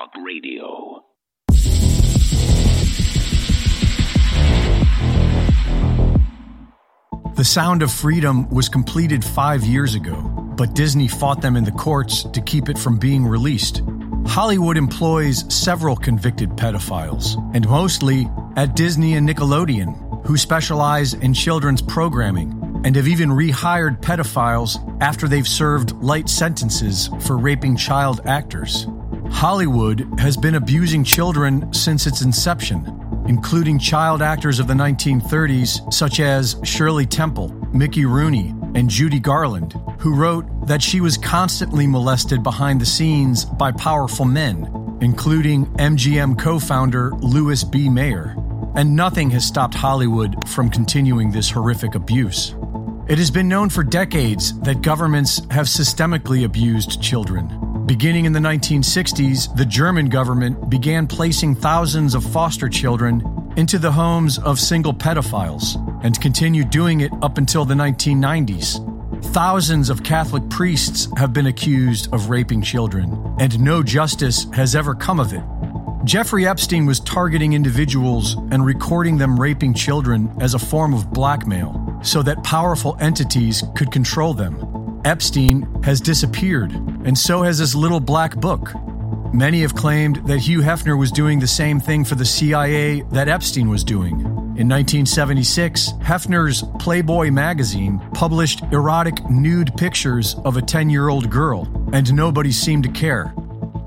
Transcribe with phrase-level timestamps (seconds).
[0.00, 1.04] Talk Radio.
[7.34, 10.14] The Sound of Freedom was completed five years ago,
[10.56, 13.82] but Disney fought them in the courts to keep it from being released.
[14.26, 18.26] Hollywood employs several convicted pedophiles, and mostly
[18.56, 25.28] at Disney and Nickelodeon, who specialize in children's programming and have even rehired pedophiles after
[25.28, 28.86] they've served light sentences for raping child actors.
[29.30, 32.84] Hollywood has been abusing children since its inception,
[33.26, 39.74] including child actors of the 1930s such as Shirley Temple, Mickey Rooney, and Judy Garland,
[39.98, 46.38] who wrote that she was constantly molested behind the scenes by powerful men, including MGM
[46.38, 47.88] co founder Louis B.
[47.88, 48.36] Mayer.
[48.74, 52.54] And nothing has stopped Hollywood from continuing this horrific abuse.
[53.08, 57.69] It has been known for decades that governments have systemically abused children.
[57.86, 63.90] Beginning in the 1960s, the German government began placing thousands of foster children into the
[63.90, 68.86] homes of single pedophiles and continued doing it up until the 1990s.
[69.32, 74.94] Thousands of Catholic priests have been accused of raping children, and no justice has ever
[74.94, 75.42] come of it.
[76.04, 82.00] Jeffrey Epstein was targeting individuals and recording them raping children as a form of blackmail
[82.02, 84.79] so that powerful entities could control them.
[85.04, 86.72] Epstein has disappeared,
[87.04, 88.72] and so has his little black book.
[89.32, 93.28] Many have claimed that Hugh Hefner was doing the same thing for the CIA that
[93.28, 94.20] Epstein was doing.
[94.60, 101.66] In 1976, Hefner's Playboy magazine published erotic nude pictures of a 10 year old girl,
[101.92, 103.32] and nobody seemed to care.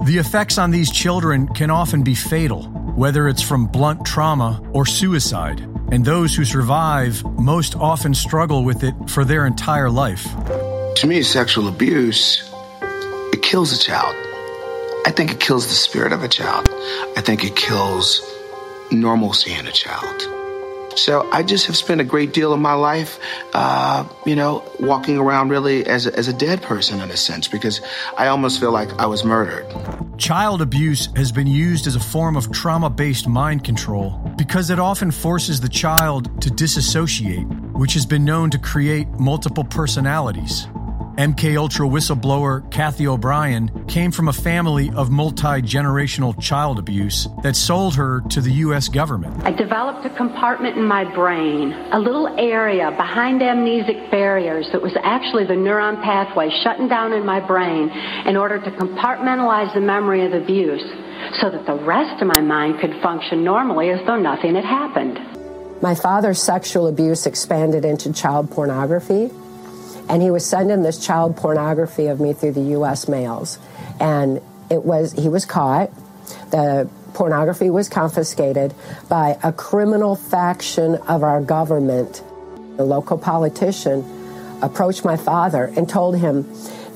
[0.05, 2.63] The effects on these children can often be fatal,
[2.95, 5.59] whether it's from blunt trauma or suicide,
[5.91, 10.25] and those who survive most often struggle with it for their entire life.
[10.97, 12.49] To me, sexual abuse,
[13.33, 14.15] it kills a child.
[15.05, 16.69] I think it kills the spirit of a child.
[17.17, 18.21] I think it kills
[18.91, 20.21] normalcy in a child.
[20.95, 23.19] So I just have spent a great deal of my life,
[23.53, 27.47] uh, you know, walking around really as a, as a dead person in a sense,
[27.47, 27.81] because
[28.17, 29.65] I almost feel like I was murdered.
[30.17, 34.79] Child abuse has been used as a form of trauma based mind control because it
[34.79, 40.67] often forces the child to disassociate, which has been known to create multiple personalities.
[41.17, 47.93] MK Ultra whistleblower Cathy O'Brien came from a family of multi-generational child abuse that sold
[47.93, 49.45] her to the US government.
[49.45, 54.97] I developed a compartment in my brain, a little area behind amnesic barriers that was
[55.03, 57.91] actually the neuron pathway shutting down in my brain
[58.25, 60.81] in order to compartmentalize the memory of abuse
[61.39, 65.19] so that the rest of my mind could function normally as though nothing had happened.
[65.79, 69.29] My father's sexual abuse expanded into child pornography
[70.09, 73.07] and he was sending this child pornography of me through the U.S.
[73.07, 73.59] mails,
[73.99, 75.91] and it was he was caught.
[76.51, 78.73] The pornography was confiscated
[79.07, 82.23] by a criminal faction of our government.
[82.77, 84.03] The local politician
[84.61, 86.43] approached my father and told him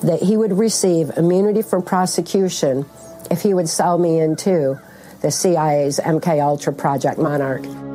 [0.02, 2.86] that he would receive immunity from prosecution
[3.30, 4.80] if he would sell me into
[5.22, 7.87] the CIA's MK Ultra Project Monarch.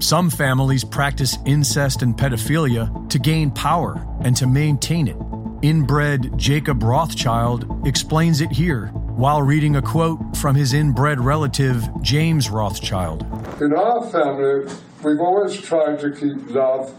[0.00, 5.16] Some families practice incest and pedophilia to gain power and to maintain it.
[5.62, 8.86] Inbred Jacob Rothschild explains it here
[9.16, 13.22] while reading a quote from his inbred relative, James Rothschild.
[13.60, 14.72] In our family,
[15.02, 16.94] we've always tried to keep love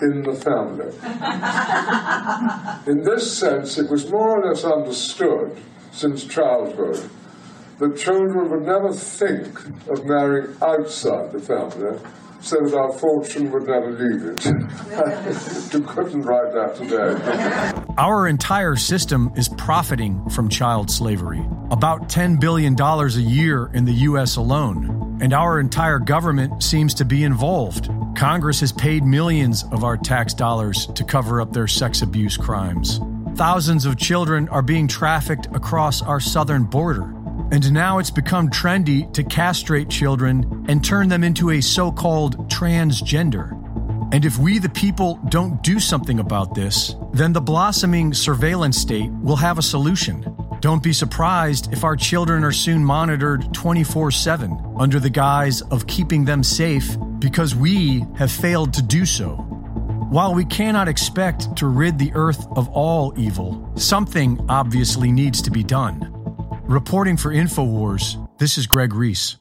[0.00, 0.94] in the family.
[2.86, 5.56] in this sense, it was more or less understood
[5.90, 7.10] since childhood
[7.80, 11.98] that children would never think of marrying outside the family
[12.44, 14.44] so that our fortune would never leave it.
[15.72, 17.94] you couldn't write that today.
[17.96, 23.94] Our entire system is profiting from child slavery, about $10 billion a year in the
[24.08, 24.36] U.S.
[24.36, 25.18] alone.
[25.22, 27.88] And our entire government seems to be involved.
[28.14, 33.00] Congress has paid millions of our tax dollars to cover up their sex abuse crimes.
[33.36, 37.12] Thousands of children are being trafficked across our southern border.
[37.54, 42.50] And now it's become trendy to castrate children and turn them into a so called
[42.50, 43.52] transgender.
[44.12, 49.08] And if we, the people, don't do something about this, then the blossoming surveillance state
[49.22, 50.26] will have a solution.
[50.58, 55.86] Don't be surprised if our children are soon monitored 24 7 under the guise of
[55.86, 59.36] keeping them safe because we have failed to do so.
[60.10, 65.52] While we cannot expect to rid the earth of all evil, something obviously needs to
[65.52, 66.13] be done.
[66.66, 69.36] Reporting for InfoWars, this is Greg Reese.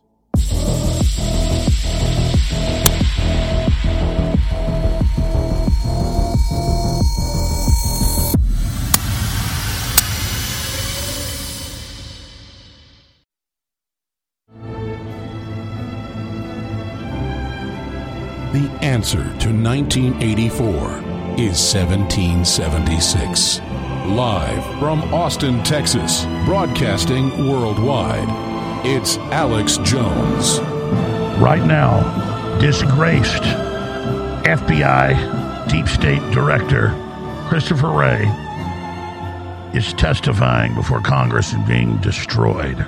[18.51, 20.67] The answer to 1984
[21.37, 23.61] is 1776.
[24.05, 28.27] Live from Austin, Texas, broadcasting worldwide,
[28.85, 30.59] it's Alex Jones.
[31.39, 33.43] Right now, disgraced
[34.43, 36.89] FBI Deep State Director
[37.47, 38.25] Christopher Wray
[39.73, 42.79] is testifying before Congress and being destroyed.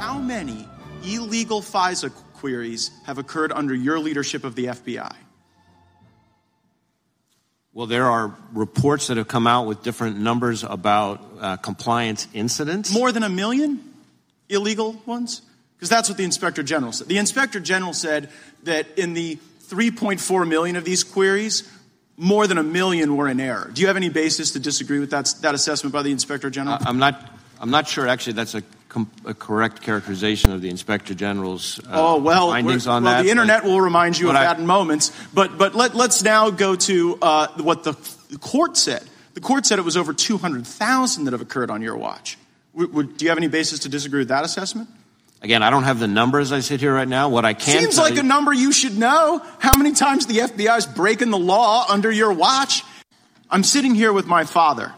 [0.00, 0.68] How many
[1.04, 5.14] illegal FISA queries have occurred under your leadership of the FBI?
[7.74, 12.92] Well, there are reports that have come out with different numbers about uh, compliance incidents.
[12.92, 13.82] More than a million
[14.50, 15.40] illegal ones?
[15.76, 17.08] Because that's what the Inspector General said.
[17.08, 18.28] The Inspector General said
[18.64, 19.38] that in the
[19.68, 21.70] 3.4 million of these queries,
[22.18, 23.70] more than a million were in error.
[23.72, 26.76] Do you have any basis to disagree with that, that assessment by the Inspector General?
[26.80, 27.30] I'm not.
[27.58, 28.08] I'm not sure.
[28.08, 28.62] Actually, that's a,
[29.24, 33.22] a correct characterization of the Inspector General's uh, oh well, findings on well, that.
[33.22, 35.12] the internet will remind you of I- that in moments.
[35.32, 37.92] But but let, let's now go to uh, what the,
[38.30, 39.02] the court said.
[39.34, 42.36] The court said it was over 200,000 that have occurred on your watch.
[42.74, 44.88] W- would- do you have any basis to disagree with that assessment?
[45.40, 47.28] Again, I don't have the numbers as I sit here right now.
[47.28, 49.40] What I can Seems like you- a number you should know.
[49.58, 52.84] How many times the FBI is breaking the law under your watch?
[53.50, 54.92] I'm sitting here with my father.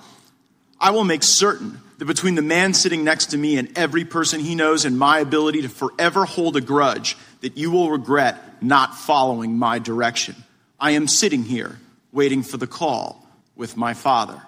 [0.81, 4.55] I will make certain between the man sitting next to me and every person he
[4.55, 9.59] knows and my ability to forever hold a grudge, that you will regret not following
[9.59, 10.35] my direction.
[10.81, 11.79] I am sitting here
[12.13, 14.41] waiting for the call with my father.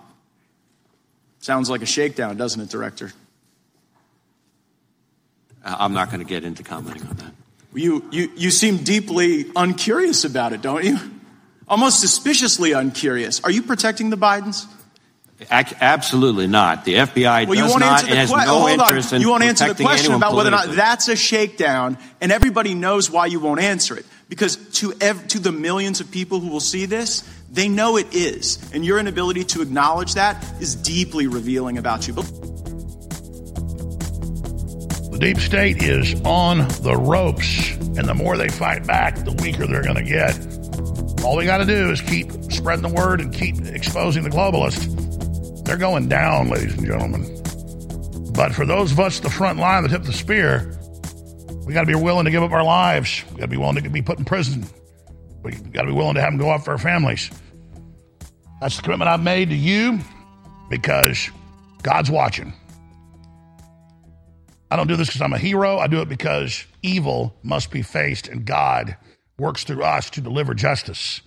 [1.41, 3.13] Sounds like a shakedown, doesn't it, Director?
[5.65, 7.33] Uh, I'm not going to get into commenting on that.
[7.75, 10.99] You, you, you seem deeply uncurious about it, don't you?
[11.69, 13.41] Almost suspiciously uncurious.
[13.45, 14.67] Are you protecting the Bidens?
[15.51, 16.85] Ac- absolutely not.
[16.87, 18.49] The FBI Well, you does won't not answer the has question.
[18.53, 19.17] no hold interest on.
[19.17, 22.75] in You won't answer the question about whether or not that's a shakedown, and everybody
[22.75, 24.07] knows why you won't answer it.
[24.31, 27.23] Because to ev- to the millions of people who will see this,
[27.53, 32.15] they know it is, and your inability to acknowledge that is deeply revealing about you.
[32.15, 32.25] But
[35.13, 39.67] The deep state is on the ropes, and the more they fight back, the weaker
[39.67, 40.35] they're going to get.
[41.25, 44.85] All we got to do is keep spreading the word and keep exposing the globalists.
[45.67, 47.25] They're going down, ladies and gentlemen.
[48.33, 50.79] But for those of us at the front line that tip the spear,
[51.67, 53.25] we got to be willing to give up our lives.
[53.31, 54.65] We got to be willing to be put in prison.
[55.43, 57.31] We got to be willing to have them go off our families.
[58.61, 59.99] That's the commitment I've made to you
[60.71, 61.31] because
[61.83, 62.53] God's watching.
[64.71, 65.79] I don't do this because I'm a hero.
[65.79, 68.97] I do it because evil must be faced and God
[69.39, 71.23] works through us to deliver justice.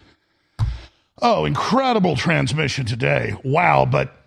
[1.22, 3.36] Oh, incredible transmission today.
[3.44, 3.86] Wow.
[3.86, 4.19] But the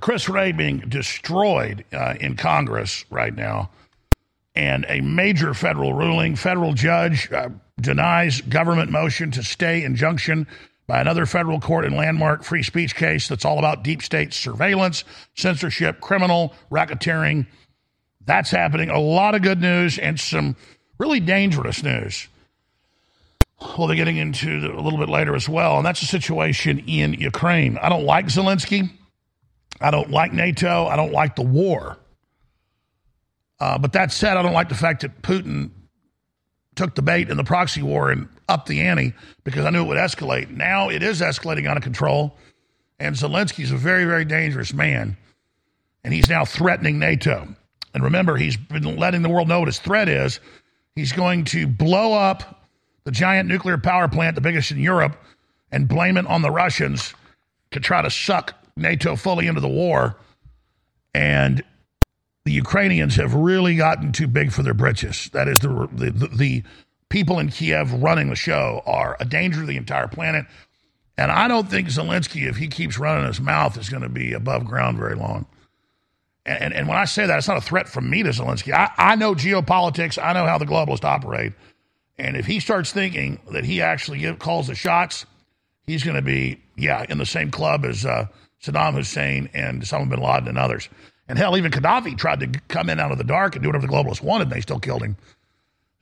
[0.00, 3.70] Chris Wray being destroyed uh, in Congress right now
[4.54, 7.48] and a major federal ruling, federal judge uh,
[7.80, 10.46] denies government motion to stay injunction
[10.86, 15.04] by another federal court in landmark free speech case that's all about deep state surveillance,
[15.34, 17.46] censorship, criminal racketeering.
[18.24, 18.90] That's happening.
[18.90, 20.56] A lot of good news and some
[20.98, 22.28] really dangerous news.
[23.78, 25.76] We'll be getting into a little bit later as well.
[25.76, 27.78] And that's the situation in Ukraine.
[27.78, 28.90] I don't like Zelensky.
[29.82, 30.86] I don't like NATO.
[30.86, 31.98] I don't like the war.
[33.60, 35.70] Uh, but that said, I don't like the fact that Putin
[36.74, 39.12] took the bait in the proxy war and upped the ante
[39.44, 40.50] because I knew it would escalate.
[40.50, 42.36] Now it is escalating out of control.
[42.98, 45.16] And Zelensky's a very, very dangerous man.
[46.04, 47.48] And he's now threatening NATO.
[47.94, 50.40] And remember, he's been letting the world know what his threat is.
[50.94, 52.66] He's going to blow up
[53.04, 55.16] the giant nuclear power plant, the biggest in Europe,
[55.70, 57.14] and blame it on the Russians
[57.72, 60.16] to try to suck NATO fully into the war.
[61.14, 61.62] And
[62.44, 65.30] the Ukrainians have really gotten too big for their britches.
[65.32, 66.62] That is, the, the, the,
[67.12, 70.46] people in Kiev running the show are a danger to the entire planet.
[71.18, 74.32] And I don't think Zelensky, if he keeps running his mouth, is going to be
[74.32, 75.44] above ground very long.
[76.46, 78.72] And, and when I say that, it's not a threat from me to Zelensky.
[78.72, 80.20] I, I know geopolitics.
[80.20, 81.52] I know how the globalists operate.
[82.16, 85.26] And if he starts thinking that he actually calls the shots,
[85.86, 88.26] he's going to be, yeah, in the same club as uh,
[88.62, 90.88] Saddam Hussein and Osama bin Laden and others.
[91.28, 93.86] And hell, even Gaddafi tried to come in out of the dark and do whatever
[93.86, 95.16] the globalists wanted, and they still killed him.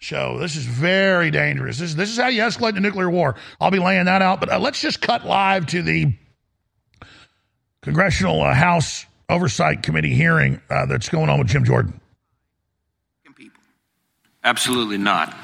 [0.00, 1.78] So this is very dangerous.
[1.78, 3.36] This, this is how you escalate the nuclear war.
[3.60, 4.40] I'll be laying that out.
[4.40, 6.14] But uh, let's just cut live to the
[7.82, 12.00] Congressional uh, House Oversight Committee hearing uh, that's going on with Jim Jordan.
[14.42, 15.34] Absolutely not.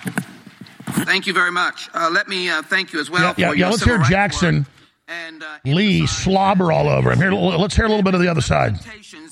[1.04, 1.90] Thank you very much.
[1.92, 4.60] Uh, let me uh, thank you as well Yeah, for yeah, yeah let's hear Jackson
[4.60, 4.66] work
[5.08, 7.18] and uh, Lee slobber all over him.
[7.18, 8.76] Here, let's hear a little bit of the other side.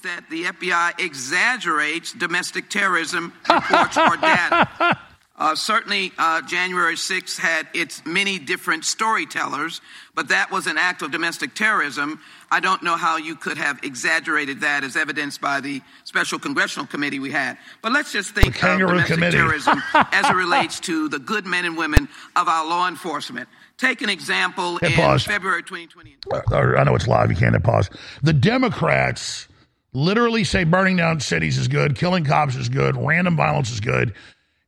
[0.02, 4.98] that the FBI exaggerates domestic terrorism reports or data.
[5.36, 9.80] Uh, certainly, uh, January 6th had its many different storytellers,
[10.14, 12.20] but that was an act of domestic terrorism.
[12.52, 16.86] I don't know how you could have exaggerated that as evidenced by the special congressional
[16.86, 17.58] committee we had.
[17.82, 19.36] But let's just think of domestic committee.
[19.36, 23.48] terrorism as it relates to the good men and women of our law enforcement.
[23.76, 25.24] Take an example Hit in pause.
[25.24, 26.16] February 2020.
[26.32, 27.30] Uh, I know it's live.
[27.30, 27.90] You can't hit pause.
[28.22, 29.48] The Democrats
[29.92, 34.14] literally say burning down cities is good, killing cops is good, random violence is good.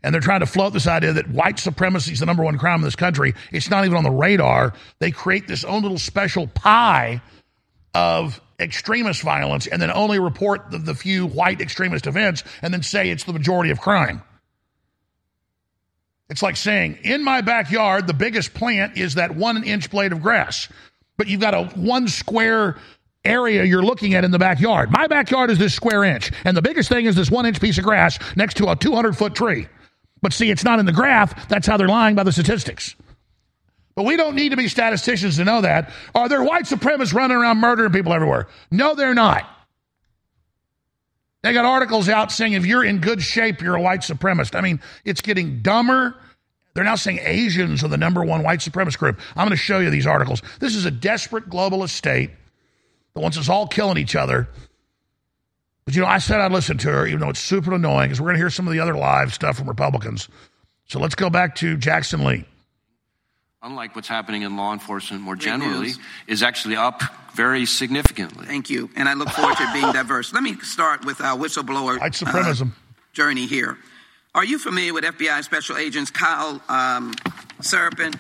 [0.03, 2.77] And they're trying to float this idea that white supremacy is the number one crime
[2.77, 3.35] in this country.
[3.51, 4.73] It's not even on the radar.
[5.01, 7.21] They create this own little special pie
[7.93, 12.83] of extremist violence and then only report the, the few white extremist events and then
[12.83, 14.23] say it's the majority of crime.
[16.29, 20.23] It's like saying, in my backyard, the biggest plant is that one inch blade of
[20.23, 20.69] grass,
[21.17, 22.79] but you've got a one square
[23.25, 24.91] area you're looking at in the backyard.
[24.91, 27.79] My backyard is this square inch, and the biggest thing is this one inch piece
[27.79, 29.69] of grass next to a 200 foot tree.
[30.23, 31.49] But see, it's not in the graph.
[31.49, 32.97] That's how they're lying by the statistics.
[33.95, 35.93] But we don't need to be statisticians to know that.
[36.15, 38.49] Are there white supremacists running around murdering people everywhere?
[38.71, 39.49] No, they're not.
[41.47, 44.57] They got articles out saying if you're in good shape, you're a white supremacist.
[44.57, 46.17] I mean, it's getting dumber.
[46.75, 49.21] They're now saying Asians are the number one white supremacist group.
[49.37, 50.43] I'm going to show you these articles.
[50.59, 52.33] This is a desperate globalist state
[53.15, 54.49] that wants us all killing each other.
[55.85, 58.21] But you know, I said I'd listen to her, even though it's super annoying, because
[58.21, 60.29] we're going to hear some of the other live stuff from Republicans.
[60.87, 62.45] So let's go back to Jackson Lee.
[63.67, 65.99] Unlike what's happening in law enforcement more Great generally, news.
[66.29, 67.03] is actually up
[67.35, 68.47] very significantly.
[68.47, 68.89] Thank you.
[68.95, 70.33] And I look forward to it being diverse.
[70.33, 72.69] Let me start with our whistleblower White supremacism.
[72.69, 72.75] uh,
[73.13, 73.77] journey here.
[74.37, 77.13] Are you familiar with FBI Special Agents Kyle um,
[77.61, 78.15] Seraphin?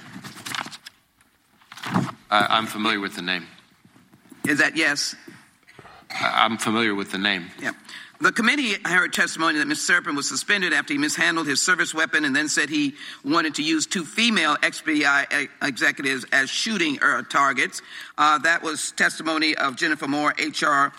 [2.28, 3.46] I, I'm familiar with the name.
[4.48, 5.14] Is that yes?
[6.10, 7.52] I, I'm familiar with the name.
[7.62, 7.70] Yeah.
[8.20, 10.00] The committee heard testimony that Mr.
[10.00, 12.94] Seraphin was suspended after he mishandled his service weapon and then said he
[13.24, 17.82] wanted to use two female FBI executives as shooting uh, targets.
[18.16, 20.92] Uh, that was testimony of Jennifer Moore, HR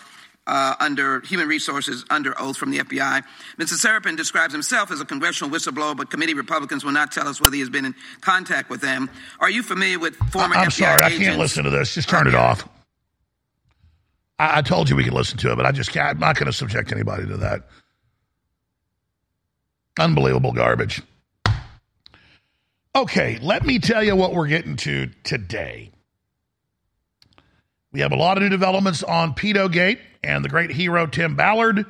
[0.48, 3.22] uh, under Human Resources under oath from the FBI.
[3.58, 3.74] Mr.
[3.74, 7.54] Seraphin describes himself as a congressional whistleblower, but committee Republicans will not tell us whether
[7.54, 9.10] he has been in contact with them.
[9.40, 11.94] Are you familiar with former I'm FBI sorry, I can't listen to this.
[11.94, 12.66] Just turn it off.
[14.38, 16.08] I, I told you we could listen to it, but I just can't.
[16.08, 17.68] I'm not going to subject anybody to that.
[19.98, 21.02] Unbelievable garbage.
[22.94, 25.90] Okay, let me tell you what we're getting to today.
[27.92, 31.86] We have a lot of new developments on Pedogate and the great hero Tim Ballard,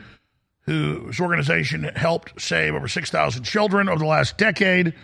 [0.62, 4.94] whose organization helped save over 6,000 children over the last decade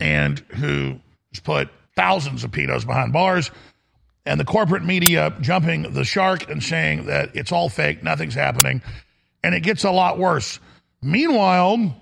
[0.00, 0.98] and who
[1.32, 3.50] has put thousands of pedos behind bars.
[4.24, 8.82] And the corporate media jumping the shark and saying that it's all fake, nothing's happening.
[9.42, 10.60] And it gets a lot worse.
[11.02, 11.96] Meanwhile,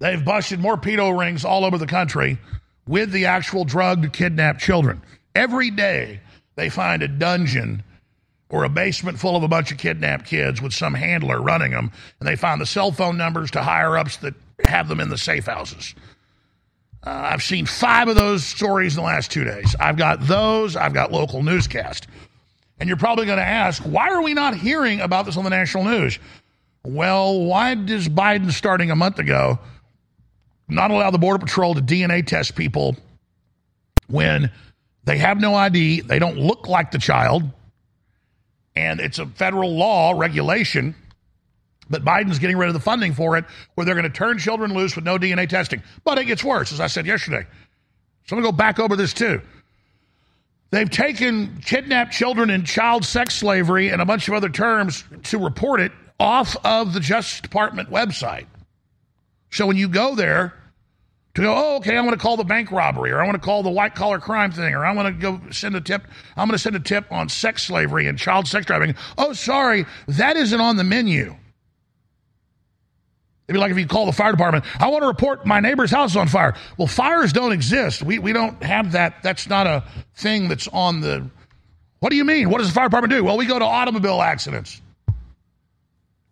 [0.00, 2.38] they've busted more pedo rings all over the country
[2.86, 5.02] with the actual drugged, kidnapped children.
[5.34, 6.20] Every day,
[6.56, 7.84] they find a dungeon
[8.50, 11.92] or a basement full of a bunch of kidnapped kids with some handler running them,
[12.18, 15.18] and they find the cell phone numbers to higher ups that have them in the
[15.18, 15.94] safe houses.
[17.04, 19.74] Uh, I've seen five of those stories in the last two days.
[19.78, 22.06] I've got those, I've got local newscast.
[22.80, 25.50] And you're probably going to ask, why are we not hearing about this on the
[25.50, 26.18] national news?
[26.84, 29.58] Well, why does Biden, starting a month ago,
[30.68, 32.96] not allow the Border Patrol to DNA test people
[34.06, 34.50] when
[35.04, 37.42] they have no ID, they don't look like the child,
[38.76, 40.94] and it's a federal law regulation?
[41.90, 44.74] But Biden's getting rid of the funding for it, where they're going to turn children
[44.74, 45.82] loose with no DNA testing.
[46.04, 47.46] But it gets worse, as I said yesterday.
[48.26, 49.40] So I'm going to go back over this too.
[50.70, 55.38] They've taken kidnapped children and child sex slavery and a bunch of other terms to
[55.38, 58.46] report it off of the Justice Department website.
[59.50, 60.52] So when you go there
[61.34, 63.44] to go, oh, okay, I want to call the bank robbery, or I want to
[63.44, 66.02] call the white collar crime thing, or I want to go send a tip,
[66.36, 68.96] I'm going to send a tip on sex slavery and child sex trafficking.
[69.16, 71.34] Oh, sorry, that isn't on the menu.
[73.48, 75.90] It'd be like if you call the fire department, I want to report my neighbor's
[75.90, 76.54] house on fire.
[76.76, 78.02] Well, fires don't exist.
[78.02, 79.22] We, we don't have that.
[79.22, 79.84] That's not a
[80.16, 81.26] thing that's on the.
[82.00, 82.50] What do you mean?
[82.50, 83.24] What does the fire department do?
[83.24, 84.82] Well, we go to automobile accidents.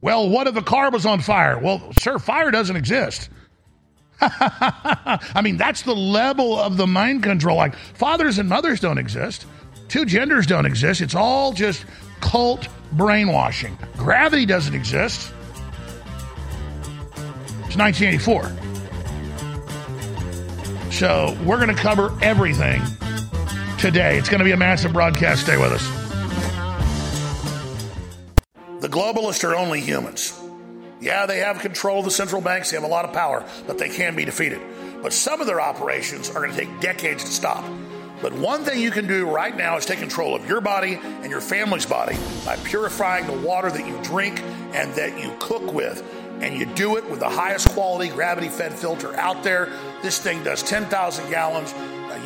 [0.03, 1.59] Well, what if a car was on fire?
[1.59, 3.31] Well, sir, fire doesn't exist.
[4.21, 7.57] I mean, that's the level of the mind control.
[7.57, 9.47] Like, fathers and mothers don't exist,
[9.89, 11.01] two genders don't exist.
[11.01, 11.87] It's all just
[12.21, 13.79] cult brainwashing.
[13.97, 15.33] Gravity doesn't exist.
[17.79, 20.93] It's 1984.
[20.93, 22.81] So we're going to cover everything
[23.79, 24.17] today.
[24.17, 25.43] It's going to be a massive broadcast.
[25.43, 25.87] Stay with us.
[28.81, 30.33] The globalists are only humans.
[31.03, 33.77] Yeah, they have control of the central banks, they have a lot of power, but
[33.77, 34.63] they can be defeated.
[35.03, 37.63] But some of their operations are going to take decades to stop.
[38.23, 41.31] But one thing you can do right now is take control of your body and
[41.31, 42.17] your family's body
[42.47, 44.41] by purifying the water that you drink
[44.73, 46.03] and that you cook with.
[46.41, 49.71] And you do it with the highest quality gravity fed filter out there.
[50.03, 51.73] This thing does 10,000 gallons.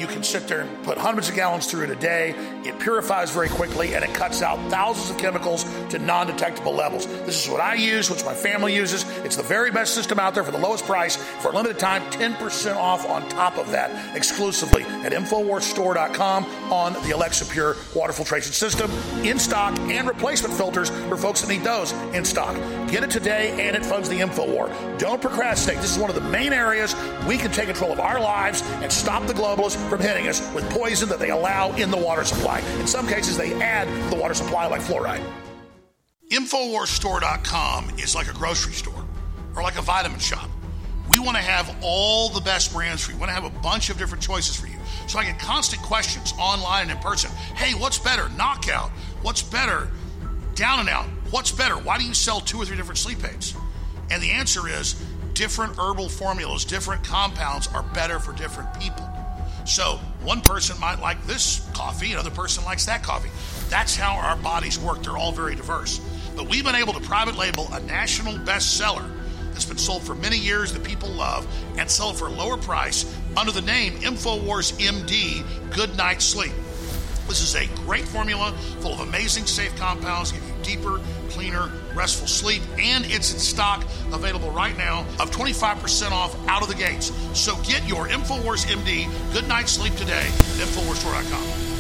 [0.01, 2.31] You can sit there and put hundreds of gallons through it a day.
[2.65, 7.07] It purifies very quickly and it cuts out thousands of chemicals to non detectable levels.
[7.07, 9.05] This is what I use, which my family uses.
[9.19, 11.17] It's the very best system out there for the lowest price.
[11.17, 17.11] For a limited time, 10% off on top of that exclusively at InfoWarsStore.com on the
[17.11, 18.91] Alexa Pure water filtration system
[19.23, 22.57] in stock and replacement filters for folks that need those in stock.
[22.89, 24.99] Get it today and it funds the InfoWar.
[24.99, 25.83] Don't procrastinate.
[25.83, 26.97] This is one of the main areas
[27.29, 30.69] we can take control of our lives and stop the globalists from hitting us with
[30.71, 32.61] poison that they allow in the water supply.
[32.79, 35.23] In some cases, they add the water supply like fluoride.
[36.31, 39.05] InfoWarsStore.com is like a grocery store
[39.57, 40.49] or like a vitamin shop.
[41.09, 43.17] We want to have all the best brands for you.
[43.17, 44.77] We want to have a bunch of different choices for you.
[45.09, 47.33] So I get constant questions online and in person.
[47.57, 48.29] Hey, what's better?
[48.31, 48.91] Knockout.
[49.23, 49.91] What's better?
[50.55, 51.07] Down and out.
[51.31, 51.75] What's better?
[51.75, 53.57] Why do you sell two or three different sleep aids?
[54.13, 55.03] And the answer is
[55.35, 59.10] different herbal formulas, different compounds are better for different people.
[59.65, 63.31] So one person might like this coffee, another person likes that coffee.
[63.69, 65.03] That's how our bodies work.
[65.03, 66.01] They're all very diverse.
[66.37, 69.09] But we've been able to private label a national bestseller
[69.53, 72.57] that's been sold for many years that people love and sell it for a lower
[72.57, 73.05] price
[73.37, 76.53] under the name InfoWars MD Good Night Sleep.
[77.29, 82.27] This is a great formula full of amazing safe compounds, give you deeper, cleaner, restful
[82.27, 87.13] sleep, and it's in stock available right now of 25% off out of the gates.
[87.39, 91.71] So get your InfoWars MD Good Night Sleep today at InfoWarsStore.com.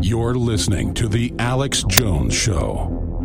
[0.00, 3.17] You're listening to The Alex Jones Show.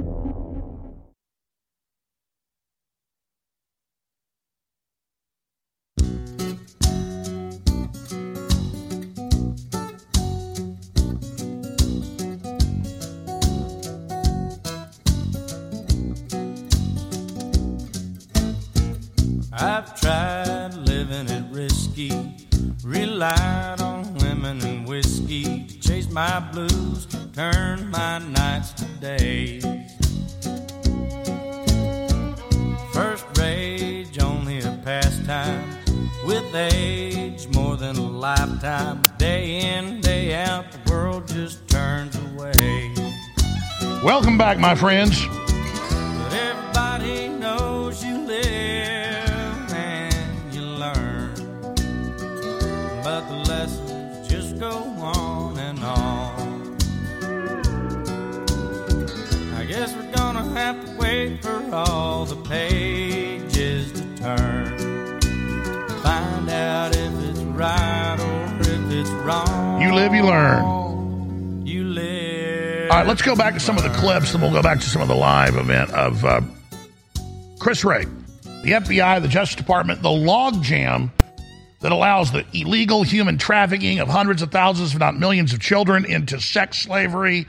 [19.64, 22.12] I've tried living it risky,
[22.84, 29.64] relied on women and whiskey to chase my blues, turn my nights to days.
[32.92, 35.78] First rage, only a pastime.
[36.26, 39.02] With age, more than a lifetime.
[39.18, 42.94] Day in, day out, the world just turns away.
[44.04, 45.26] Welcome back, my friends.
[45.26, 49.13] But everybody knows you live
[53.14, 56.78] But the lessons just go on and on.
[59.56, 65.22] I guess we're gonna have to wait for all the pages to turn.
[66.02, 69.80] Find out if it's right or if it's wrong.
[69.80, 71.68] You live, you learn.
[71.68, 72.90] You live.
[72.90, 74.90] All right, let's go back to some of the clips, and we'll go back to
[74.90, 76.42] some of the live event of uh,
[77.60, 78.06] Chris Wray,
[78.64, 81.12] the FBI, the Justice Department, the logjam
[81.84, 86.06] that allows the illegal human trafficking of hundreds of thousands, if not millions, of children
[86.06, 87.46] into sex slavery,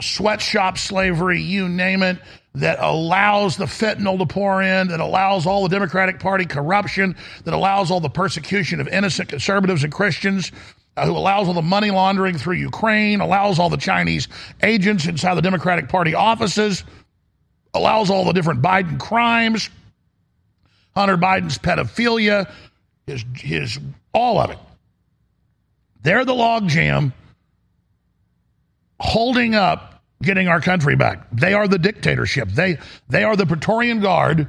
[0.00, 2.16] sweatshop slavery, you name it,
[2.54, 7.52] that allows the fentanyl to pour in, that allows all the Democratic Party corruption, that
[7.52, 10.50] allows all the persecution of innocent conservatives and Christians,
[10.96, 14.28] uh, who allows all the money laundering through Ukraine, allows all the Chinese
[14.62, 16.84] agents inside the Democratic Party offices,
[17.74, 19.68] allows all the different Biden crimes,
[20.94, 22.50] Hunter Biden's pedophilia,
[23.06, 23.78] his, his
[24.12, 24.58] all of it.
[26.02, 27.12] They're the logjam
[28.98, 31.26] holding up getting our country back.
[31.32, 32.48] They are the dictatorship.
[32.48, 34.48] They they are the Praetorian Guard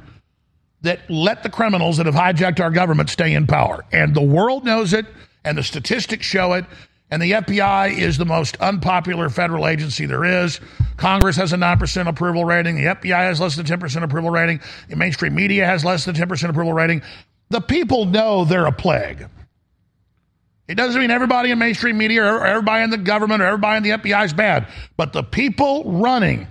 [0.82, 3.84] that let the criminals that have hijacked our government stay in power.
[3.92, 5.06] And the world knows it,
[5.44, 6.64] and the statistics show it.
[7.10, 10.60] And the FBI is the most unpopular federal agency there is.
[10.96, 12.76] Congress has a 9% approval rating.
[12.76, 14.60] The FBI has less than 10% approval rating.
[14.88, 17.02] The mainstream media has less than 10% approval rating.
[17.54, 19.28] The people know they're a plague.
[20.66, 23.82] It doesn't mean everybody in mainstream media or everybody in the government or everybody in
[23.84, 26.48] the FBI is bad, but the people running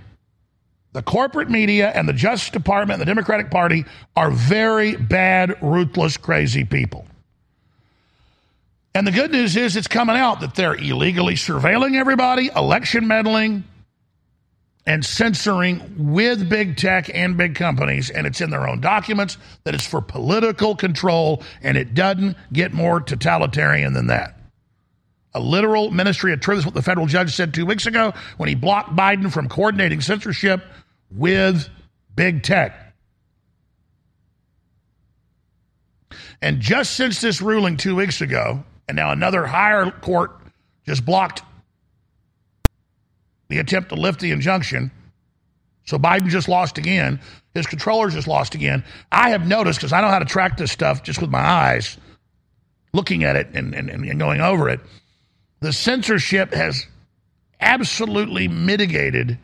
[0.92, 3.84] the corporate media and the Justice Department and the Democratic Party
[4.16, 7.04] are very bad, ruthless, crazy people.
[8.94, 13.64] And the good news is it's coming out that they're illegally surveilling everybody, election meddling,
[14.86, 18.10] and censoring with big tech and big companies.
[18.10, 22.72] And it's in their own documents that it's for political control, and it doesn't get
[22.72, 24.38] more totalitarian than that.
[25.32, 28.48] A literal ministry of truth is what the federal judge said two weeks ago when
[28.48, 30.62] he blocked Biden from coordinating censorship
[31.10, 31.68] with
[32.14, 32.94] big tech.
[36.40, 40.38] And just since this ruling two weeks ago, and now another higher court
[40.86, 41.42] just blocked
[43.54, 44.90] the attempt to lift the injunction.
[45.84, 47.20] So Biden just lost again.
[47.54, 48.82] His controllers just lost again.
[49.12, 51.96] I have noticed, because I know how to track this stuff just with my eyes,
[52.92, 54.80] looking at it and, and, and going over it,
[55.60, 56.84] the censorship has
[57.60, 59.38] absolutely mitigated.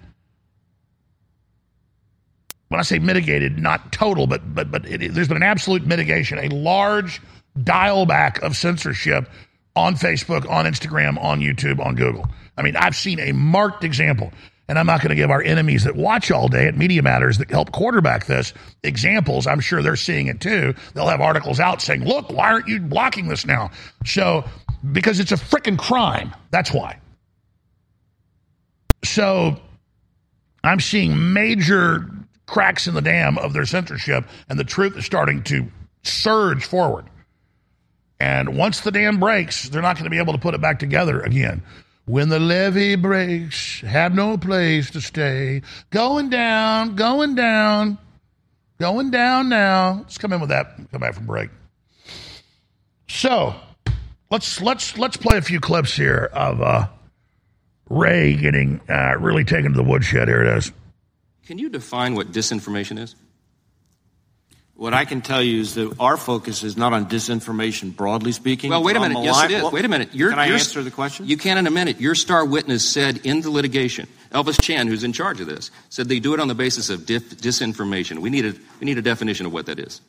[2.68, 6.38] When I say mitigated, not total, but but but it, there's been an absolute mitigation,
[6.38, 7.20] a large
[7.62, 9.28] dial back of censorship
[9.76, 12.26] on Facebook, on Instagram, on YouTube, on Google.
[12.56, 14.32] I mean, I've seen a marked example,
[14.68, 17.38] and I'm not going to give our enemies that watch all day at Media Matters
[17.38, 18.52] that help quarterback this
[18.82, 19.46] examples.
[19.46, 20.74] I'm sure they're seeing it too.
[20.94, 23.70] They'll have articles out saying, look, why aren't you blocking this now?
[24.04, 24.44] So,
[24.92, 26.34] because it's a freaking crime.
[26.50, 26.98] That's why.
[29.04, 29.58] So,
[30.62, 32.10] I'm seeing major
[32.46, 35.66] cracks in the dam of their censorship, and the truth is starting to
[36.02, 37.06] surge forward.
[38.20, 40.78] And once the dam breaks, they're not going to be able to put it back
[40.78, 41.62] together again.
[42.04, 45.62] When the levee breaks, have no place to stay.
[45.90, 47.98] Going down, going down,
[48.78, 50.00] going down now.
[50.02, 50.76] Let's come in with that.
[50.92, 51.50] Come back from break.
[53.08, 53.54] So
[54.30, 56.88] let's let's let's play a few clips here of uh,
[57.88, 60.28] Wray getting uh, really taken to the woodshed.
[60.28, 60.72] Here it is.
[61.46, 63.14] Can you define what disinformation is?
[64.80, 68.70] What I can tell you is that our focus is not on disinformation, broadly speaking.
[68.70, 69.22] Well, wait a minute.
[69.22, 69.62] Yes, it is.
[69.62, 70.14] Well, wait a minute.
[70.14, 71.26] You're, can I answer the question?
[71.26, 72.00] You can in a minute.
[72.00, 76.08] Your star witness said in the litigation, Elvis Chan, who's in charge of this, said
[76.08, 78.20] they do it on the basis of dif- disinformation.
[78.20, 80.00] We need a we need a definition of what that is.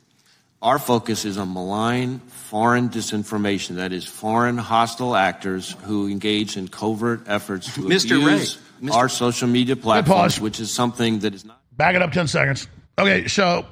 [0.62, 3.76] Our focus is on malign foreign disinformation.
[3.76, 8.16] That is, foreign hostile actors who engage in covert efforts to Mr.
[8.16, 11.60] abuse Wray, our social media platforms, which is something that is not.
[11.76, 12.68] Back it up 10 seconds.
[12.98, 13.66] Okay, so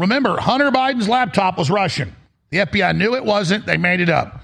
[0.00, 2.14] remember, Hunter Biden's laptop was Russian.
[2.50, 4.40] The FBI knew it wasn't, they made it up.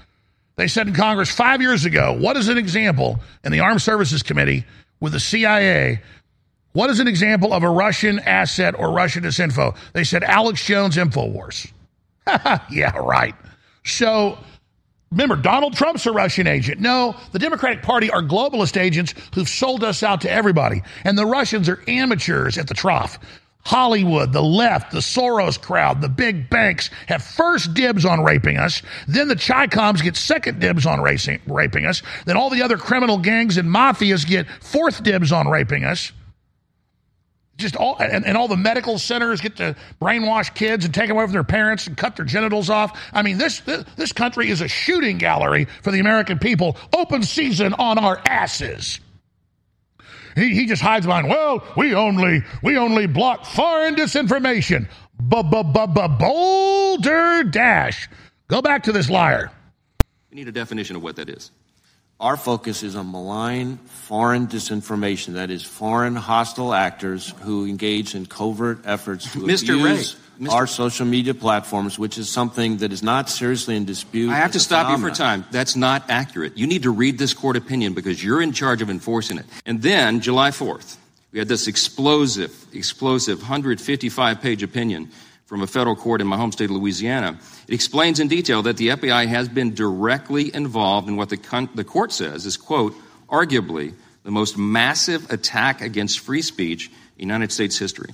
[0.55, 4.23] They said in Congress five years ago, what is an example in the Armed Services
[4.23, 4.65] Committee
[4.99, 6.01] with the CIA?
[6.73, 9.75] What is an example of a Russian asset or Russian disinfo?
[9.93, 11.71] They said Alex Jones InfoWars.
[12.71, 13.35] yeah, right.
[13.83, 14.37] So
[15.11, 16.79] remember, Donald Trump's a Russian agent.
[16.79, 20.81] No, the Democratic Party are globalist agents who've sold us out to everybody.
[21.03, 23.19] And the Russians are amateurs at the trough.
[23.67, 28.81] Hollywood, the left, the Soros crowd, the big banks have first dibs on raping us.
[29.09, 32.01] Then the Chicoms get second dibs on racing, raping us.
[32.25, 36.13] Then all the other criminal gangs and mafias get fourth dibs on raping us.
[37.57, 41.17] Just all, and, and all the medical centers get to brainwash kids and take them
[41.17, 42.97] away from their parents and cut their genitals off.
[43.11, 43.59] I mean, this,
[43.97, 46.77] this country is a shooting gallery for the American people.
[46.95, 49.01] Open season on our asses.
[50.37, 54.87] He, he just hides behind, well, we only we only block foreign disinformation.
[56.19, 58.07] Boulder Dash.
[58.47, 59.51] Go back to this liar.
[60.29, 61.49] We need a definition of what that is.
[62.19, 65.33] Our focus is on malign foreign disinformation.
[65.33, 69.75] That is, foreign hostile actors who engage in covert efforts to Mr.
[69.75, 70.51] abuse Wray, Mr.
[70.51, 74.31] our social media platforms, which is something that is not seriously in dispute.
[74.31, 75.11] I have to stop you phenomenon.
[75.11, 75.45] for time.
[75.51, 76.57] That's not accurate.
[76.57, 79.45] You need to read this court opinion because you're in charge of enforcing it.
[79.67, 80.97] And then, July 4th,
[81.31, 85.11] we had this explosive, explosive 155 page opinion
[85.47, 87.39] from a federal court in my home state of Louisiana.
[87.67, 91.69] It explains in detail that the FBI has been directly involved in what the, con-
[91.73, 92.93] the court says is, quote,
[93.29, 98.13] arguably the most massive attack against free speech in United States history.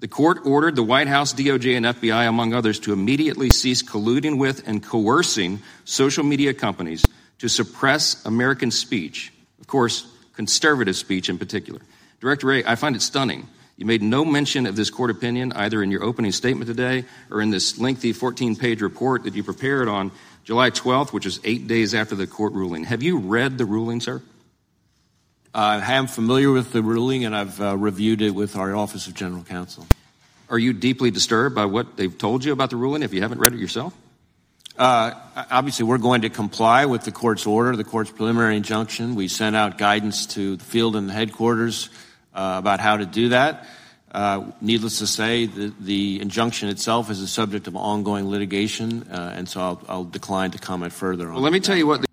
[0.00, 4.36] The court ordered the White House, DOJ, and FBI, among others, to immediately cease colluding
[4.36, 7.04] with and coercing social media companies
[7.38, 11.80] to suppress American speech, of course, conservative speech in particular.
[12.20, 13.46] Director Wray, I find it stunning.
[13.82, 17.42] You made no mention of this court opinion either in your opening statement today or
[17.42, 20.12] in this lengthy 14 page report that you prepared on
[20.44, 22.84] July 12th, which is eight days after the court ruling.
[22.84, 24.22] Have you read the ruling, sir?
[25.52, 29.14] I am familiar with the ruling and I've uh, reviewed it with our Office of
[29.14, 29.84] General Counsel.
[30.48, 33.40] Are you deeply disturbed by what they've told you about the ruling if you haven't
[33.40, 33.92] read it yourself?
[34.78, 35.10] Uh,
[35.50, 39.16] obviously, we're going to comply with the court's order, the court's preliminary injunction.
[39.16, 41.90] We sent out guidance to the field and the headquarters
[42.34, 43.66] uh, about how to do that.
[44.10, 49.32] Uh, needless to say, the, the, injunction itself is a subject of ongoing litigation, uh,
[49.34, 51.34] and so I'll, I'll, decline to comment further on.
[51.34, 51.64] Well, let me that.
[51.64, 52.02] tell you what.
[52.02, 52.06] The-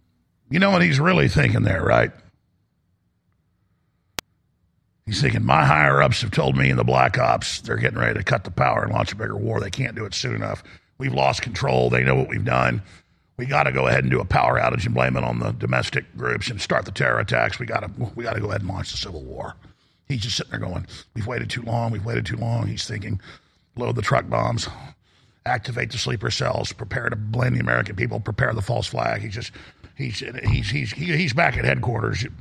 [0.50, 2.12] You know what he's really thinking there, right?
[5.06, 8.18] He's thinking, my higher ups have told me in the Black Ops they're getting ready
[8.18, 9.60] to cut the power and launch a bigger war.
[9.60, 10.64] They can't do it soon enough.
[11.00, 11.90] We've lost control.
[11.90, 12.82] They know what we've done.
[13.36, 15.52] we got to go ahead and do a power outage and blame it on the
[15.52, 17.58] domestic groups and start the terror attacks.
[17.58, 19.56] We got to we got to go ahead and launch the civil war.
[20.10, 21.91] He's just sitting there going, "We've waited too long.
[21.91, 23.22] We've waited too long." He's thinking,
[23.76, 24.67] "Load the truck bombs,
[25.45, 29.36] activate the sleeper cells, prepare to blame the American people, prepare the false flag." He's
[29.36, 29.52] just
[29.93, 32.32] he's he's he's he's back at headquarters, you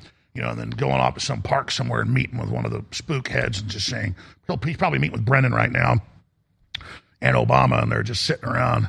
[0.40, 2.83] know, and then going off to some park somewhere and meeting with one of the
[2.90, 4.16] spook heads and just saying
[4.64, 5.96] he's probably meeting with Brennan right now
[7.20, 8.88] and Obama, and they're just sitting around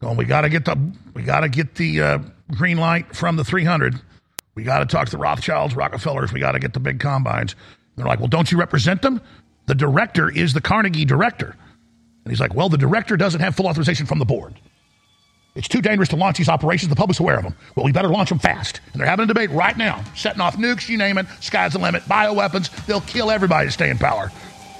[0.00, 0.78] going, "We got to get the
[1.14, 2.18] we got to get the uh,
[2.52, 4.00] green light from the 300.
[4.54, 6.32] We got to talk to the Rothschilds, Rockefellers.
[6.32, 7.56] We got to get the big combines."
[7.96, 9.20] They're like, "Well, don't you represent them?
[9.66, 11.56] The director is the Carnegie director."
[12.24, 14.54] And he's like, "Well, the director doesn't have full authorization from the board."
[15.54, 16.90] It's too dangerous to launch these operations.
[16.90, 17.54] The public's aware of them.
[17.76, 18.80] Well, we better launch them fast.
[18.92, 21.78] And they're having a debate right now, setting off nukes, you name it, sky's the
[21.78, 22.86] limit, bioweapons.
[22.86, 24.32] They'll kill everybody to stay in power.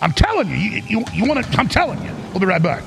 [0.02, 2.10] I'm telling you, you, you, you want to, I'm telling you.
[2.30, 2.82] We'll be right back.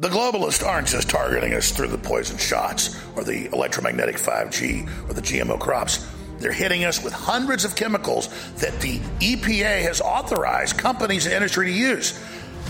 [0.00, 5.12] The globalists aren't just targeting us through the poison shots or the electromagnetic 5G or
[5.12, 6.10] the GMO crops.
[6.38, 8.28] They're hitting us with hundreds of chemicals
[8.60, 12.16] that the EPA has authorized companies and industry to use.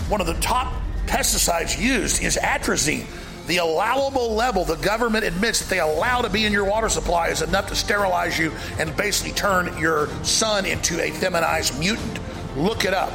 [0.09, 0.73] One of the top
[1.05, 3.05] pesticides used is atrazine.
[3.47, 7.29] The allowable level the government admits that they allow to be in your water supply
[7.29, 12.19] is enough to sterilize you and basically turn your son into a feminized mutant.
[12.57, 13.13] Look it up.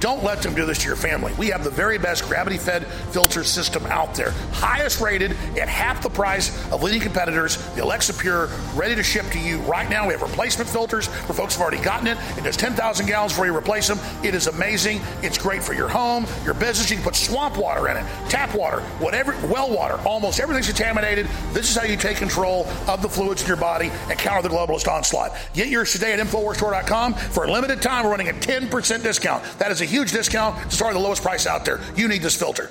[0.00, 1.32] Don't let them do this to your family.
[1.38, 4.30] We have the very best gravity fed filter system out there.
[4.52, 7.58] Highest rated at half the price of leading competitors.
[7.74, 10.06] The Alexa Pure ready to ship to you right now.
[10.06, 12.16] We have replacement filters for folks who've already gotten it.
[12.38, 13.98] It does 10,000 gallons before you replace them.
[14.24, 15.02] It is amazing.
[15.22, 16.90] It's great for your home, your business.
[16.90, 19.98] You can put swamp water in it, tap water, whatever, well water.
[20.06, 21.26] Almost everything's contaminated.
[21.52, 24.54] This is how you take control of the fluids in your body and counter the
[24.54, 25.36] globalist onslaught.
[25.52, 27.14] Get yours today at InfoWarsStore.com.
[27.14, 29.44] For a limited time, we're running a 10% discount.
[29.58, 31.80] That is a huge discount to start the lowest price out there.
[31.96, 32.70] You need this filter.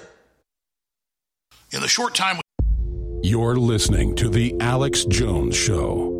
[1.71, 2.39] In the short time.
[3.21, 6.18] You're listening to The Alex Jones Show.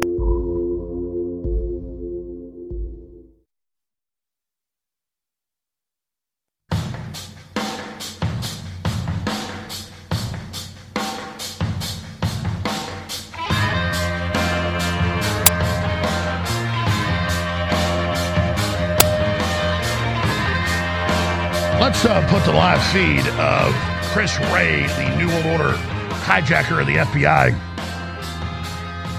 [22.02, 23.76] Let's uh, put the live feed of
[24.14, 25.78] Chris Wray, the New World Order
[26.24, 27.52] hijacker of the FBI,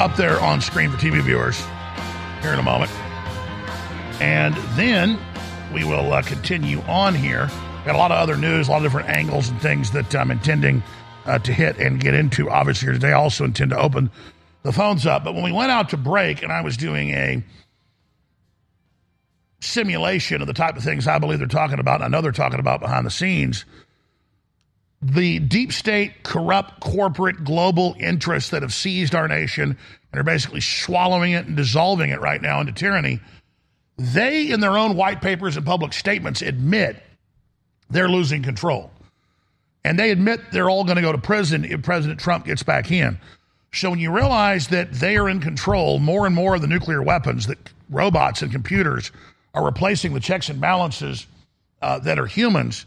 [0.00, 1.62] up there on screen for TV viewers
[2.40, 2.90] here in a moment.
[4.18, 5.18] And then
[5.74, 7.50] we will uh, continue on here.
[7.84, 10.30] Got a lot of other news, a lot of different angles and things that I'm
[10.30, 10.82] intending
[11.26, 12.48] uh, to hit and get into.
[12.48, 14.10] Obviously, here today, I also intend to open
[14.62, 15.22] the phones up.
[15.22, 17.42] But when we went out to break and I was doing a
[19.60, 22.32] simulation of the type of things I believe they're talking about, and I know they're
[22.32, 23.64] talking about behind the scenes.
[25.02, 29.76] The deep state, corrupt, corporate, global interests that have seized our nation
[30.12, 33.20] and are basically swallowing it and dissolving it right now into tyranny,
[33.96, 37.02] they, in their own white papers and public statements, admit
[37.90, 38.90] they're losing control.
[39.84, 42.90] And they admit they're all going to go to prison if President Trump gets back
[42.90, 43.18] in.
[43.72, 47.02] So when you realize that they are in control more and more of the nuclear
[47.02, 49.12] weapons, that robots and computers
[49.54, 51.26] are replacing the checks and balances
[51.82, 52.86] uh, that are humans,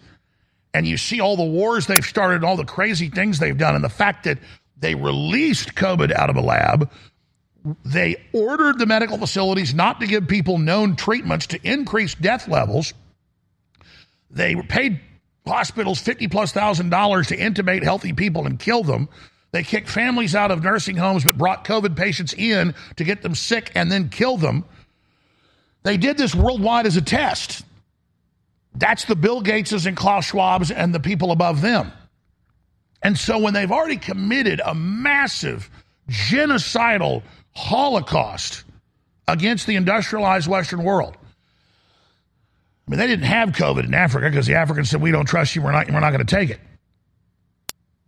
[0.74, 3.84] and you see all the wars they've started, all the crazy things they've done, and
[3.84, 4.40] the fact that
[4.78, 6.90] they released COVID out of a lab,
[7.86, 12.94] they ordered the medical facilities not to give people known treatments to increase death levels.
[14.30, 15.00] They paid
[15.46, 19.08] hospitals fifty plus thousand dollars to intubate healthy people and kill them.
[19.52, 23.36] They kicked families out of nursing homes, but brought COVID patients in to get them
[23.36, 24.66] sick and then kill them.
[25.84, 27.64] They did this worldwide as a test.
[28.76, 31.92] That's the Bill Gateses and Klaus Schwabs and the people above them.
[33.04, 35.70] And so when they've already committed a massive
[36.10, 37.22] genocidal
[37.54, 38.64] holocaust
[39.28, 41.18] against the industrialized Western world,
[42.88, 45.56] I mean, they didn't have COVID in Africa because the Africans said, "We don't trust
[45.56, 45.62] you.
[45.62, 45.90] We're not.
[45.90, 46.60] We're not going to take it."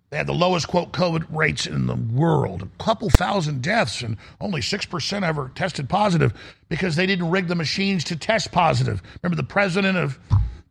[0.09, 4.17] They had the lowest quote COVID rates in the world, a couple thousand deaths, and
[4.39, 6.33] only six percent ever tested positive
[6.69, 9.01] because they didn't rig the machines to test positive.
[9.21, 10.19] Remember, the president of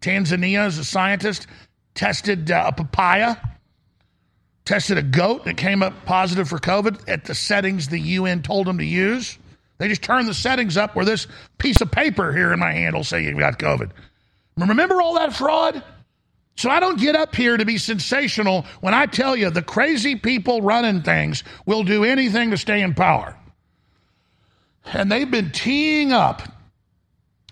[0.00, 1.46] Tanzania, as a scientist,
[1.94, 3.36] tested uh, a papaya,
[4.64, 8.68] tested a goat that came up positive for COVID at the settings the UN told
[8.68, 9.38] him to use.
[9.78, 11.26] They just turned the settings up where this
[11.58, 13.90] piece of paper here in my hand will say you got COVID.
[14.56, 15.82] Remember all that fraud?
[16.56, 20.16] So I don't get up here to be sensational when I tell you the crazy
[20.16, 23.36] people running things will do anything to stay in power.
[24.84, 26.42] And they've been teeing up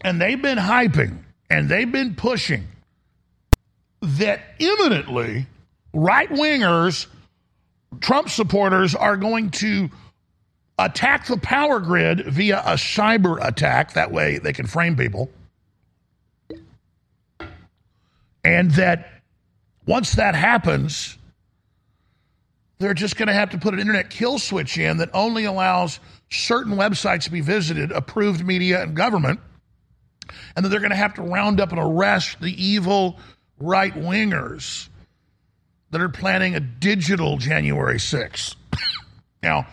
[0.02, 1.18] and they've been hyping
[1.50, 2.66] and they've been pushing
[4.02, 5.46] that imminently
[5.92, 7.06] right wingers,
[8.00, 9.90] Trump supporters are going to
[10.78, 13.92] attack the power grid via a cyber attack.
[13.94, 15.30] That way they can frame people.
[18.44, 19.08] And that
[19.86, 21.16] once that happens,
[22.78, 26.00] they're just going to have to put an internet kill switch in that only allows
[26.30, 29.40] certain websites to be visited, approved media and government,
[30.56, 33.18] and that they're going to have to round up and arrest the evil
[33.58, 34.88] right wingers
[35.90, 38.56] that are planning a digital January 6th.
[39.42, 39.66] now,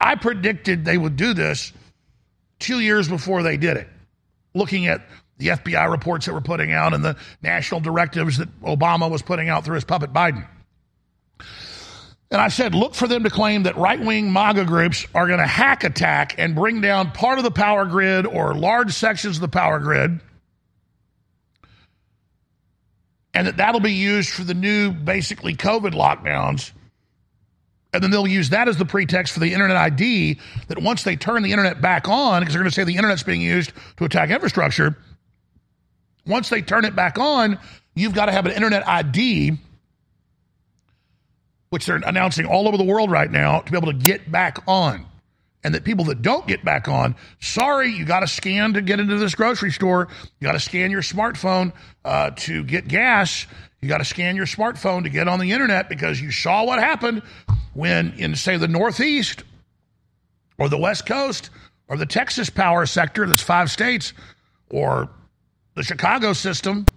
[0.00, 1.72] I predicted they would do this
[2.58, 3.88] two years before they did it,
[4.54, 5.02] looking at
[5.38, 9.48] the FBI reports that were putting out and the national directives that Obama was putting
[9.48, 10.46] out through his puppet Biden.
[12.30, 15.38] And I said, look for them to claim that right wing MAGA groups are going
[15.38, 19.40] to hack attack and bring down part of the power grid or large sections of
[19.40, 20.20] the power grid.
[23.32, 26.72] And that that'll be used for the new, basically, COVID lockdowns.
[27.94, 31.16] And then they'll use that as the pretext for the internet ID that once they
[31.16, 34.04] turn the internet back on, because they're going to say the internet's being used to
[34.04, 34.98] attack infrastructure,
[36.28, 37.58] once they turn it back on,
[37.94, 39.58] you've got to have an internet ID
[41.70, 44.58] which they're announcing all over the world right now, to be able to get back
[44.66, 45.04] on.
[45.64, 49.00] And that people that don't get back on, sorry, you got to scan to get
[49.00, 50.08] into this grocery store.
[50.38, 51.72] You got to scan your smartphone
[52.04, 53.46] uh, to get gas.
[53.80, 56.78] You got to scan your smartphone to get on the internet because you saw what
[56.78, 57.22] happened
[57.74, 59.42] when, in, say, the Northeast
[60.58, 61.50] or the West Coast
[61.88, 64.12] or the Texas power sector that's five states
[64.70, 65.10] or
[65.78, 66.88] the Chicago system,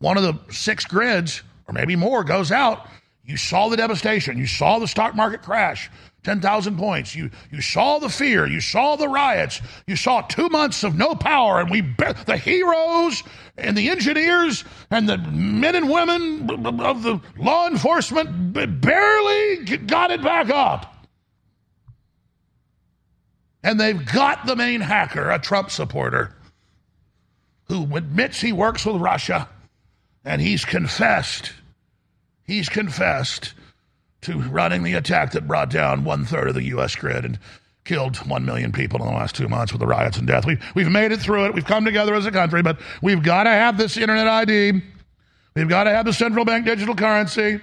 [0.00, 2.88] one of the six grids or maybe more goes out.
[3.24, 4.36] You saw the devastation.
[4.36, 5.88] You saw the stock market crash,
[6.24, 7.14] 10,000 points.
[7.14, 8.48] You, you saw the fear.
[8.48, 9.60] You saw the riots.
[9.86, 11.60] You saw two months of no power.
[11.60, 11.82] And we,
[12.26, 13.22] the heroes
[13.56, 16.50] and the engineers and the men and women
[16.80, 20.91] of the law enforcement barely got it back up.
[23.62, 26.34] And they've got the main hacker, a Trump supporter,
[27.68, 29.48] who admits he works with Russia
[30.24, 31.52] and he's confessed,
[32.44, 33.54] he's confessed
[34.22, 36.94] to running the attack that brought down one third of the U.S.
[36.94, 37.38] grid and
[37.84, 40.46] killed one million people in the last two months with the riots and death.
[40.46, 41.54] We've, we've made it through it.
[41.54, 44.80] We've come together as a country, but we've got to have this internet ID.
[45.54, 47.60] We've got to have the central bank digital currency.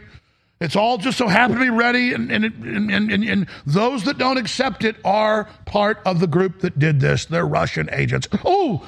[0.62, 2.44] It's all just so happen to be ready, and, and,
[2.92, 7.26] and, and, those that don't accept it are part of the group that did this.
[7.26, 8.28] They're Russian agents.
[8.44, 8.86] Oh,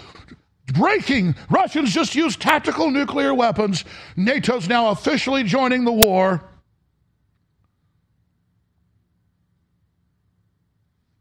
[0.65, 1.35] breaking.
[1.49, 3.85] Russians just used tactical nuclear weapons.
[4.17, 6.43] NATO's now officially joining the war.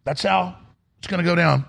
[0.02, 0.56] That's how
[0.98, 1.64] it's going to go down.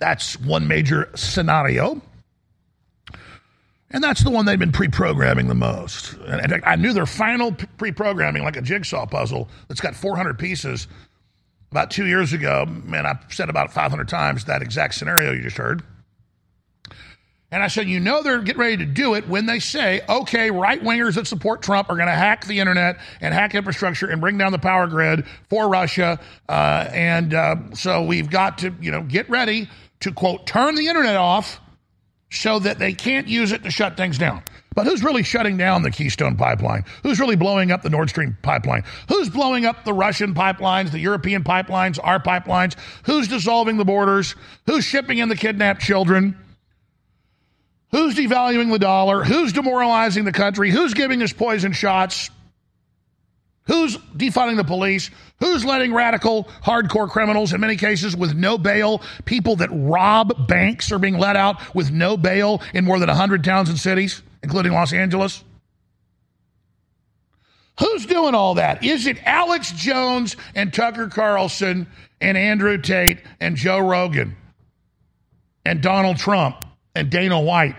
[0.00, 2.02] That's one major scenario.
[3.92, 6.14] And that's the one they've been pre programming the most.
[6.26, 10.88] And I knew their final pre programming, like a jigsaw puzzle that's got 400 pieces,
[11.72, 15.56] about two years ago, man, I said about 500 times that exact scenario you just
[15.56, 15.82] heard.
[17.50, 20.50] And I said, you know, they're getting ready to do it when they say, okay,
[20.50, 24.20] right wingers that support Trump are going to hack the internet and hack infrastructure and
[24.20, 26.20] bring down the power grid for Russia.
[26.48, 29.68] Uh, and uh, so we've got to, you know, get ready
[30.00, 31.58] to, quote, turn the internet off
[32.32, 34.42] so that they can't use it to shut things down.
[34.74, 36.84] But who's really shutting down the Keystone pipeline?
[37.02, 38.84] Who's really blowing up the Nord Stream pipeline?
[39.08, 42.74] Who's blowing up the Russian pipelines, the European pipelines, our pipelines?
[43.04, 44.34] Who's dissolving the borders?
[44.66, 46.38] Who's shipping in the kidnapped children?
[47.90, 49.22] Who's devaluing the dollar?
[49.22, 50.70] Who's demoralizing the country?
[50.70, 52.30] Who's giving us poison shots?
[53.64, 55.10] Who's defunding the police?
[55.42, 60.92] Who's letting radical, hardcore criminals, in many cases with no bail, people that rob banks
[60.92, 64.22] are being let out with no bail in more than 100 towns and cities?
[64.42, 65.44] including Los Angeles?
[67.78, 68.84] Who's doing all that?
[68.84, 71.86] Is it Alex Jones and Tucker Carlson
[72.20, 74.36] and Andrew Tate and Joe Rogan
[75.64, 76.64] and Donald Trump
[76.94, 77.76] and Dana White?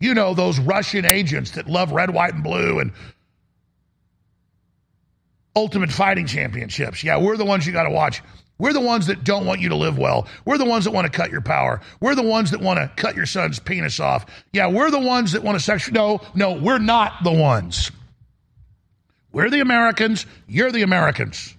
[0.00, 2.92] You know, those Russian agents that love red, white, and blue and
[5.56, 7.02] ultimate fighting championships.
[7.02, 8.22] Yeah, we're the ones you got to watch.
[8.58, 10.28] We're the ones that don't want you to live well.
[10.44, 11.80] We're the ones that want to cut your power.
[12.00, 14.26] We're the ones that want to cut your son's penis off.
[14.52, 15.98] Yeah, we're the ones that want to sexually.
[15.98, 17.90] No, no, we're not the ones.
[19.32, 20.24] We're the Americans.
[20.46, 21.55] You're the Americans.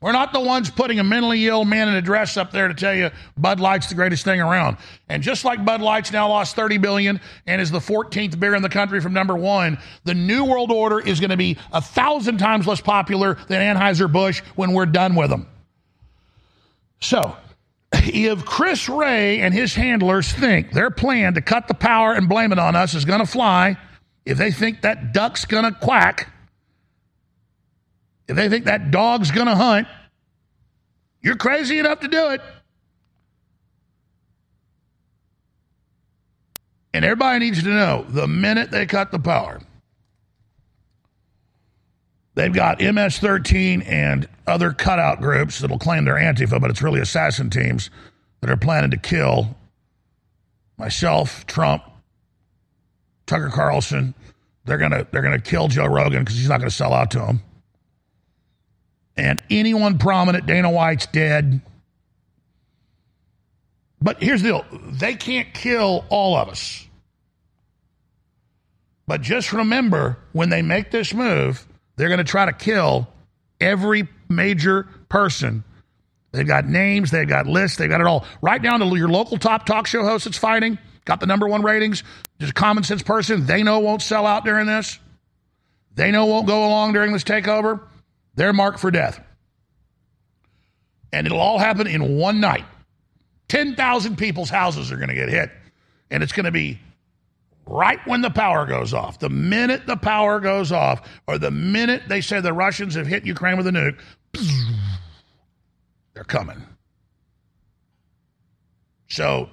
[0.00, 2.74] We're not the ones putting a mentally ill man in a dress up there to
[2.74, 4.76] tell you Bud Light's the greatest thing around.
[5.08, 8.62] And just like Bud Light's now lost 30 billion and is the 14th beer in
[8.62, 12.38] the country from number one, the New World Order is going to be a thousand
[12.38, 15.48] times less popular than Anheuser-Busch when we're done with them.
[17.00, 17.36] So,
[17.92, 22.52] if Chris Wray and his handlers think their plan to cut the power and blame
[22.52, 23.76] it on us is going to fly,
[24.24, 26.32] if they think that duck's going to quack,
[28.28, 29.88] if they think that dog's going to hunt,
[31.22, 32.40] you're crazy enough to do it.
[36.92, 39.60] And everybody needs to know the minute they cut the power,
[42.34, 47.00] they've got MS 13 and other cutout groups that'll claim they're Antifa, but it's really
[47.00, 47.90] assassin teams
[48.40, 49.56] that are planning to kill
[50.76, 51.82] myself, Trump,
[53.26, 54.14] Tucker Carlson.
[54.64, 57.42] They're gonna they're gonna kill Joe Rogan because he's not gonna sell out to them.
[59.18, 61.60] And anyone prominent, Dana White's dead.
[64.00, 66.86] But here's the deal they can't kill all of us.
[69.08, 71.66] But just remember when they make this move,
[71.96, 73.08] they're going to try to kill
[73.60, 75.64] every major person.
[76.30, 78.24] They've got names, they've got lists, they've got it all.
[78.40, 81.62] Right down to your local top talk show host that's fighting, got the number one
[81.62, 82.04] ratings,
[82.38, 85.00] just a common sense person they know won't sell out during this.
[85.96, 87.80] They know won't go along during this takeover.
[88.38, 89.20] They're marked for death.
[91.12, 92.64] And it'll all happen in one night.
[93.48, 95.50] 10,000 people's houses are going to get hit.
[96.12, 96.78] And it's going to be
[97.66, 99.18] right when the power goes off.
[99.18, 103.26] The minute the power goes off, or the minute they say the Russians have hit
[103.26, 103.98] Ukraine with a nuke,
[106.14, 106.64] they're coming.
[109.08, 109.50] So,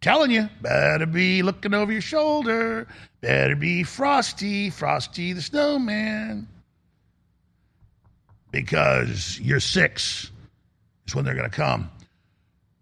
[0.00, 2.88] telling you, better be looking over your shoulder.
[3.20, 6.48] Better be Frosty, Frosty the Snowman.
[8.56, 10.30] Because you're six
[11.06, 11.90] is when they're going to come.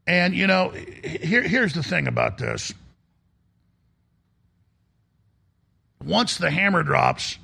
[0.07, 2.73] And, you know, here, here's the thing about this.
[6.05, 7.39] Once the hammer drops,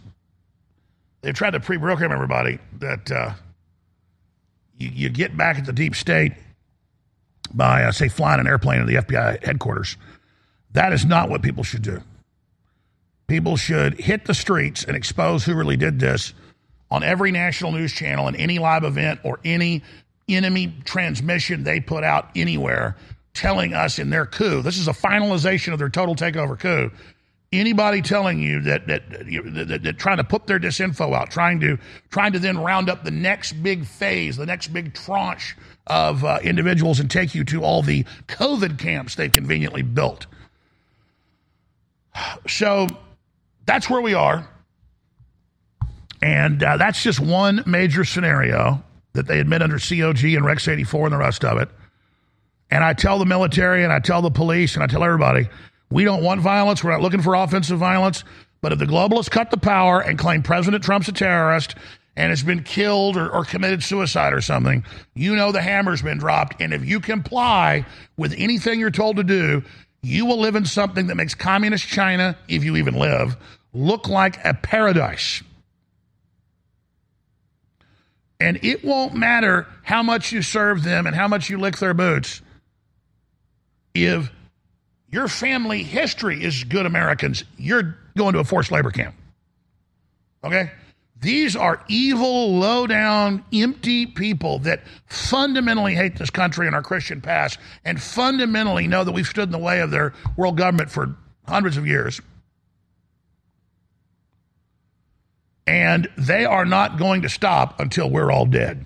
[1.22, 3.33] they've tried to pre program everybody that uh,
[4.78, 6.35] you, you, get back at the deep state
[7.53, 9.97] by, uh, say, flying an airplane to the FBI headquarters.
[10.72, 12.01] That is not what people should do.
[13.26, 16.33] People should hit the streets and expose who really did this
[16.91, 19.82] on every national news channel and any live event or any
[20.28, 22.97] enemy transmission they put out anywhere
[23.34, 24.62] telling us in their coup.
[24.62, 26.91] This is a finalization of their total takeover coup.
[27.53, 31.59] Anybody telling you that that, that, that, that trying to put their disinfo out, trying
[31.61, 31.78] to
[32.11, 35.57] trying to then round up the next big phase, the next big tranche
[35.88, 40.26] of uh, individuals and take you to all the COVID camps they've conveniently built.
[42.47, 42.86] So
[43.66, 44.49] that's where we are.
[46.23, 51.07] And uh, that's just one major scenario that they admit under COG and Rex 84
[51.07, 51.68] and the rest of it.
[52.71, 55.49] And I tell the military and I tell the police and I tell everybody,
[55.91, 56.85] we don't want violence.
[56.85, 58.23] We're not looking for offensive violence.
[58.61, 61.75] But if the globalists cut the power and claim President Trump's a terrorist
[62.16, 66.18] and has been killed or, or committed suicide or something, you know the hammer's been
[66.18, 66.61] dropped.
[66.61, 69.64] And if you comply with anything you're told to do,
[70.03, 73.37] you will live in something that makes communist China, if you even live,
[73.73, 75.43] look like a paradise.
[78.41, 81.95] And it won't matter how much you serve them and how much you lick their
[81.95, 82.41] boots.
[83.95, 84.30] If
[85.11, 89.14] your family history is good Americans, you're going to a forced labor camp.
[90.43, 90.70] Okay?
[91.20, 97.20] These are evil, low down, empty people that fundamentally hate this country and our Christian
[97.20, 101.14] past and fundamentally know that we've stood in the way of their world government for
[101.47, 102.22] hundreds of years.
[105.71, 108.85] And they are not going to stop until we're all dead.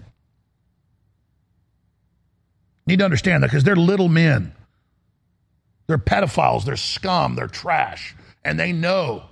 [2.86, 4.52] Need to understand that because they're little men.
[5.86, 8.14] They're pedophiles, they're scum, they're trash,
[8.44, 9.22] and they know.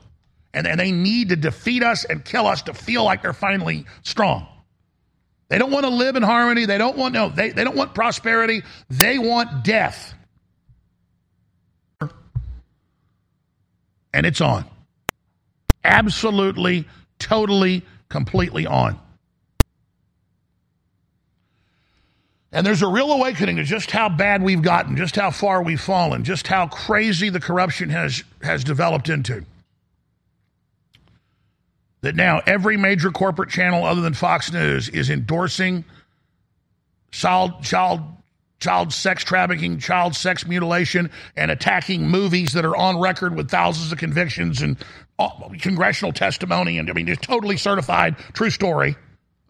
[0.55, 3.85] And, and they need to defeat us and kill us to feel like they're finally
[4.03, 4.47] strong.
[5.51, 6.65] They don't want to live in harmony.
[6.65, 8.63] They don't want no, they, they don't want prosperity.
[8.89, 10.15] They want death.
[14.15, 14.65] And it's on.
[15.85, 16.87] Absolutely
[17.23, 18.99] totally, completely on.
[22.53, 25.81] And there's a real awakening to just how bad we've gotten, just how far we've
[25.81, 29.45] fallen, just how crazy the corruption has, has developed into.
[32.03, 35.85] That now every major corporate channel other than Fox News is endorsing
[37.11, 38.03] child, child,
[38.61, 43.93] child sex trafficking, child sex mutilation, and attacking movies that are on record with thousands
[43.93, 44.77] of convictions and
[45.61, 48.97] congressional testimony, and I mean, it's totally certified, true story,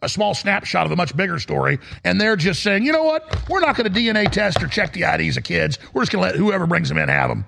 [0.01, 1.79] a small snapshot of a much bigger story.
[2.03, 3.49] And they're just saying, you know what?
[3.49, 5.79] We're not going to DNA test or check the IDs of kids.
[5.93, 7.45] We're just going to let whoever brings them in have them.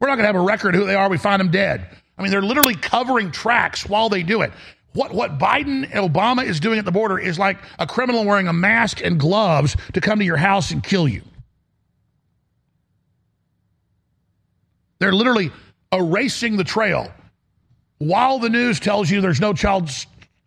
[0.00, 1.10] We're not going to have a record who they are.
[1.10, 1.86] We find them dead.
[2.16, 4.52] I mean, they're literally covering tracks while they do it.
[4.92, 8.48] What, what Biden and Obama is doing at the border is like a criminal wearing
[8.48, 11.22] a mask and gloves to come to your house and kill you.
[14.98, 15.50] They're literally
[15.92, 17.12] erasing the trail
[17.98, 19.90] while the news tells you there's no child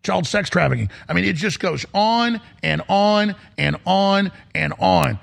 [0.03, 0.89] child sex trafficking.
[1.07, 5.19] I mean, it just goes on and on and on and on.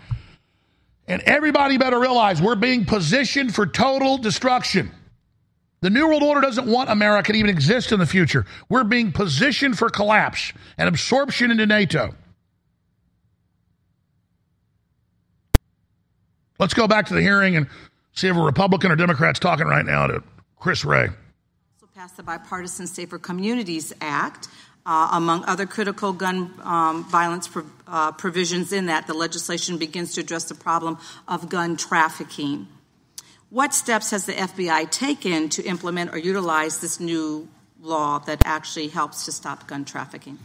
[1.07, 4.91] And everybody better realize we're being positioned for total destruction.
[5.83, 8.47] The New World Order doesn't want America to even exist in the future.
[8.68, 12.14] We're being positioned for collapse and absorption into NATO.
[16.59, 17.66] Let's go back to the hearing and
[18.15, 20.23] see if a Republican or Democrat's talking right now to
[20.59, 21.09] Chris Wray.
[21.81, 24.49] Also passed the Bipartisan Safer Communities Act.
[24.87, 30.15] Uh, among other critical gun um, violence pro- uh, provisions in that, the legislation begins
[30.15, 30.97] to address the problem
[31.29, 32.67] of gun trafficking.
[33.51, 37.49] What steps has the FBI taken to implement or utilize this new
[37.81, 40.39] law that actually helps to stop gun trafficking?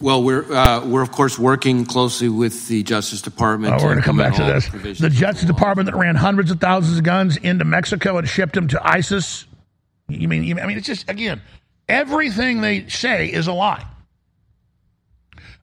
[0.00, 3.74] Well, we're uh, we're of course working closely with the Justice Department.
[3.74, 4.98] Oh, we're going to come back to this.
[4.98, 8.68] The Justice Department that ran hundreds of thousands of guns into Mexico and shipped them
[8.68, 9.46] to ISIS.
[10.08, 10.44] You mean?
[10.44, 11.40] You, I mean, it's just again,
[11.88, 13.86] everything they say is a lie.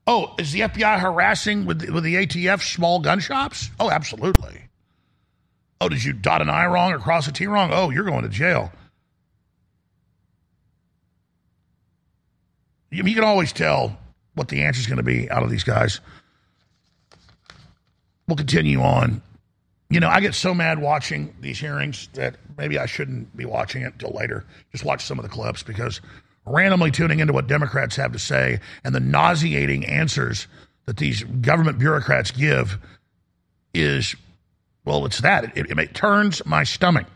[0.08, 3.70] Oh, is the FBI harassing with with the ATF small gun shops?
[3.80, 4.62] Oh, absolutely.
[5.80, 7.72] Oh, did you dot an I wrong or cross a T wrong?
[7.74, 8.72] Oh, you're going to jail.
[12.92, 13.98] You, you can always tell
[14.36, 16.00] what the answer is going to be out of these guys.
[18.28, 19.22] We'll continue on.
[19.90, 23.82] You know, I get so mad watching these hearings that maybe I shouldn't be watching
[23.82, 24.46] it until later.
[24.72, 26.00] Just watch some of the clips because
[26.46, 30.48] randomly tuning into what Democrats have to say and the nauseating answers
[30.86, 32.78] that these government bureaucrats give
[33.74, 34.16] is,
[34.86, 35.58] well, it's that.
[35.58, 37.08] It, it, it turns my stomach.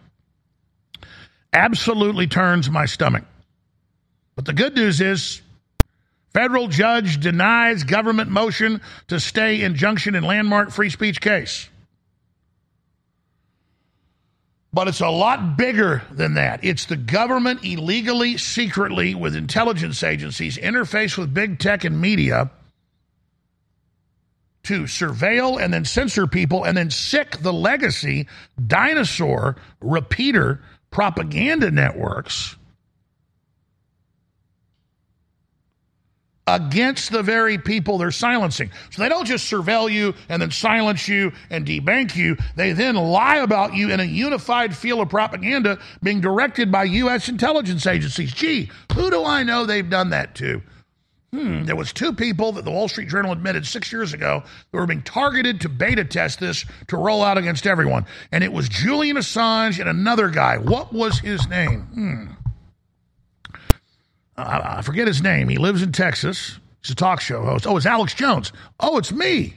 [1.54, 3.24] Absolutely turns my stomach.
[4.36, 5.42] But the good news is
[6.36, 11.70] Federal judge denies government motion to stay injunction in landmark free speech case.
[14.74, 16.60] But it's a lot bigger than that.
[16.62, 22.52] It's the government illegally, secretly, with intelligence agencies, interface with big tech and media
[24.64, 28.28] to surveil and then censor people and then sic the legacy
[28.68, 30.62] dinosaur repeater
[30.92, 32.58] propaganda networks
[36.48, 38.70] against the very people they're silencing.
[38.92, 42.38] So they don't just surveil you and then silence you and debank you.
[42.56, 47.30] They then lie about you in a unified field of propaganda being directed by U.S.
[47.30, 48.34] intelligence agencies.
[48.34, 50.62] Gee, who do I know they've done that to?
[51.34, 54.78] Hmm, there was two people that the Wall Street Journal admitted six years ago that
[54.78, 58.06] were being targeted to beta test this to roll out against everyone.
[58.32, 60.58] And it was Julian Assange and another guy.
[60.60, 61.82] What was his name?
[61.82, 62.45] Hmm.
[64.38, 65.48] I forget his name.
[65.48, 66.60] He lives in Texas.
[66.82, 67.66] He's a talk show host.
[67.66, 68.52] Oh, it's Alex Jones.
[68.80, 69.54] Oh, it's me.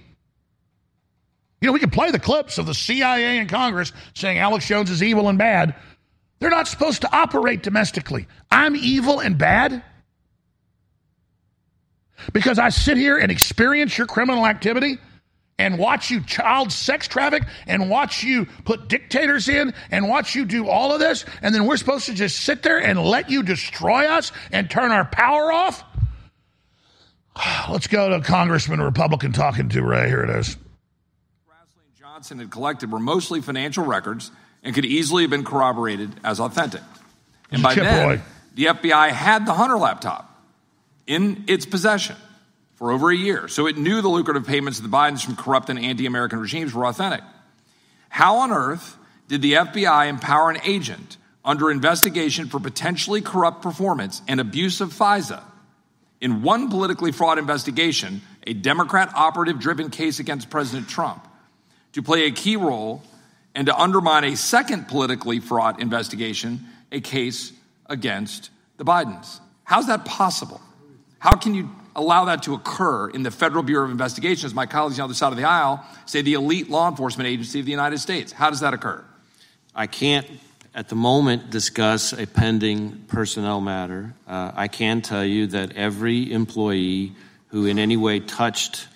[1.60, 4.90] You know, we can play the clips of the CIA and Congress saying Alex Jones
[4.90, 5.74] is evil and bad.
[6.38, 8.28] They're not supposed to operate domestically.
[8.50, 9.82] I'm evil and bad
[12.32, 14.98] because I sit here and experience your criminal activity
[15.58, 20.44] and watch you child sex traffic and watch you put dictators in and watch you
[20.44, 23.42] do all of this, and then we're supposed to just sit there and let you
[23.42, 25.82] destroy us and turn our power off?
[27.70, 30.08] Let's go to Congressman Republican talking to Wray.
[30.08, 30.56] Here it is.
[31.46, 34.30] Grassley and Johnson had collected were mostly financial records
[34.62, 36.82] and could easily have been corroborated as authentic.
[37.50, 38.20] And by Chip then, Roy.
[38.54, 40.24] the FBI had the Hunter laptop
[41.06, 42.16] in its possession
[42.78, 45.68] for over a year, so it knew the lucrative payments of the Bidens from corrupt
[45.68, 47.22] and anti American regimes were authentic.
[48.08, 54.22] How on earth did the FBI empower an agent under investigation for potentially corrupt performance
[54.28, 55.42] and abuse of FISA
[56.20, 61.26] in one politically flawed investigation, a Democrat operative driven case against President Trump,
[61.94, 63.02] to play a key role
[63.56, 66.60] and to undermine a second politically fraught investigation,
[66.92, 67.52] a case
[67.86, 69.40] against the Bidens?
[69.64, 70.60] How's that possible?
[71.18, 74.66] How can you allow that to occur in the Federal Bureau of Investigation, as my
[74.66, 77.66] colleagues on the other side of the aisle say, the elite law enforcement agency of
[77.66, 78.32] the United States?
[78.32, 79.04] How does that occur?
[79.74, 80.26] I can't
[80.74, 84.14] at the moment discuss a pending personnel matter.
[84.26, 87.12] Uh, I can tell you that every employee
[87.48, 88.86] who in any way touched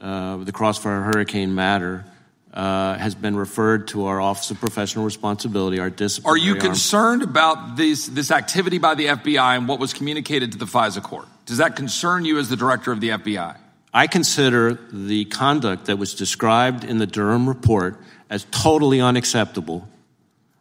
[0.00, 2.04] uh, the Crossfire Hurricane matter
[2.52, 5.92] uh, has been referred to our Office of Professional Responsibility, our
[6.24, 6.60] Are you arm.
[6.60, 11.02] concerned about this, this activity by the FBI and what was communicated to the FISA
[11.02, 11.26] court?
[11.46, 13.56] Does that concern you as the director of the FBI?
[13.94, 19.88] I consider the conduct that was described in the Durham report as totally unacceptable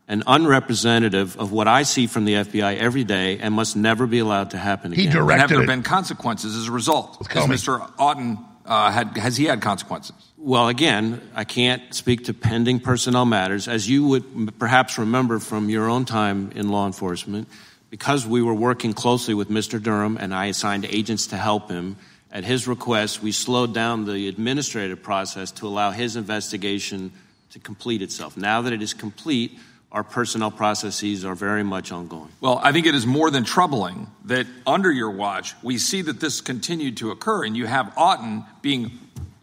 [0.08, 4.20] and unrepresentative of what I see from the FBI every day and must never be
[4.20, 5.06] allowed to happen again.
[5.06, 5.68] He directed And have there it.
[5.68, 7.18] been consequences as a result?
[7.20, 7.92] Because Mr.
[7.98, 10.16] Auten uh, had has he had consequences?
[10.38, 13.68] Well, again, I can't speak to pending personnel matters.
[13.68, 17.48] As you would perhaps remember from your own time in law enforcement,
[17.96, 19.82] because we were working closely with Mr.
[19.82, 21.96] Durham and I assigned agents to help him,
[22.30, 27.14] at his request, we slowed down the administrative process to allow his investigation
[27.52, 28.36] to complete itself.
[28.36, 29.58] Now that it is complete,
[29.93, 32.28] our personnel processes are very much ongoing.
[32.41, 36.20] Well, I think it is more than troubling that under your watch, we see that
[36.20, 38.91] this continued to occur, and you have Auten being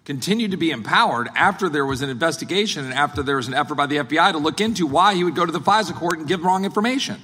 [0.04, 3.76] continued to be empowered after there was an investigation and after there was an effort
[3.76, 6.28] by the FBI to look into why he would go to the FISA court and
[6.28, 7.18] give wrong information.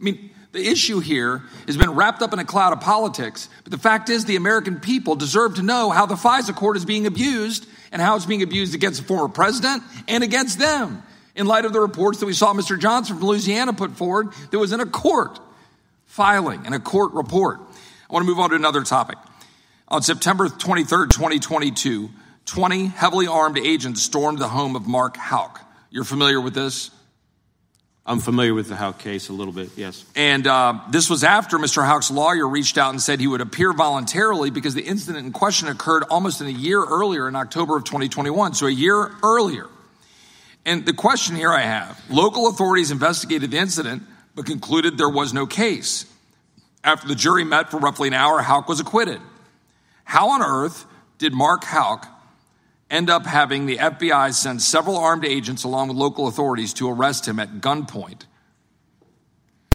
[0.00, 3.70] I mean, the issue here has been wrapped up in a cloud of politics, but
[3.70, 7.06] the fact is the American people deserve to know how the FISA court is being
[7.06, 11.02] abused and how it's being abused against the former president and against them.
[11.36, 12.78] In light of the reports that we saw Mr.
[12.78, 15.38] Johnson from Louisiana put forward, that was in a court
[16.06, 17.60] filing and a court report.
[17.60, 19.16] I want to move on to another topic.
[19.86, 22.10] On September 23rd, 2022,
[22.46, 25.60] 20 heavily armed agents stormed the home of Mark Houck.
[25.90, 26.90] You're familiar with this?
[28.10, 30.04] I'm familiar with the Howe case a little bit, yes.
[30.16, 31.86] And uh, this was after Mr.
[31.86, 35.68] Houck's lawyer reached out and said he would appear voluntarily because the incident in question
[35.68, 39.68] occurred almost in a year earlier in October of 2021, so a year earlier.
[40.66, 44.02] And the question here I have local authorities investigated the incident
[44.34, 46.04] but concluded there was no case.
[46.82, 49.20] After the jury met for roughly an hour, Houck was acquitted.
[50.02, 50.84] How on earth
[51.18, 52.08] did Mark Houck
[52.90, 57.26] end up having the FBI send several armed agents along with local authorities to arrest
[57.28, 58.22] him at gunpoint?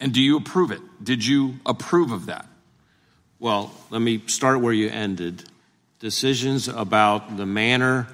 [0.01, 0.81] And do you approve it?
[1.01, 2.45] Did you approve of that?
[3.39, 5.43] Well, let me start where you ended.
[5.99, 8.07] Decisions about the manner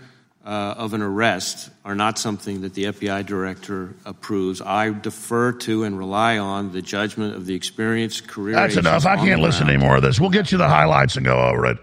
[0.45, 4.61] uh, of an arrest are not something that the FBI director approves.
[4.61, 8.55] I defer to and rely on the judgment of the experienced career.
[8.55, 9.05] That's enough.
[9.05, 9.77] I can't the listen ground.
[9.77, 10.19] anymore of this.
[10.19, 11.77] We'll get you the highlights and go over it.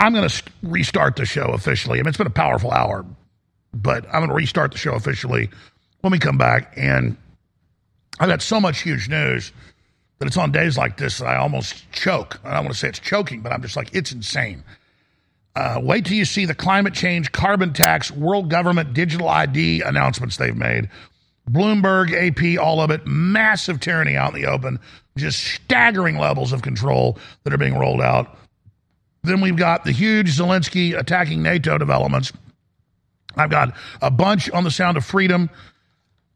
[0.00, 1.98] I'm going to restart the show officially.
[1.98, 3.04] I mean, it's been a powerful hour,
[3.74, 5.50] but I'm going to restart the show officially
[6.00, 6.72] when we come back.
[6.74, 7.18] And
[8.18, 9.52] I've got so much huge news
[10.18, 12.40] that it's on days like this that I almost choke.
[12.44, 14.64] I don't want to say it's choking, but I'm just like, it's insane.
[15.54, 20.38] Uh, wait till you see the climate change, carbon tax, world government digital ID announcements
[20.38, 20.88] they've made.
[21.50, 24.78] Bloomberg, AP, all of it, massive tyranny out in the open,
[25.18, 28.38] just staggering levels of control that are being rolled out.
[29.22, 32.32] Then we've got the huge Zelensky attacking NATO developments.
[33.36, 35.50] I've got a bunch on the sound of freedom.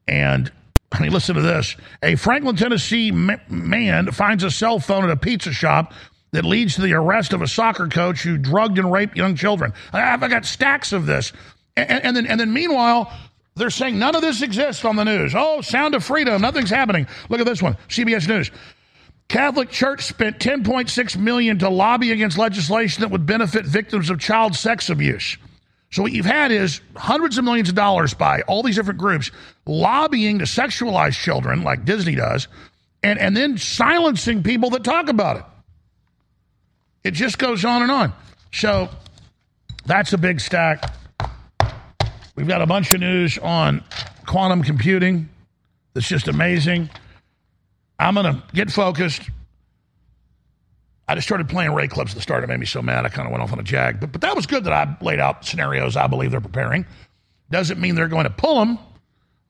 [0.07, 0.51] And
[0.93, 1.76] I mean, listen to this.
[2.03, 5.93] A Franklin, Tennessee man finds a cell phone at a pizza shop
[6.32, 9.72] that leads to the arrest of a soccer coach who drugged and raped young children.
[9.93, 11.32] I've got stacks of this.
[11.76, 13.12] And, and, then, and then meanwhile,
[13.57, 15.35] they're saying none of this exists on the news.
[15.37, 16.41] Oh, sound of freedom.
[16.43, 17.07] Nothing's happening.
[17.28, 18.51] Look at this one CBS News.
[19.35, 24.55] Catholic Church spent 10.6 million to lobby against legislation that would benefit victims of child
[24.55, 25.37] sex abuse.
[25.91, 29.32] So what you've had is hundreds of millions of dollars by all these different groups
[29.66, 32.47] lobbying to sexualize children like Disney does,
[33.03, 35.45] and, and then silencing people that talk about it.
[37.03, 38.12] It just goes on and on.
[38.53, 38.89] So
[39.85, 40.95] that's a big stack.
[42.37, 43.82] We've got a bunch of news on
[44.26, 45.28] quantum computing
[45.93, 46.89] that's just amazing.
[47.99, 49.30] I'm going to get focused.
[51.07, 52.45] I just started playing Wray clips at the start.
[52.45, 53.05] It made me so mad.
[53.05, 54.01] I kind of went off on a jag.
[54.01, 56.86] But, but that was good that I laid out scenarios I believe they're preparing.
[57.51, 58.78] Doesn't mean they're going to pull them.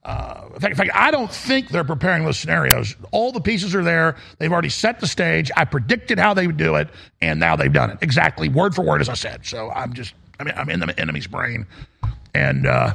[0.03, 2.95] Uh, in, fact, in fact, I don't think they're preparing those scenarios.
[3.11, 4.15] All the pieces are there.
[4.37, 5.49] They've already set the stage.
[5.57, 6.89] I predicted how they would do it,
[7.21, 9.47] and now they've done it exactly word for word as I said.
[9.47, 11.65] So I'm just, I mean, I'm in the enemy's brain,
[12.35, 12.93] and uh,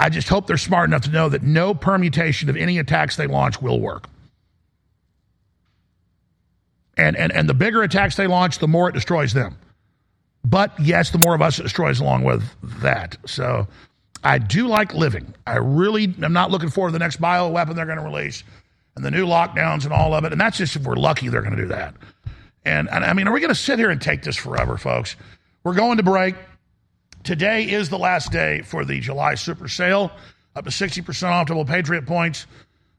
[0.00, 3.26] I just hope they're smart enough to know that no permutation of any attacks they
[3.26, 4.08] launch will work.
[6.96, 9.58] And, and, and the bigger attacks they launch, the more it destroys them.
[10.42, 12.42] But yes, the more of us it destroys along with
[12.80, 13.18] that.
[13.26, 13.68] So
[14.24, 15.34] I do like living.
[15.46, 18.42] I really am not looking forward to the next bio weapon they're going to release
[18.96, 20.32] and the new lockdowns and all of it.
[20.32, 21.94] And that's just if we're lucky they're going to do that.
[22.64, 25.14] And, and I mean, are we going to sit here and take this forever, folks?
[25.62, 26.36] We're going to break.
[27.22, 30.10] Today is the last day for the July super sale,
[30.56, 32.46] up to 60% off double Patriot points,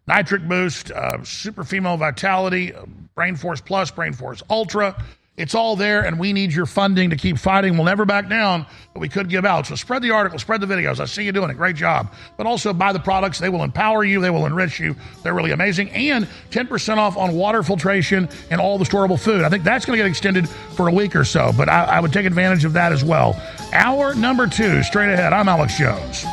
[0.08, 5.04] nitric boost, uh, super female vitality, uh, Brain Force Plus, Brain Force Ultra.
[5.42, 7.74] It's all there, and we need your funding to keep fighting.
[7.74, 9.66] We'll never back down, but we could give out.
[9.66, 11.00] So spread the article, spread the videos.
[11.00, 12.14] I see you doing a great job.
[12.38, 13.40] But also buy the products.
[13.40, 14.96] They will empower you, they will enrich you.
[15.24, 15.90] They're really amazing.
[15.90, 19.42] And 10% off on water filtration and all the storable food.
[19.42, 22.00] I think that's going to get extended for a week or so, but I, I
[22.00, 23.36] would take advantage of that as well.
[23.74, 25.34] Hour number two, straight ahead.
[25.34, 26.24] I'm Alex Jones.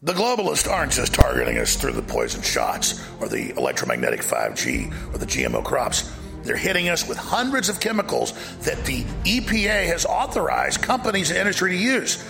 [0.00, 5.18] The globalists aren't just targeting us through the poison shots or the electromagnetic 5G or
[5.18, 6.14] the GMO crops.
[6.44, 11.72] They're hitting us with hundreds of chemicals that the EPA has authorized companies and industry
[11.72, 12.22] to use.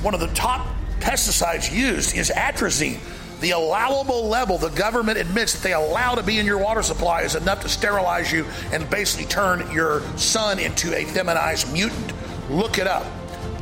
[0.00, 0.68] One of the top
[1.00, 3.00] pesticides used is atrazine.
[3.40, 7.22] The allowable level the government admits that they allow to be in your water supply
[7.22, 12.12] is enough to sterilize you and basically turn your son into a feminized mutant.
[12.48, 13.04] Look it up.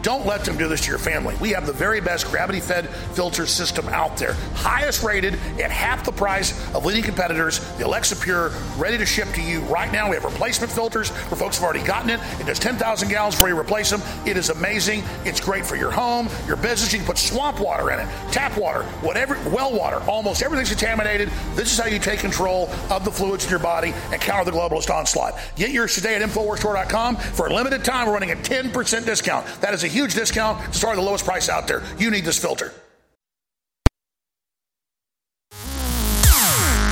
[0.07, 1.35] Don't let them do this to your family.
[1.41, 4.35] We have the very best gravity fed filter system out there.
[4.55, 7.59] Highest rated at half the price of leading competitors.
[7.77, 10.09] The Alexa Pure, ready to ship to you right now.
[10.09, 12.21] We have replacement filters for folks who've already gotten it.
[12.39, 14.01] It does 10,000 gallons before you replace them.
[14.25, 15.03] It is amazing.
[15.25, 16.93] It's great for your home, your business.
[16.93, 20.01] You can put swamp water in it, tap water, whatever, well water.
[20.09, 21.31] Almost everything's contaminated.
[21.57, 24.57] This is how you take control of the fluids in your body and counter the
[24.57, 25.35] globalist onslaught.
[25.57, 27.17] Get yours today at InfoWarsStore.com.
[27.17, 29.45] For a limited time, we're running a 10% discount.
[29.61, 31.83] That is a huge discount to start the lowest price out there.
[31.99, 32.71] You need this filter.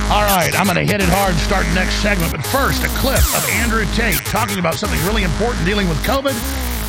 [0.09, 2.31] All right, I'm going to hit it hard and start the next segment.
[2.31, 6.33] But first, a clip of Andrew Tate talking about something really important dealing with COVID,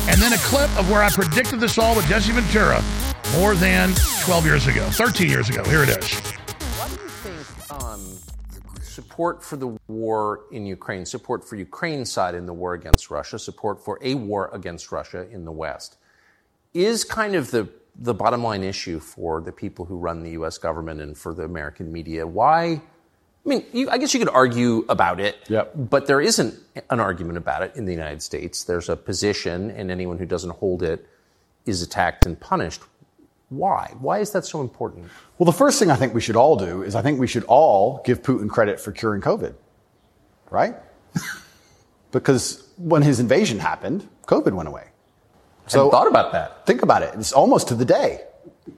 [0.09, 2.81] and then a clip of where I predicted this all with Jesse Ventura
[3.33, 5.63] more than 12 years ago, 13 years ago.
[5.65, 6.13] Here it is.
[6.79, 8.01] What do you think um,
[8.81, 13.37] support for the war in Ukraine, support for Ukraine's side in the war against Russia,
[13.37, 15.97] support for a war against Russia in the West
[16.73, 20.57] is kind of the the bottom line issue for the people who run the U.S.
[20.57, 22.27] government and for the American media.
[22.27, 22.81] Why?
[23.47, 25.71] I mean, you, I guess you could argue about it, yep.
[25.73, 26.53] but there isn't
[26.89, 28.65] an argument about it in the United States.
[28.65, 31.07] There's a position, and anyone who doesn't hold it
[31.65, 32.81] is attacked and punished.
[33.49, 33.93] Why?
[33.99, 35.07] Why is that so important?
[35.37, 37.45] Well, the first thing I think we should all do is I think we should
[37.45, 39.55] all give Putin credit for curing COVID,
[40.49, 40.75] right?
[42.11, 44.87] because when his invasion happened, COVID went away.
[45.67, 46.65] So thought about that.
[46.65, 47.13] Think about it.
[47.15, 48.21] It's almost to the day.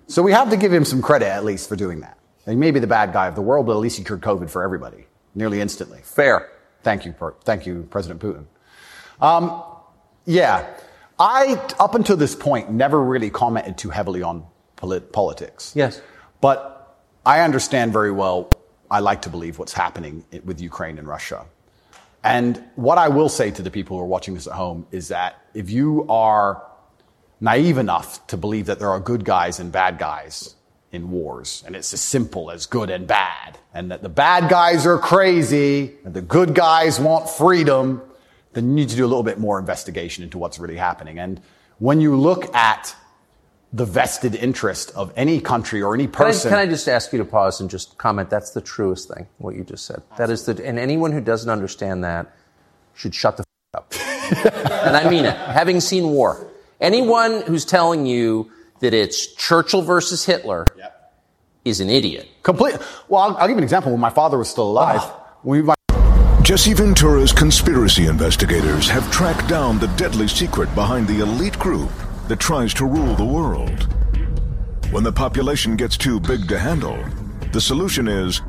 [0.07, 2.17] So we have to give him some credit at least for doing that.
[2.45, 4.49] He may be the bad guy of the world, but at least he cured COVID
[4.49, 5.99] for everybody nearly instantly.
[6.03, 6.49] Fair.
[6.81, 7.13] Thank you,
[7.43, 8.45] thank you, President Putin.
[9.21, 9.63] Um,
[10.25, 10.67] yeah,
[11.19, 14.45] I up until this point never really commented too heavily on
[14.77, 15.73] polit- politics.
[15.75, 16.01] Yes,
[16.39, 18.53] but I understand very well.
[18.89, 21.45] I like to believe what's happening with Ukraine and Russia.
[22.23, 25.09] And what I will say to the people who are watching this at home is
[25.09, 26.63] that if you are
[27.41, 30.55] naive enough to believe that there are good guys and bad guys
[30.91, 34.85] in wars, and it's as simple as good and bad, and that the bad guys
[34.85, 38.01] are crazy and the good guys want freedom,
[38.53, 41.19] then you need to do a little bit more investigation into what's really happening.
[41.19, 41.39] And
[41.77, 42.95] when you look at
[43.71, 46.49] the vested interest of any country or any person.
[46.49, 48.29] Can I, can I, just ask you to pause and just comment?
[48.29, 50.01] That's the truest thing, what you just said.
[50.17, 52.35] That is the, and anyone who doesn't understand that
[52.95, 53.43] should shut the
[53.75, 53.93] f- up.
[54.85, 55.35] and I mean it.
[55.35, 56.48] Having seen war,
[56.81, 61.13] Anyone who's telling you that it's Churchill versus Hitler yep.
[61.65, 62.29] is an idiot.
[62.43, 62.77] Complete.
[63.09, 63.91] Well, I'll, I'll, give you an example.
[63.91, 65.27] When my father was still alive, oh.
[65.43, 65.75] we, my-
[66.41, 71.91] Jesse Ventura's conspiracy investigators have tracked down the deadly secret behind the elite group
[72.29, 73.93] that tries to rule the world.
[74.91, 76.97] When the population gets too big to handle,
[77.51, 78.41] the solution is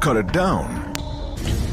[0.00, 0.96] cut it down.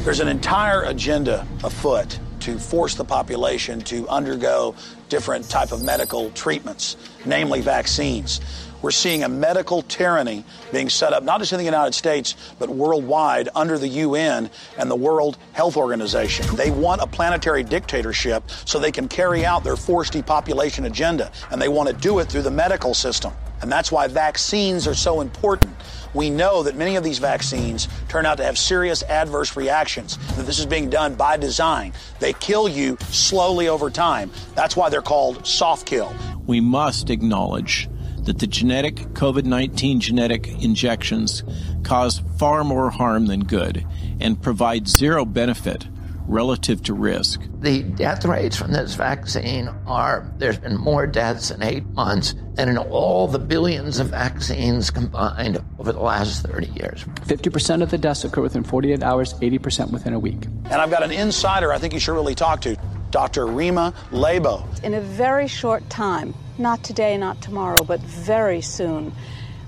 [0.04, 4.76] There's an entire agenda afoot to force the population to undergo
[5.10, 8.40] different type of medical treatments, namely vaccines.
[8.82, 12.70] We're seeing a medical tyranny being set up, not just in the United States, but
[12.70, 16.56] worldwide under the UN and the World Health Organization.
[16.56, 21.62] They want a planetary dictatorship so they can carry out their forced depopulation agenda, and
[21.62, 23.34] they want to do it through the medical system.
[23.62, 25.76] And that's why vaccines are so important
[26.16, 30.46] we know that many of these vaccines turn out to have serious adverse reactions, that
[30.46, 31.92] this is being done by design.
[32.20, 34.32] They kill you slowly over time.
[34.56, 36.16] That's why they're called soft kill.
[36.48, 37.90] We must acknowledge
[38.26, 41.44] that the genetic COVID 19 genetic injections
[41.84, 43.86] cause far more harm than good
[44.20, 45.88] and provide zero benefit
[46.28, 47.42] relative to risk.
[47.60, 52.70] The death rates from this vaccine are there's been more deaths in eight months than
[52.70, 57.04] in all the billions of vaccines combined over the last 30 years.
[57.04, 60.46] 50% of the deaths occur within 48 hours, 80% within a week.
[60.66, 62.76] And I've got an insider I think you should really talk to,
[63.12, 63.46] Dr.
[63.46, 64.84] Rima Laibow.
[64.84, 69.14] In a very short time, not today, not tomorrow, but very soon,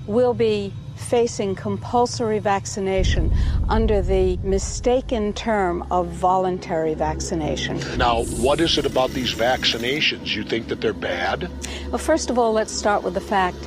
[0.05, 3.31] we'll be facing compulsory vaccination
[3.69, 7.79] under the mistaken term of voluntary vaccination.
[7.97, 10.35] Now, what is it about these vaccinations?
[10.35, 11.49] You think that they're bad?
[11.89, 13.57] Well, first of all, let's start with the fact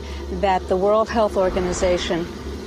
[0.41, 2.25] that the World Health Organization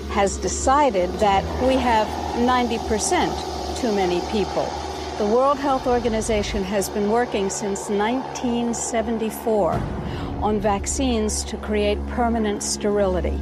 [0.10, 4.72] has decided that we have 90% too many people.
[5.18, 9.82] The World Health Organization has been working since 1974
[10.44, 13.40] on vaccines to create permanent sterility.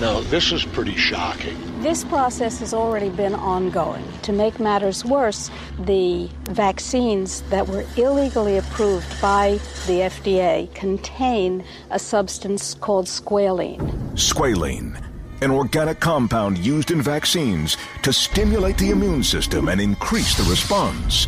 [0.00, 1.56] Now, this is pretty shocking.
[1.80, 4.04] This process has already been ongoing.
[4.22, 11.98] To make matters worse, the vaccines that were illegally approved by the FDA contain a
[11.98, 13.80] substance called squalene.
[14.14, 15.02] Squalene,
[15.40, 21.26] an organic compound used in vaccines to stimulate the immune system and increase the response.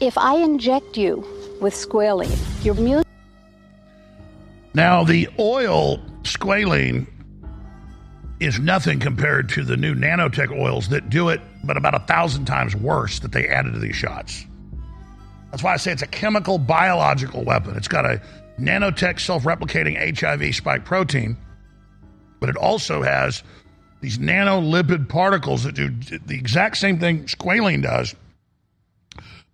[0.00, 1.26] If I inject you
[1.60, 3.02] with squalene, your immune
[4.74, 7.06] Now, the oil squalene
[8.40, 12.44] is nothing compared to the new nanotech oils that do it, but about a thousand
[12.44, 14.46] times worse that they added to these shots.
[15.50, 17.76] That's why I say it's a chemical biological weapon.
[17.76, 18.20] It's got a
[18.60, 21.36] nanotech self replicating HIV spike protein,
[22.40, 23.42] but it also has
[24.00, 28.14] these nanolipid particles that do the exact same thing squalene does,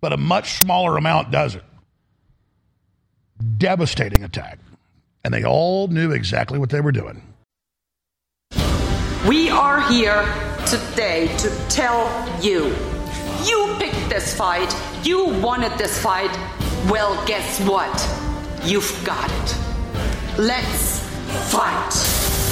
[0.01, 1.63] but a much smaller amount does it.
[3.57, 4.59] Devastating attack.
[5.25, 7.19] And they all knew exactly what they were doing.
[9.27, 10.23] We are here
[10.67, 12.07] today to tell
[12.43, 12.67] you.
[13.43, 14.71] You picked this fight.
[15.03, 16.29] You wanted this fight.
[16.91, 18.07] Well, guess what?
[18.63, 19.57] You've got it.
[20.37, 20.99] Let's
[21.51, 22.44] fight.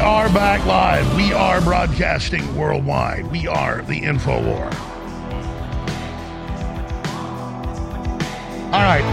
[0.00, 1.14] We are back live.
[1.14, 3.30] We are broadcasting worldwide.
[3.30, 4.64] We are the Info War.
[8.64, 9.04] All right.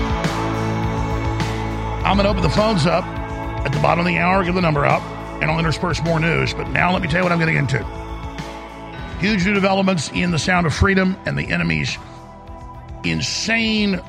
[2.06, 4.62] I'm going to open the phones up at the bottom of the hour, give the
[4.62, 5.02] number up,
[5.42, 6.54] and I'll intersperse more news.
[6.54, 7.84] But now let me tell you what I'm getting into.
[9.20, 11.98] Huge new developments in the Sound of Freedom and the enemy's
[13.04, 14.00] insane,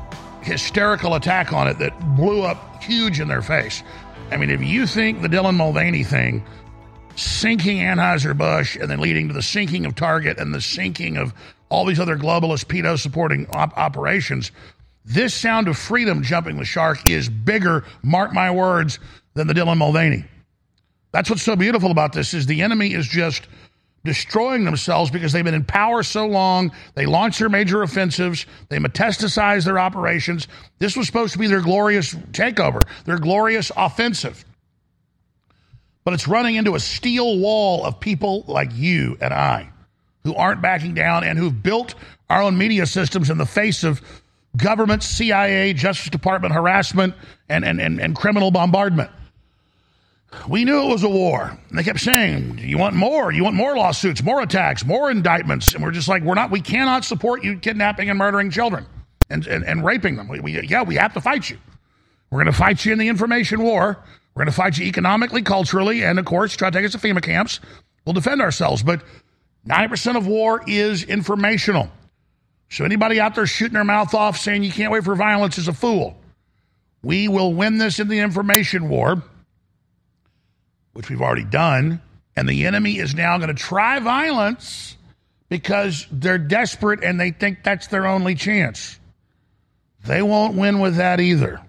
[0.42, 3.82] hysterical attack on it that blew up huge in their face.
[4.30, 6.44] I mean, if you think the Dylan Mulvaney thing,
[7.18, 11.34] sinking Anheuser-Busch and then leading to the sinking of Target and the sinking of
[11.68, 14.52] all these other globalist pedo supporting op- operations,
[15.04, 18.98] this sound of freedom jumping the shark is bigger, mark my words,
[19.34, 20.24] than the Dylan Mulvaney.
[21.12, 23.48] That's what's so beautiful about this is the enemy is just
[24.04, 26.72] destroying themselves because they've been in power so long.
[26.94, 28.46] They launch their major offensives.
[28.68, 30.48] They metastasize their operations.
[30.78, 34.44] This was supposed to be their glorious takeover, their glorious offensive.
[36.08, 39.68] But it's running into a steel wall of people like you and I
[40.24, 41.94] who aren't backing down and who've built
[42.30, 44.00] our own media systems in the face of
[44.56, 47.14] government, CIA, Justice Department harassment,
[47.50, 49.10] and, and, and, and criminal bombardment.
[50.48, 51.58] We knew it was a war.
[51.68, 53.30] And they kept saying, You want more?
[53.30, 55.74] You want more lawsuits, more attacks, more indictments.
[55.74, 58.86] And we're just like, We're not, we cannot support you kidnapping and murdering children
[59.28, 60.26] and, and, and raping them.
[60.26, 61.58] We, we, yeah, we have to fight you.
[62.30, 64.02] We're going to fight you in the information war.
[64.38, 66.98] We're going to fight you economically, culturally, and of course, try to take us to
[66.98, 67.58] FEMA camps.
[68.04, 68.84] We'll defend ourselves.
[68.84, 69.02] But
[69.66, 71.90] 90% of war is informational.
[72.68, 75.66] So anybody out there shooting their mouth off saying you can't wait for violence is
[75.66, 76.16] a fool.
[77.02, 79.24] We will win this in the information war
[80.92, 82.00] which we've already done,
[82.36, 84.96] and the enemy is now going to try violence
[85.48, 89.00] because they're desperate and they think that's their only chance.
[90.06, 91.60] They won't win with that either.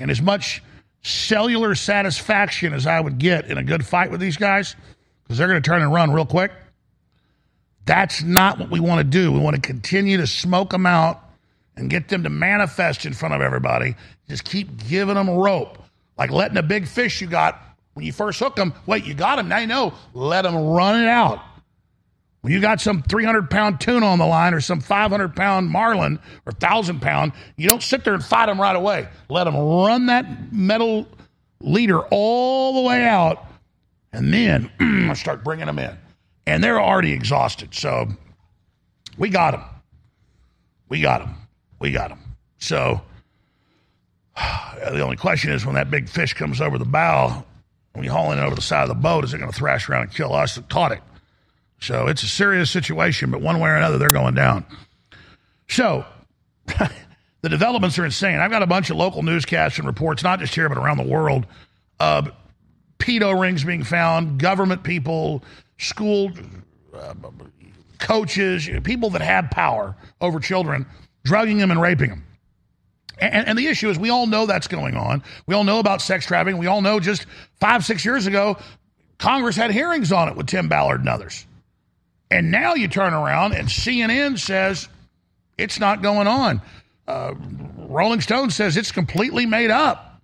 [0.00, 0.62] And as much
[1.02, 4.76] cellular satisfaction as I would get in a good fight with these guys,
[5.22, 6.52] because they're going to turn and run real quick,
[7.84, 9.32] that's not what we want to do.
[9.32, 11.22] We want to continue to smoke them out
[11.76, 13.94] and get them to manifest in front of everybody.
[14.28, 15.78] Just keep giving them rope,
[16.18, 17.62] like letting a big fish you got
[17.98, 19.48] when you first hook them, wait, you got them.
[19.48, 21.42] Now you know, let them run it out.
[22.48, 26.18] When you got some 300 pound tuna on the line or some 500 pound marlin
[26.46, 29.06] or 1,000 pound, you don't sit there and fight them right away.
[29.28, 31.06] Let them run that metal
[31.60, 33.44] leader all the way out
[34.14, 35.94] and then start bringing them in.
[36.46, 37.74] And they're already exhausted.
[37.74, 38.08] So
[39.18, 39.64] we got them.
[40.88, 41.34] We got them.
[41.80, 42.20] We got them.
[42.56, 43.02] So
[44.38, 47.44] the only question is when that big fish comes over the bow,
[47.92, 49.86] when you're hauling it over the side of the boat, is it going to thrash
[49.86, 51.02] around and kill us that caught it?
[51.80, 54.64] So it's a serious situation, but one way or another, they're going down.
[55.68, 56.04] So
[57.42, 58.40] the developments are insane.
[58.40, 61.04] I've got a bunch of local newscasts and reports, not just here, but around the
[61.04, 61.46] world,
[62.00, 62.30] of
[62.98, 65.42] pedo rings being found, government people,
[65.78, 66.32] school
[66.94, 67.14] uh,
[67.98, 70.86] coaches, people that have power over children,
[71.24, 72.24] drugging them and raping them.
[73.20, 75.24] And, and, the issue is, we all know that's going on.
[75.46, 76.58] We all know about sex trafficking.
[76.58, 77.26] We all know just
[77.58, 78.58] five, six years ago,
[79.18, 81.44] Congress had hearings on it with Tim Ballard and others.
[82.30, 84.88] And now you turn around and CNN says
[85.56, 86.60] it's not going on.
[87.06, 87.34] Uh,
[87.76, 90.20] Rolling Stone says it's completely made up.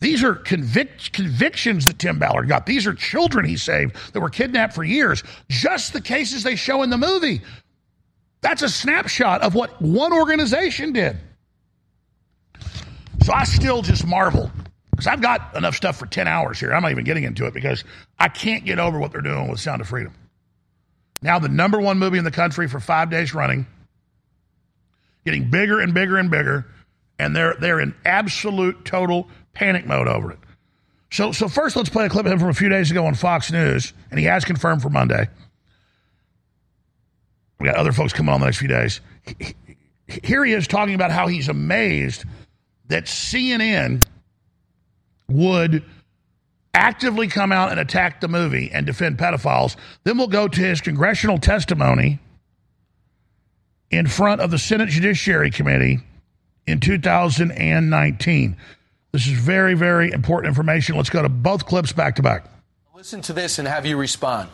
[0.00, 2.66] These are convic- convictions that Tim Ballard got.
[2.66, 5.22] These are children he saved that were kidnapped for years.
[5.48, 7.40] Just the cases they show in the movie.
[8.40, 11.16] That's a snapshot of what one organization did.
[13.22, 14.50] So I still just marvel
[14.90, 16.74] because I've got enough stuff for 10 hours here.
[16.74, 17.84] I'm not even getting into it because
[18.18, 20.12] I can't get over what they're doing with Sound of Freedom.
[21.24, 23.66] Now, the number one movie in the country for five days running,
[25.24, 26.66] getting bigger and bigger and bigger,
[27.18, 30.38] and they're, they're in absolute total panic mode over it.
[31.10, 33.14] So, so first, let's play a clip of him from a few days ago on
[33.14, 35.26] Fox News, and he has confirmed for Monday.
[37.58, 39.00] We got other folks coming on the next few days.
[40.06, 42.24] Here he is talking about how he's amazed
[42.88, 44.04] that CNN
[45.30, 45.84] would
[46.74, 49.76] actively come out and attack the movie and defend pedophiles.
[50.02, 52.18] Then we'll go to his congressional testimony
[53.90, 56.00] in front of the Senate Judiciary Committee
[56.66, 58.56] in 2019.
[59.12, 60.96] This is very, very important information.
[60.96, 62.46] Let's go to both clips back to back.
[62.94, 64.48] Listen to this and have you respond.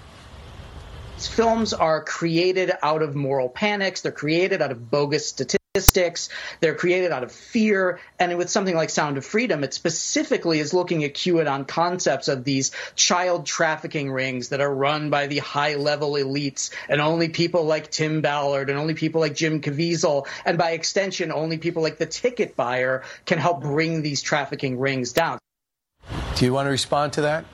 [1.16, 4.01] Films are created out of moral panics.
[4.01, 6.31] They're created out of bogus statistics statistics.
[6.59, 8.01] They're created out of fear.
[8.18, 12.43] And with something like Sound of Freedom, it specifically is looking at QAnon concepts of
[12.43, 17.66] these child trafficking rings that are run by the high level elites and only people
[17.66, 21.99] like Tim Ballard and only people like Jim Caviezel and by extension, only people like
[21.99, 25.39] the ticket buyer can help bring these trafficking rings down.
[26.35, 27.45] Do you want to respond to that?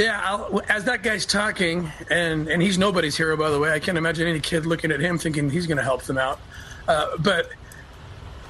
[0.00, 3.70] Yeah, I'll, as that guy's talking, and and he's nobody's hero, by the way.
[3.70, 6.40] I can't imagine any kid looking at him thinking he's going to help them out.
[6.88, 7.50] Uh, but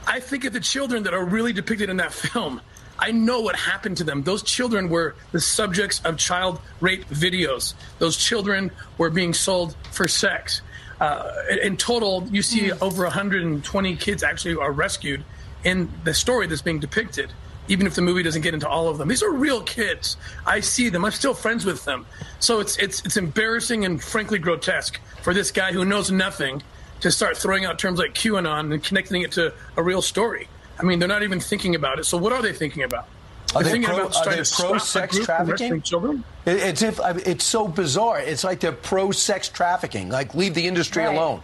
[0.06, 2.60] I think of the children that are really depicted in that film.
[3.00, 4.22] I know what happened to them.
[4.22, 7.74] Those children were the subjects of child rape videos.
[7.98, 10.62] Those children were being sold for sex.
[11.00, 11.32] Uh,
[11.62, 12.80] in total, you see mm.
[12.80, 15.24] over 120 kids actually are rescued
[15.64, 17.32] in the story that's being depicted
[17.70, 19.08] even if the movie doesn't get into all of them.
[19.08, 20.16] These are real kids.
[20.44, 21.04] I see them.
[21.04, 22.04] I'm still friends with them.
[22.40, 26.62] So it's it's it's embarrassing and frankly grotesque for this guy who knows nothing
[27.00, 30.48] to start throwing out terms like QAnon and connecting it to a real story.
[30.78, 32.04] I mean, they're not even thinking about it.
[32.04, 33.06] So what are they thinking about?
[33.54, 35.82] Are they, pro, are they pro sex trafficking?
[35.82, 36.24] Children?
[36.46, 38.20] It's if it's so bizarre.
[38.20, 40.08] It's like they're pro sex trafficking.
[40.08, 41.14] Like leave the industry right.
[41.14, 41.42] alone.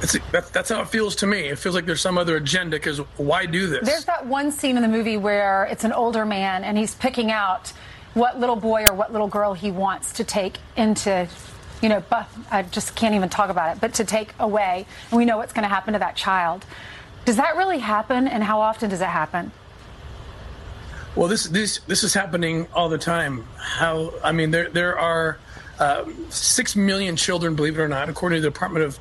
[0.00, 1.48] It's, that, that's how it feels to me.
[1.48, 3.86] It feels like there's some other agenda because why do this?
[3.86, 7.30] There's that one scene in the movie where it's an older man and he's picking
[7.30, 7.72] out
[8.14, 11.28] what little boy or what little girl he wants to take into,
[11.82, 14.86] you know, but I just can't even talk about it, but to take away.
[15.10, 16.64] And we know what's going to happen to that child.
[17.24, 19.50] Does that really happen and how often does it happen?
[21.16, 23.44] Well, this this this is happening all the time.
[23.56, 25.38] How I mean, there there are
[25.80, 28.98] um, six million children, believe it or not, according to the Department of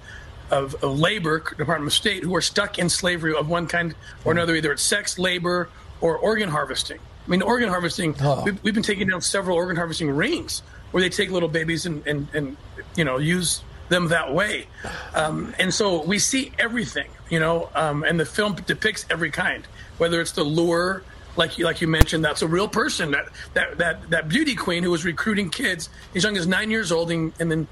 [0.51, 3.95] of, of, labor, Department of State, who are stuck in slavery of one kind
[4.25, 5.69] or another, either it's sex, labor,
[6.01, 6.99] or organ harvesting.
[6.99, 8.43] I mean, organ harvesting, oh.
[8.45, 12.05] we've, we've, been taking down several organ harvesting rings where they take little babies and,
[12.07, 12.57] and, and
[12.95, 14.67] you know, use them that way.
[15.13, 19.65] Um, and so we see everything, you know, um, and the film depicts every kind,
[19.97, 21.03] whether it's the lure,
[21.35, 24.83] like you, like you mentioned, that's a real person, that, that, that, that beauty queen
[24.83, 27.67] who was recruiting kids as young as nine years old and, and then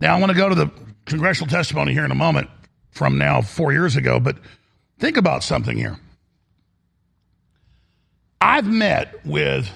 [0.00, 0.70] now, I want to go to the
[1.06, 2.50] congressional testimony here in a moment
[2.90, 4.36] from now four years ago, but
[4.98, 5.98] think about something here.
[8.40, 9.70] I've met with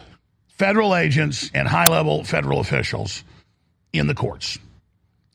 [0.48, 3.24] federal agents and high level federal officials
[3.92, 4.58] in the courts.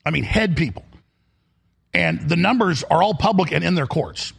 [0.04, 0.84] I mean, head people.
[1.92, 4.32] And the numbers are all public and in their courts.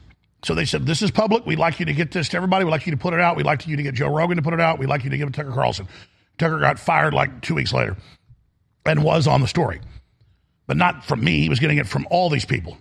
[0.43, 1.45] So they said, This is public.
[1.45, 2.63] We'd like you to get this to everybody.
[2.63, 3.35] We'd like you to put it out.
[3.35, 4.79] We'd like you to get Joe Rogan to put it out.
[4.79, 5.87] We'd like you to give it to Tucker Carlson.
[6.37, 7.97] Tucker got fired like two weeks later
[8.85, 9.81] and was on the story
[10.67, 11.41] but not from me.
[11.41, 12.77] He was getting it from all these people.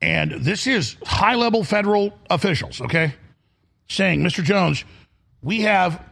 [0.00, 3.14] And this is high level federal officials, okay,
[3.88, 4.42] saying, Mr.
[4.42, 4.84] Jones,
[5.42, 6.02] we have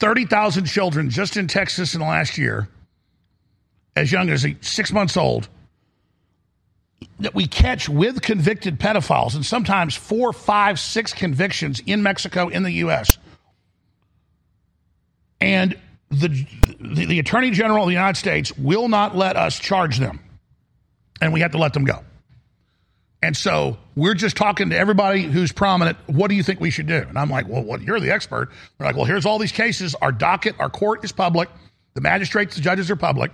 [0.00, 2.68] 30,000 children just in Texas in the last year,
[3.96, 5.48] as young as six months old,
[7.20, 12.64] that we catch with convicted pedophiles, and sometimes four, five, six convictions in Mexico, in
[12.64, 13.18] the U.S.
[15.40, 15.76] And
[16.10, 16.46] the,
[16.80, 20.20] the, the Attorney General of the United States will not let us charge them.
[21.20, 22.04] And we have to let them go.
[23.20, 25.98] And so we're just talking to everybody who's prominent.
[26.06, 27.04] What do you think we should do?
[27.08, 28.50] And I'm like, well, what, you're the expert.
[28.78, 29.96] They're like, well, here's all these cases.
[29.96, 31.48] Our docket, our court is public.
[31.94, 33.32] The magistrates, the judges are public.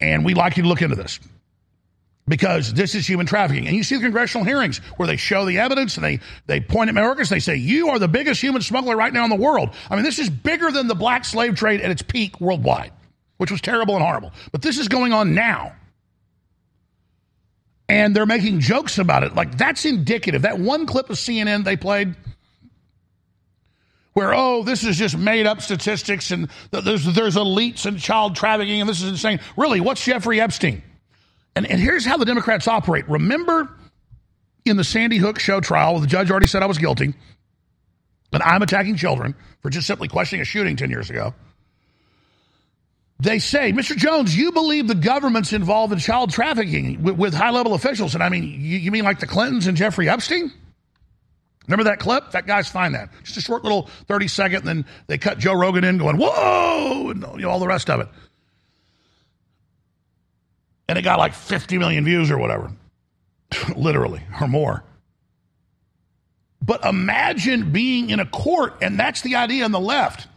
[0.00, 1.18] And we'd like you to look into this
[2.26, 3.66] because this is human trafficking.
[3.66, 6.88] And you see the congressional hearings where they show the evidence and they, they point
[6.88, 7.28] at Mayorkas.
[7.28, 9.70] They say, you are the biggest human smuggler right now in the world.
[9.90, 12.92] I mean, this is bigger than the black slave trade at its peak worldwide,
[13.36, 14.32] which was terrible and horrible.
[14.52, 15.74] But this is going on now
[17.88, 19.34] and they're making jokes about it.
[19.34, 20.42] Like that's indicative.
[20.42, 22.14] That one clip of CNN they played
[24.14, 28.80] where oh this is just made up statistics and there's there's elites and child trafficking
[28.80, 29.40] and this is insane.
[29.56, 30.82] Really, what's Jeffrey Epstein?
[31.56, 33.08] And and here's how the Democrats operate.
[33.08, 33.76] Remember
[34.64, 37.14] in the Sandy Hook show trial, the judge already said I was guilty,
[38.32, 41.34] and I'm attacking children for just simply questioning a shooting 10 years ago
[43.20, 43.96] they say, Mr.
[43.96, 48.14] Jones, you believe the government's involved in child trafficking with, with high level officials.
[48.14, 50.52] And I mean, you, you, mean like the Clintons and Jeffrey Epstein?
[51.66, 52.32] Remember that clip?
[52.32, 53.10] That guy's fine that.
[53.22, 57.10] Just a short little 30 second, and then they cut Joe Rogan in going, whoa,
[57.10, 58.08] and you know, all the rest of it.
[60.88, 62.70] And it got like 50 million views or whatever,
[63.76, 64.84] literally, or more.
[66.60, 70.28] But imagine being in a court, and that's the idea on the left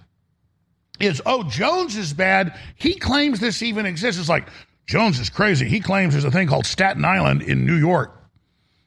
[0.99, 2.57] is, oh, Jones is bad.
[2.75, 4.19] He claims this even exists.
[4.19, 4.47] It's like,
[4.87, 5.67] Jones is crazy.
[5.67, 8.13] He claims there's a thing called Staten Island in New York,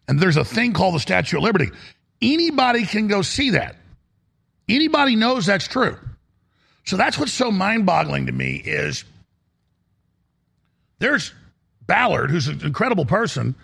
[0.08, 1.70] and there's a thing called the Statue of Liberty.
[2.20, 3.76] Anybody can go see that.
[4.68, 5.96] Anybody knows that's true.
[6.84, 9.04] So that's what's so mind boggling to me is
[10.98, 11.32] there's
[11.90, 13.56] Ballard, who's an incredible person,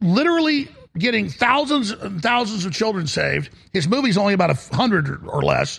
[0.00, 0.66] literally
[0.98, 3.50] getting thousands and thousands of children saved.
[3.72, 5.78] His movie's only about a hundred or less,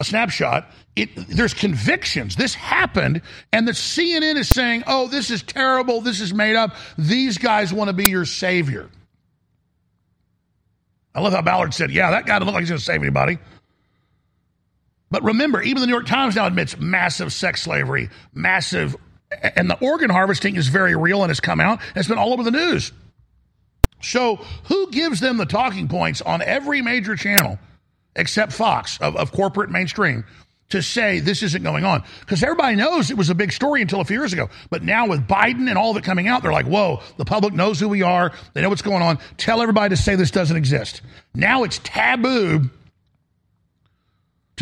[0.00, 0.68] a snapshot.
[0.96, 2.34] It, there's convictions.
[2.34, 3.22] This happened,
[3.52, 6.00] and the CNN is saying, "Oh, this is terrible.
[6.00, 6.74] This is made up.
[6.98, 8.90] These guys want to be your savior."
[11.14, 13.02] I love how Ballard said, "Yeah, that guy doesn't look like he's going to save
[13.02, 13.38] anybody."
[15.12, 18.96] But remember, even the New York Times now admits massive sex slavery, massive,
[19.30, 21.80] and the organ harvesting is very real and has come out.
[21.94, 22.92] It's been all over the news.
[24.00, 27.58] So, who gives them the talking points on every major channel
[28.16, 30.24] except Fox of, of corporate mainstream
[30.70, 32.04] to say this isn't going on?
[32.20, 34.48] Because everybody knows it was a big story until a few years ago.
[34.70, 37.52] But now, with Biden and all of it coming out, they're like, whoa, the public
[37.52, 38.32] knows who we are.
[38.54, 39.18] They know what's going on.
[39.36, 41.02] Tell everybody to say this doesn't exist.
[41.34, 42.70] Now it's taboo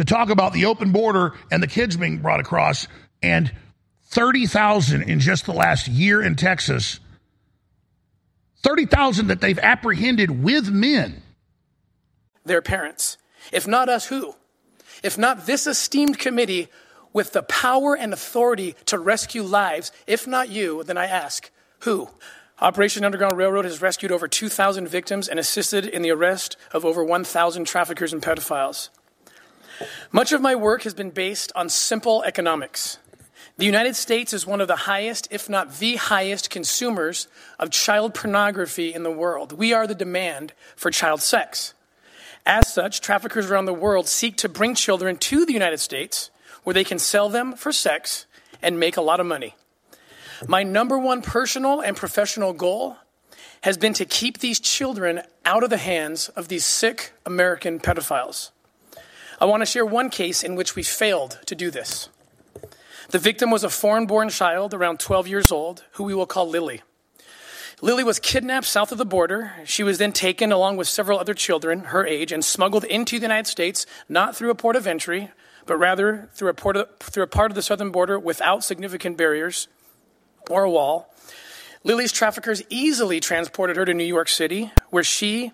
[0.00, 2.88] to talk about the open border and the kids being brought across.
[3.22, 3.52] And
[4.08, 7.00] 30,000 in just the last year in Texas
[8.62, 11.22] 30,000 that they've apprehended with men.
[12.44, 13.16] Their parents.
[13.52, 14.34] If not us, who?
[15.02, 16.68] If not this esteemed committee
[17.12, 22.10] with the power and authority to rescue lives, if not you, then I ask, who?
[22.60, 27.02] Operation Underground Railroad has rescued over 2,000 victims and assisted in the arrest of over
[27.02, 28.90] 1,000 traffickers and pedophiles.
[30.12, 32.98] Much of my work has been based on simple economics.
[33.56, 37.28] The United States is one of the highest, if not the highest, consumers
[37.58, 39.52] of child pornography in the world.
[39.52, 41.74] We are the demand for child sex.
[42.46, 46.30] As such, traffickers around the world seek to bring children to the United States
[46.64, 48.26] where they can sell them for sex
[48.62, 49.54] and make a lot of money.
[50.48, 52.96] My number one personal and professional goal
[53.62, 58.50] has been to keep these children out of the hands of these sick American pedophiles.
[59.40, 62.10] I want to share one case in which we failed to do this.
[63.08, 66.46] The victim was a foreign born child around 12 years old, who we will call
[66.46, 66.82] Lily.
[67.80, 69.52] Lily was kidnapped south of the border.
[69.64, 73.22] She was then taken along with several other children her age and smuggled into the
[73.22, 75.30] United States, not through a port of entry,
[75.64, 79.16] but rather through a, port of, through a part of the southern border without significant
[79.16, 79.68] barriers
[80.50, 81.14] or a wall.
[81.82, 85.52] Lily's traffickers easily transported her to New York City, where she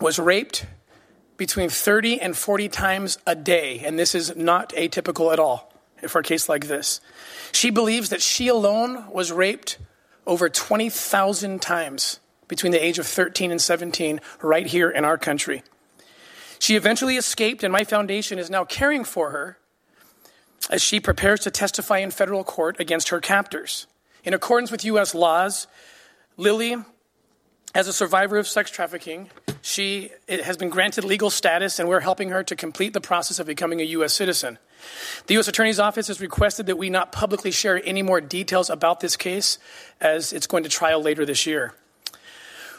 [0.00, 0.64] was raped
[1.42, 5.72] between 30 and 40 times a day, and this is not atypical at all
[6.06, 7.00] for a case like this.
[7.50, 9.78] She believes that she alone was raped
[10.24, 15.64] over 20,000 times between the age of 13 and 17 right here in our country.
[16.60, 19.58] She eventually escaped, and my foundation is now caring for her
[20.70, 23.88] as she prepares to testify in federal court against her captors.
[24.22, 25.12] In accordance with U.S.
[25.12, 25.66] laws,
[26.36, 26.76] Lily,
[27.74, 29.30] as a survivor of sex trafficking,
[29.62, 33.46] she has been granted legal status, and we're helping her to complete the process of
[33.46, 34.12] becoming a U.S.
[34.12, 34.58] citizen.
[35.26, 35.48] The U.S.
[35.48, 39.58] Attorney's Office has requested that we not publicly share any more details about this case
[40.00, 41.74] as it's going to trial later this year.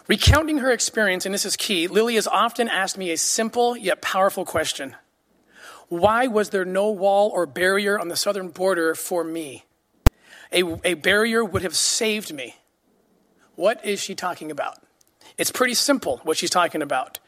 [0.08, 4.02] Recounting her experience, and this is key, Lily has often asked me a simple yet
[4.02, 4.96] powerful question
[5.88, 9.64] Why was there no wall or barrier on the southern border for me?
[10.52, 12.58] A, a barrier would have saved me.
[13.56, 14.80] What is she talking about?
[15.38, 17.20] It's pretty simple what she's talking about.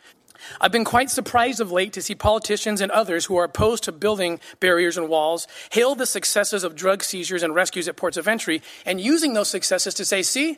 [0.59, 3.91] I've been quite surprised of late to see politicians and others who are opposed to
[3.91, 8.27] building barriers and walls hail the successes of drug seizures and rescues at ports of
[8.27, 10.57] entry and using those successes to say, see,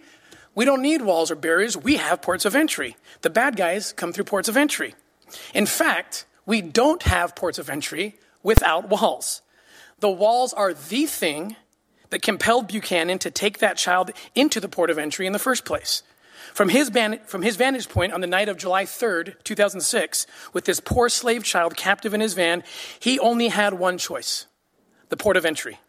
[0.56, 2.98] we don't need walls or barriers, we have ports of entry.
[3.22, 4.95] The bad guys come through ports of entry.
[5.53, 9.41] In fact, we don't have ports of entry without walls.
[9.99, 11.56] The walls are the thing
[12.10, 15.66] that compelled Buchanan to take that child into the port of entry in the first
[15.66, 16.04] place.
[16.54, 20.66] From his, van- from his vantage point on the night of July 3rd, 2006, with
[20.66, 22.64] this poor slave child captive in his van,
[23.00, 24.46] he only had one choice
[25.10, 25.80] the port of entry.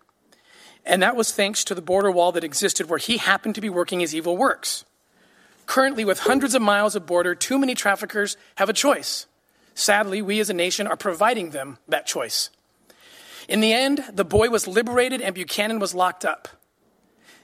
[0.84, 3.68] And that was thanks to the border wall that existed where he happened to be
[3.68, 4.84] working his evil works.
[5.66, 9.26] Currently, with hundreds of miles of border, too many traffickers have a choice.
[9.74, 12.50] Sadly, we as a nation are providing them that choice.
[13.48, 16.48] In the end, the boy was liberated and Buchanan was locked up.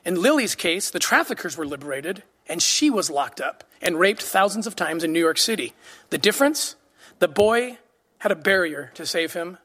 [0.04, 4.66] In Lily's case, the traffickers were liberated and she was locked up and raped thousands
[4.66, 5.72] of times in New York City.
[6.10, 6.76] The difference?
[7.20, 7.78] The boy
[8.18, 9.56] had a barrier to save him,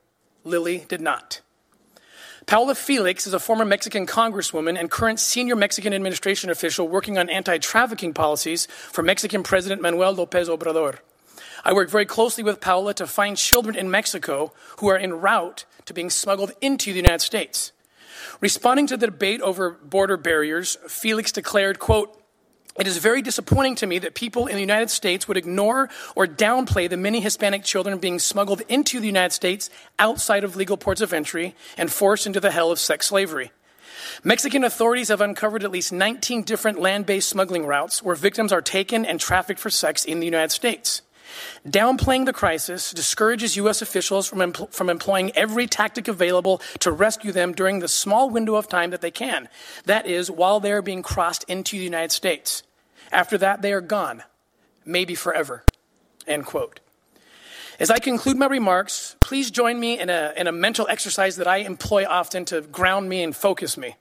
[0.46, 1.42] Lily did not.
[2.46, 7.30] Paola Felix is a former Mexican congresswoman and current senior Mexican administration official working on
[7.30, 11.00] anti trafficking policies for Mexican President Manuel Lopez Obrador.
[11.64, 15.66] I work very closely with Paola to find children in Mexico who are en route
[15.86, 17.72] to being smuggled into the United States.
[18.42, 22.16] Responding to the debate over border barriers, Felix declared, quote,
[22.80, 26.26] it is very disappointing to me that people in the United States would ignore or
[26.26, 31.02] downplay the many Hispanic children being smuggled into the United States outside of legal ports
[31.02, 33.52] of entry and forced into the hell of sex slavery.
[34.24, 38.62] Mexican authorities have uncovered at least 19 different land based smuggling routes where victims are
[38.62, 41.02] taken and trafficked for sex in the United States.
[41.68, 43.82] Downplaying the crisis discourages U.S.
[43.82, 48.56] officials from, empl- from employing every tactic available to rescue them during the small window
[48.56, 49.50] of time that they can.
[49.86, 52.64] That is, while they are being crossed into the United States.
[53.12, 54.24] After that, they are gone,
[54.86, 55.64] maybe forever.
[56.28, 56.80] End quote.
[57.80, 61.48] As I conclude my remarks, please join me in a, in a mental exercise that
[61.48, 63.96] I employ often to ground me and focus me.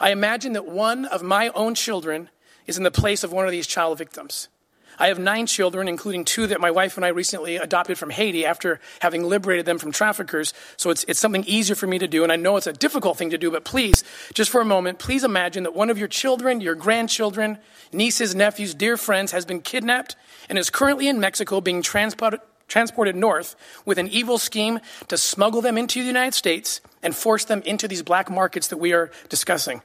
[0.00, 2.30] I imagine that one of my own children
[2.66, 4.48] is in the place of one of these child victims.
[4.98, 8.44] I have nine children, including two that my wife and I recently adopted from Haiti
[8.44, 10.52] after having liberated them from traffickers.
[10.76, 12.22] So it's, it's something easier for me to do.
[12.22, 14.04] And I know it's a difficult thing to do, but please,
[14.34, 17.58] just for a moment, please imagine that one of your children, your grandchildren,
[17.92, 20.16] nieces, nephews, dear friends has been kidnapped
[20.48, 23.54] and is currently in Mexico being transported, transported north
[23.84, 27.86] with an evil scheme to smuggle them into the United States and force them into
[27.88, 29.82] these black markets that we are discussing.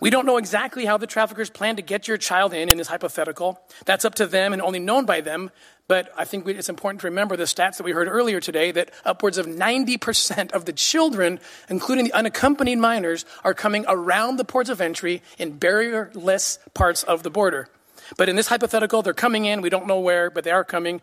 [0.00, 2.88] We don't know exactly how the traffickers plan to get your child in in this
[2.88, 3.60] hypothetical.
[3.84, 5.50] That's up to them and only known by them.
[5.88, 8.90] But I think it's important to remember the stats that we heard earlier today that
[9.04, 11.38] upwards of 90% of the children,
[11.68, 17.22] including the unaccompanied minors, are coming around the ports of entry in barrierless parts of
[17.22, 17.68] the border.
[18.16, 19.60] But in this hypothetical, they're coming in.
[19.60, 21.00] We don't know where, but they are coming.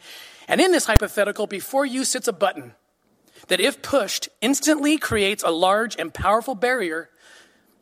[0.47, 2.73] And in this hypothetical, before you sits a button
[3.47, 7.09] that, if pushed, instantly creates a large and powerful barrier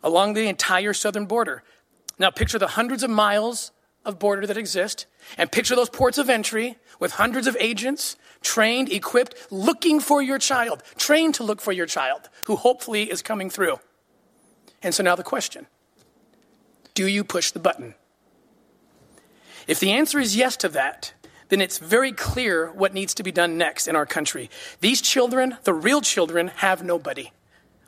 [0.03, 1.63] along the entire southern border.
[2.17, 3.71] Now, picture the hundreds of miles
[4.05, 5.05] of border that exist,
[5.37, 10.39] and picture those ports of entry with hundreds of agents trained, equipped, looking for your
[10.39, 13.79] child, trained to look for your child, who hopefully is coming through.
[14.81, 15.67] And so now the question
[16.93, 17.95] do you push the button?
[19.67, 21.13] If the answer is yes to that,
[21.49, 24.49] then it's very clear what needs to be done next in our country.
[24.79, 27.31] These children, the real children, have nobody.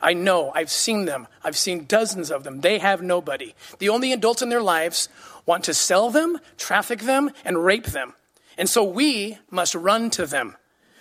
[0.00, 0.52] I know.
[0.54, 1.26] I've seen them.
[1.42, 2.60] I've seen dozens of them.
[2.60, 3.54] They have nobody.
[3.78, 5.08] The only adults in their lives
[5.46, 8.14] want to sell them, traffic them, and rape them.
[8.58, 10.56] And so we must run to them.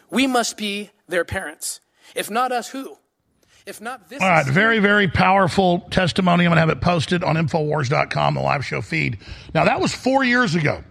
[0.09, 1.79] We must be their parents.
[2.15, 2.97] If not us, who?
[3.65, 4.21] If not this.
[4.21, 6.45] All right, very, very powerful testimony.
[6.45, 9.19] I'm going to have it posted on Infowars.com, the live show feed.
[9.53, 10.83] Now, that was four years ago.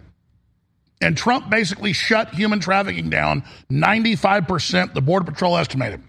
[1.01, 6.01] And Trump basically shut human trafficking down 95%, the Border Patrol estimated.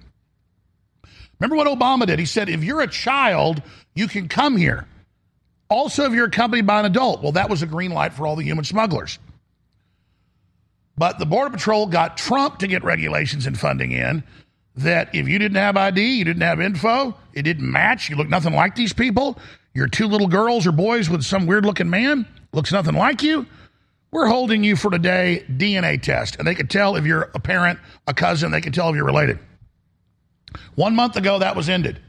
[1.44, 2.18] Remember what Obama did?
[2.18, 3.62] He said, if you're a child,
[3.94, 4.86] you can come here.
[5.68, 7.22] Also, if you're accompanied by an adult.
[7.22, 9.18] Well, that was a green light for all the human smugglers.
[10.96, 14.24] But the Border Patrol got Trump to get regulations and funding in
[14.76, 18.30] that if you didn't have ID, you didn't have info, it didn't match, you look
[18.30, 19.38] nothing like these people,
[19.74, 23.46] you're two little girls or boys with some weird looking man, looks nothing like you,
[24.12, 26.36] we're holding you for today DNA test.
[26.36, 29.04] And they could tell if you're a parent, a cousin, they could tell if you're
[29.04, 29.38] related.
[30.74, 32.00] One month ago, that was ended.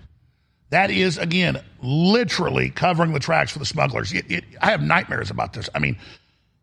[0.71, 4.11] That is, again, literally covering the tracks for the smugglers.
[4.13, 5.69] It, it, I have nightmares about this.
[5.75, 5.97] I mean,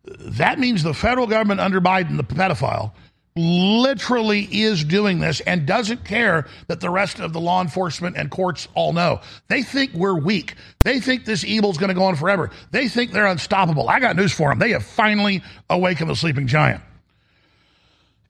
[0.04, 2.92] That means the federal government under Biden, the pedophile,
[3.34, 8.30] literally is doing this and doesn't care that the rest of the law enforcement and
[8.30, 9.20] courts all know.
[9.48, 10.56] They think we're weak.
[10.82, 12.50] They think this evil is going to go on forever.
[12.72, 13.88] They think they're unstoppable.
[13.88, 14.58] I got news for them.
[14.58, 16.82] They have finally awakened the sleeping giant.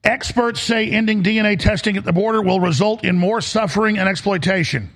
[0.03, 4.89] Experts say ending DNA testing at the border will result in more suffering and exploitation.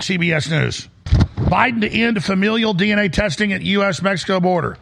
[0.00, 0.88] CBS News.
[1.36, 4.00] Biden to end familial DNA testing at U.S.
[4.00, 4.78] Mexico border.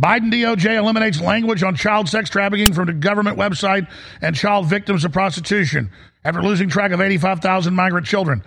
[0.00, 3.88] Biden DOJ eliminates language on child sex trafficking from the government website
[4.20, 5.90] and child victims of prostitution
[6.24, 8.44] after losing track of 85,000 migrant children.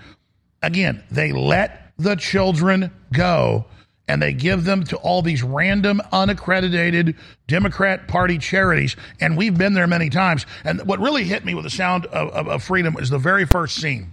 [0.62, 3.66] Again, they let the children go
[4.08, 7.16] and they give them to all these random, unaccredited
[7.48, 8.96] Democrat Party charities.
[9.20, 10.46] And we've been there many times.
[10.64, 13.46] And what really hit me with the sound of, of, of freedom is the very
[13.46, 14.12] first scene.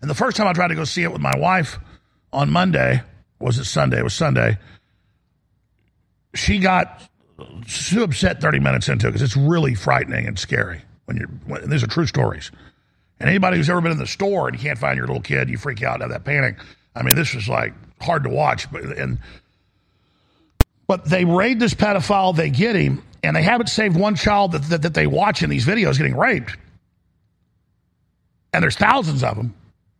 [0.00, 1.78] And the first time I tried to go see it with my wife
[2.32, 3.02] on Monday,
[3.38, 4.00] was it Sunday?
[4.00, 4.58] It was Sunday
[6.34, 7.02] she got
[7.66, 11.68] so upset 30 minutes into it because it's really frightening and scary when you're when,
[11.68, 12.50] these are true stories
[13.18, 15.48] and anybody who's ever been in the store and you can't find your little kid
[15.48, 16.56] you freak out and have that panic
[16.94, 19.18] i mean this was like hard to watch but and
[20.86, 24.62] but they raid this pedophile they get him and they haven't saved one child that,
[24.64, 26.56] that, that they watch in these videos getting raped
[28.52, 29.54] and there's thousands of them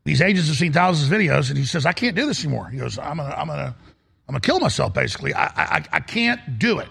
[0.05, 2.69] these agents have seen thousands of videos and he says i can't do this anymore
[2.69, 3.75] he goes i'm gonna i'm gonna
[4.29, 4.95] I'm gonna kill myself.
[4.95, 6.89] Basically, I, I I can't do it.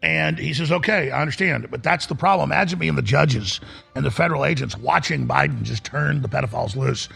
[0.00, 1.68] And he says, okay, I understand.
[1.70, 2.52] But that's the problem.
[2.52, 3.60] Imagine being the judges
[3.96, 7.08] and the federal agents watching Biden just turn the pedophiles loose.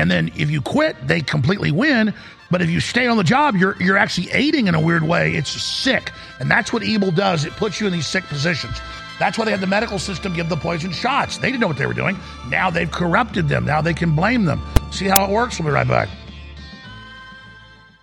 [0.00, 2.14] And then if you quit, they completely win.
[2.50, 5.34] But if you stay on the job, you're, you're actually aiding in a weird way.
[5.34, 6.10] It's sick.
[6.40, 7.44] And that's what evil does.
[7.44, 8.80] It puts you in these sick positions.
[9.18, 11.36] That's why they had the medical system give the poison shots.
[11.36, 12.18] They didn't know what they were doing.
[12.48, 13.66] Now they've corrupted them.
[13.66, 14.62] Now they can blame them.
[14.90, 15.60] See how it works?
[15.60, 16.08] We'll be right back.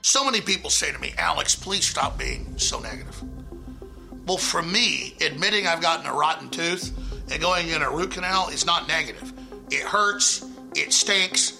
[0.04, 3.24] So many people say to me, Alex, please stop being so negative.
[4.28, 6.96] Well, for me, admitting I've gotten a rotten tooth
[7.32, 9.34] and going in a root canal is not negative.
[9.72, 10.46] It hurts,
[10.76, 11.60] it stinks,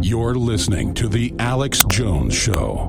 [0.00, 2.86] You're listening to The Alex Jones Show.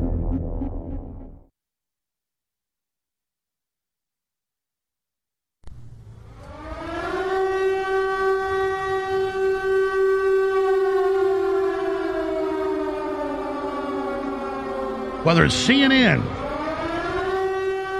[15.24, 16.24] Whether it's CNN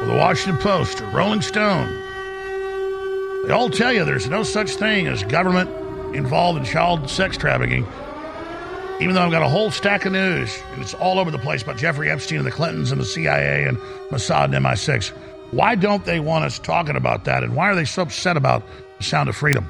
[0.02, 1.88] or the Washington Post or Rolling Stone,
[3.48, 5.68] they all tell you there's no such thing as government
[6.16, 7.88] involved in child sex trafficking
[9.00, 11.62] even though I've got a whole stack of news, and it's all over the place
[11.64, 13.78] about Jeffrey Epstein and the Clintons and the CIA and
[14.12, 15.10] Mossad and MI6.
[15.52, 17.44] Why don't they want us talking about that?
[17.44, 18.62] And why are they so upset about
[18.98, 19.70] the sound of freedom?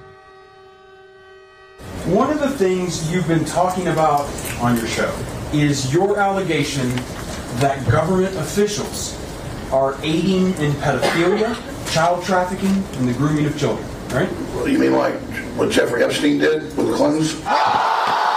[2.05, 4.21] One of the things you've been talking about
[4.59, 5.15] on your show
[5.53, 6.89] is your allegation
[7.57, 9.15] that government officials
[9.71, 11.55] are aiding in pedophilia,
[11.93, 14.31] child trafficking, and the grooming of children, right?
[14.55, 15.13] Well, you mean like
[15.55, 17.39] what Jeffrey Epstein did with the Clintons?
[17.45, 18.28] Ah!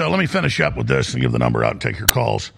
[0.00, 2.08] So let me finish up with this and give the number out and take your
[2.08, 2.52] calls.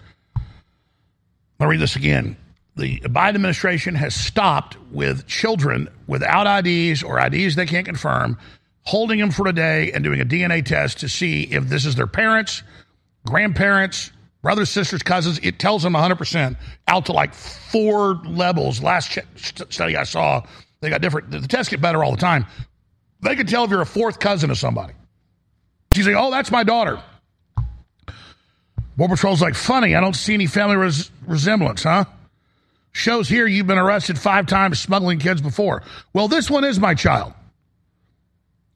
[1.59, 2.37] I'll read this again.
[2.77, 8.37] The Biden administration has stopped with children without IDs or IDs they can't confirm,
[8.83, 11.95] holding them for a day and doing a DNA test to see if this is
[11.95, 12.63] their parents,
[13.27, 14.11] grandparents,
[14.41, 15.37] brothers, sisters, cousins.
[15.43, 16.55] It tells them 100%
[16.87, 18.81] out to like four levels.
[18.81, 20.43] Last study I saw,
[20.79, 21.29] they got different.
[21.29, 22.45] The tests get better all the time.
[23.19, 24.93] They can tell if you're a fourth cousin of somebody.
[25.91, 27.03] She's like, oh, that's my daughter.
[28.95, 32.05] Border Patrol's like, funny, I don't see any family res- resemblance, huh?
[32.91, 35.81] Shows here you've been arrested five times smuggling kids before.
[36.13, 37.33] Well, this one is my child.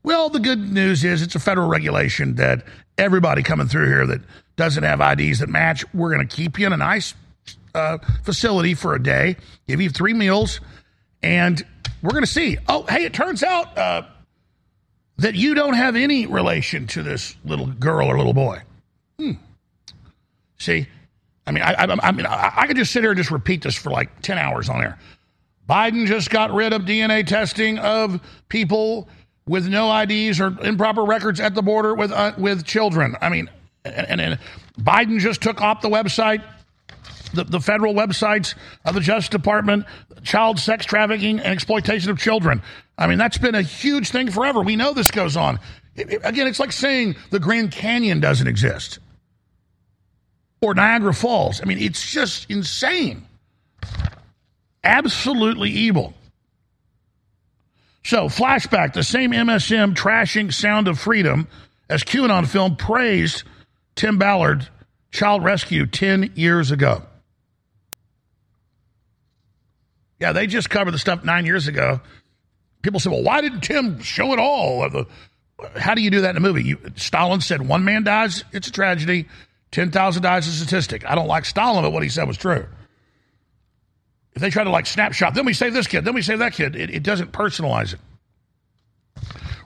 [0.01, 2.65] Well, the good news is it's a federal regulation that
[2.97, 4.21] everybody coming through here that
[4.55, 7.13] doesn't have IDs that match, we're going to keep you in a nice
[7.75, 9.35] uh, facility for a day,
[9.67, 10.61] give you three meals,
[11.21, 11.63] and
[12.01, 12.57] we're going to see.
[12.67, 14.03] Oh, hey, it turns out uh,
[15.17, 18.61] that you don't have any relation to this little girl or little boy.
[19.19, 19.33] Hmm.
[20.57, 20.87] See,
[21.45, 23.61] I mean, I, I, I mean, I, I could just sit here and just repeat
[23.63, 24.97] this for like ten hours on air.
[25.69, 29.07] Biden just got rid of DNA testing of people
[29.47, 33.15] with no IDs or improper records at the border with uh, with children.
[33.21, 33.49] I mean,
[33.85, 34.39] and, and
[34.79, 36.43] Biden just took off the website,
[37.33, 38.55] the, the federal websites
[38.85, 39.85] of the Justice Department,
[40.23, 42.61] child sex trafficking and exploitation of children.
[42.97, 44.61] I mean, that's been a huge thing forever.
[44.61, 45.59] We know this goes on.
[45.95, 48.99] It, it, again, it's like saying the Grand Canyon doesn't exist
[50.61, 51.61] or Niagara Falls.
[51.61, 53.25] I mean, it's just insane.
[54.83, 56.13] Absolutely evil.
[58.03, 61.47] So, flashback the same MSM trashing Sound of Freedom
[61.89, 63.43] as QAnon film praised
[63.95, 64.67] Tim Ballard,
[65.11, 67.03] child rescue 10 years ago.
[70.19, 72.01] Yeah, they just covered the stuff nine years ago.
[72.81, 75.05] People say, well, why didn't Tim show it all?
[75.75, 76.63] How do you do that in a movie?
[76.63, 79.27] You, Stalin said one man dies, it's a tragedy.
[79.71, 81.05] 10,000 dies is a statistic.
[81.09, 82.65] I don't like Stalin, but what he said was true.
[84.33, 86.53] If they try to like snapshot, then we save this kid, then we save that
[86.53, 87.99] kid, it, it doesn't personalize it.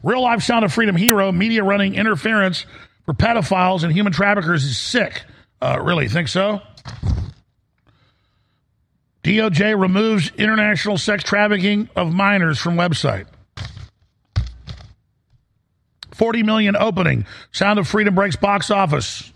[0.03, 2.65] Real life Sound of Freedom hero, media running interference
[3.05, 5.23] for pedophiles and human traffickers is sick.
[5.61, 6.61] Uh, really, think so?
[9.23, 13.27] DOJ removes international sex trafficking of minors from website.
[16.13, 17.25] 40 million opening.
[17.51, 19.30] Sound of Freedom breaks box office.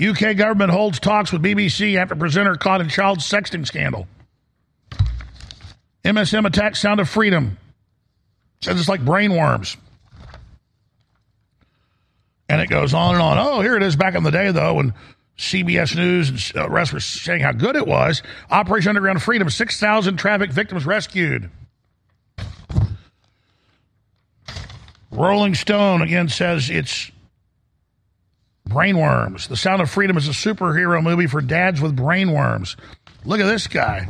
[0.00, 4.08] UK government holds talks with BBC after presenter caught in child sexting scandal.
[6.04, 7.56] MSM attacks Sound of Freedom.
[8.60, 9.76] Says it's like brainworms.
[12.48, 13.38] And it goes on and on.
[13.38, 14.94] Oh, here it is back in the day, though, when
[15.38, 18.22] CBS News and the rest were saying how good it was.
[18.50, 21.50] Operation Underground Freedom, 6,000 traffic victims rescued.
[25.10, 27.10] Rolling Stone again says it's
[28.68, 29.48] brainworms.
[29.48, 32.76] The Sound of Freedom is a superhero movie for dads with brainworms.
[33.24, 34.08] Look at this guy.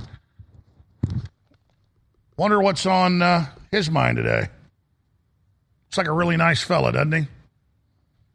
[2.36, 4.48] Wonder what's on uh, his mind today.
[5.86, 7.28] Looks like a really nice fella, doesn't he?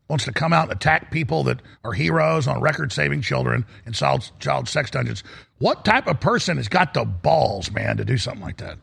[0.09, 3.93] Wants to come out and attack people that are heroes on record saving children in
[3.93, 5.23] child, child sex dungeons.
[5.59, 8.77] What type of person has got the balls, man, to do something like that?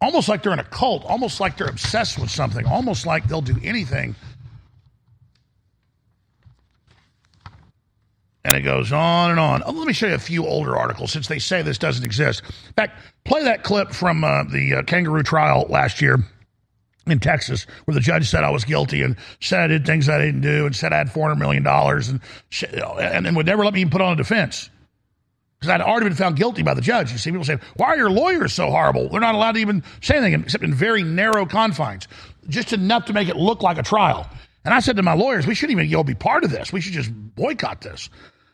[0.00, 3.40] Almost like they're in a cult, almost like they're obsessed with something, almost like they'll
[3.40, 4.16] do anything
[8.44, 9.62] And it goes on and on.
[9.64, 12.42] Oh, let me show you a few older articles since they say this doesn't exist.
[12.44, 16.18] In fact, play that clip from uh, the uh, kangaroo trial last year
[17.06, 20.18] in Texas where the judge said I was guilty and said I did things I
[20.18, 22.20] didn't do and said I had $400 million and,
[23.00, 24.70] and, and would never let me even put on a defense.
[25.58, 27.12] Because I'd already been found guilty by the judge.
[27.12, 29.08] You see people saying, why are your lawyers so horrible?
[29.08, 32.08] They're not allowed to even say anything except in very narrow confines,
[32.48, 34.28] just enough to make it look like a trial.
[34.64, 36.72] And I said to my lawyers, we shouldn't even know, be part of this.
[36.72, 38.10] We should just boycott this.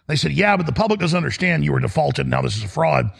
[0.08, 2.26] They said, yeah, but the public doesn't understand you were defaulted.
[2.26, 3.10] Now this is a fraud.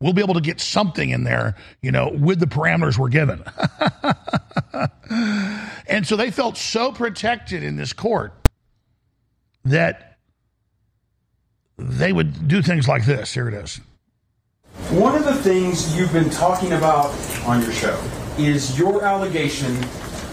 [0.00, 3.42] We'll be able to get something in there, you know, with the parameters we're given.
[5.88, 8.32] and so they felt so protected in this court
[9.64, 10.18] that
[11.78, 13.34] they would do things like this.
[13.34, 13.80] Here it is.
[14.90, 17.06] One of the things you've been talking about
[17.44, 17.98] on your show
[18.38, 19.74] is your allegation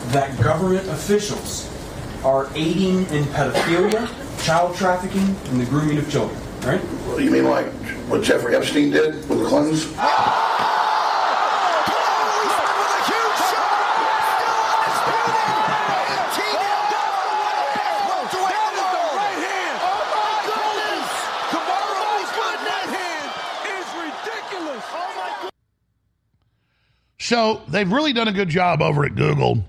[0.10, 1.70] that government officials
[2.24, 6.82] are aiding in pedophilia child trafficking and the grooming of children, right?
[7.18, 7.68] You mean like
[8.10, 9.86] what Jeffrey Epstein did with the Clintons?
[27.18, 29.64] So they've really done a good job over at Google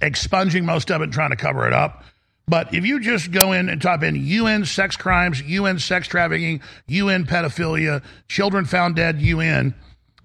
[0.00, 2.04] expunging most of it and trying to cover it up.
[2.48, 6.62] But if you just go in and type in UN sex crimes, UN sex trafficking,
[6.86, 9.74] UN pedophilia, children found dead, UN,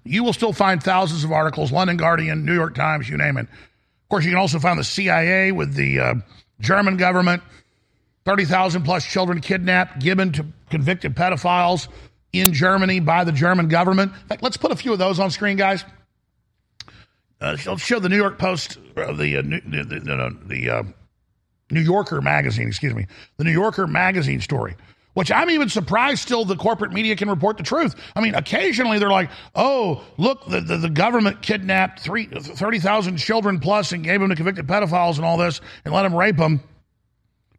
[0.04, 3.42] you will still find thousands of articles London Guardian, New York Times, you name it.
[3.42, 6.14] Of course, you can also find the CIA with the uh,
[6.60, 7.42] German government,
[8.24, 11.88] 30,000 plus children kidnapped, given to convicted pedophiles
[12.32, 14.12] in Germany by the German government.
[14.12, 15.84] In fact, let's put a few of those on screen, guys.
[17.40, 20.82] Uh, let's show the New York Post, uh, the, uh, the, the, the uh,
[21.70, 24.76] New Yorker magazine, excuse me, the New Yorker magazine story.
[25.14, 27.94] which I'm even surprised still the corporate media can report the truth.
[28.16, 33.92] I mean, occasionally they're like, oh, look, the, the, the government kidnapped 30,000 children plus
[33.92, 36.60] and gave them to convicted pedophiles and all this and let them rape them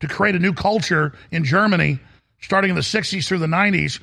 [0.01, 1.99] to create a new culture in Germany
[2.41, 3.99] starting in the 60s through the 90s.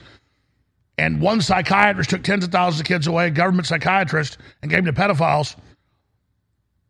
[0.99, 4.95] And one psychiatrist took tens of thousands of kids away, government psychiatrist, and gave them
[4.95, 5.57] to pedophiles.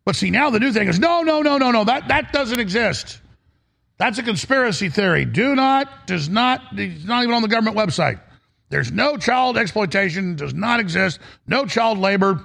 [0.04, 2.58] But see, now the new thing is no, no, no, no, no, that, that doesn't
[2.58, 3.20] exist.
[3.98, 5.24] That's a conspiracy theory.
[5.24, 8.20] Do not, does not, it's not even on the government website.
[8.68, 12.42] There's no child exploitation, does not exist, no child labor.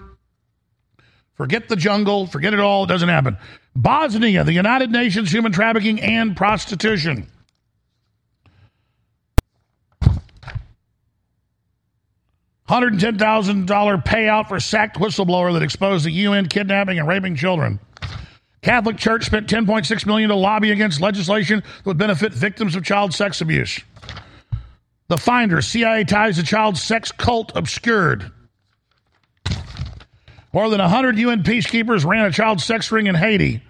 [1.36, 3.38] Forget the jungle, forget it all, it doesn't happen.
[3.76, 7.28] Bosnia, the United Nations Human Trafficking and Prostitution.
[12.70, 17.80] $110,000 payout for sacked whistleblower that exposed the UN kidnapping and raping children.
[18.62, 23.14] Catholic Church spent 10.6 million to lobby against legislation that would benefit victims of child
[23.14, 23.80] sex abuse.
[25.08, 28.30] The Finder, CIA ties to child sex cult obscured.
[30.52, 33.62] More than 100 UN peacekeepers ran a child sex ring in Haiti.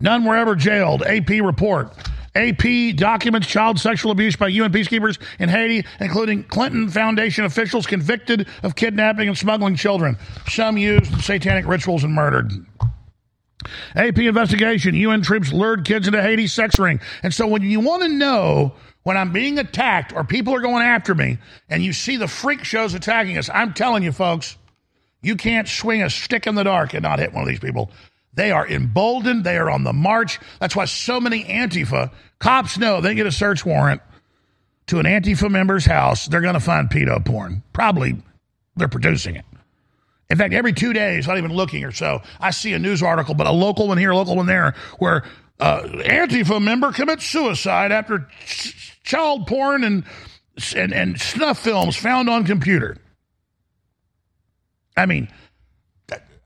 [0.00, 1.02] None were ever jailed.
[1.02, 1.92] AP report.
[2.34, 8.46] AP documents child sexual abuse by UN peacekeepers in Haiti, including Clinton Foundation officials convicted
[8.62, 10.16] of kidnapping and smuggling children,
[10.48, 12.52] some used in satanic rituals and murdered.
[13.94, 17.00] AP investigation UN troops lured kids into Haiti sex ring.
[17.22, 20.82] And so when you want to know when I'm being attacked or people are going
[20.82, 21.38] after me
[21.68, 24.56] and you see the freak shows attacking us, I'm telling you, folks,
[25.22, 27.90] you can't swing a stick in the dark and not hit one of these people.
[28.38, 29.42] They are emboldened.
[29.42, 30.38] They are on the march.
[30.60, 34.00] That's why so many Antifa cops know they get a search warrant
[34.86, 36.26] to an Antifa member's house.
[36.26, 37.64] They're going to find pedo porn.
[37.72, 38.22] Probably
[38.76, 39.44] they're producing it.
[40.30, 43.34] In fact, every two days, not even looking or so, I see a news article,
[43.34, 45.24] but a local one here, a local one there, where
[45.58, 50.04] uh, Antifa member commits suicide after ch- child porn and,
[50.76, 52.98] and and snuff films found on computer.
[54.96, 55.28] I mean,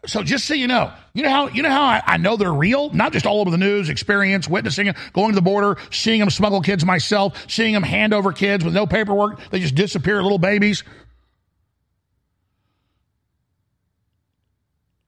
[0.07, 2.53] so just so you know, you know how you know how I, I, know they're
[2.53, 6.19] real, not just all over the news, experience, witnessing it, going to the border, seeing
[6.19, 10.23] them smuggle kids myself, seeing them hand over kids with no paperwork, they just disappear,
[10.23, 10.83] little babies.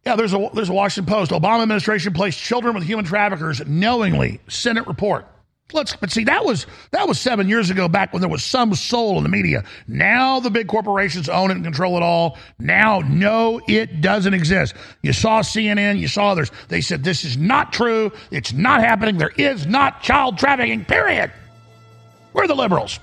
[0.06, 1.30] Yeah, there's a there's a Washington Post.
[1.32, 4.40] Obama administration placed children with human traffickers knowingly.
[4.48, 5.26] Senate report.
[5.72, 8.74] Let's but see that was that was seven years ago back when there was some
[8.74, 9.64] soul in the media.
[9.88, 12.36] Now the big corporations own it and control it all.
[12.58, 14.74] Now, no, it doesn't exist.
[15.02, 16.50] You saw CNN, you saw others.
[16.68, 18.12] They said this is not true.
[18.30, 19.16] It's not happening.
[19.16, 20.84] There is not child trafficking.
[20.84, 21.32] Period.
[22.34, 23.00] We're the liberals.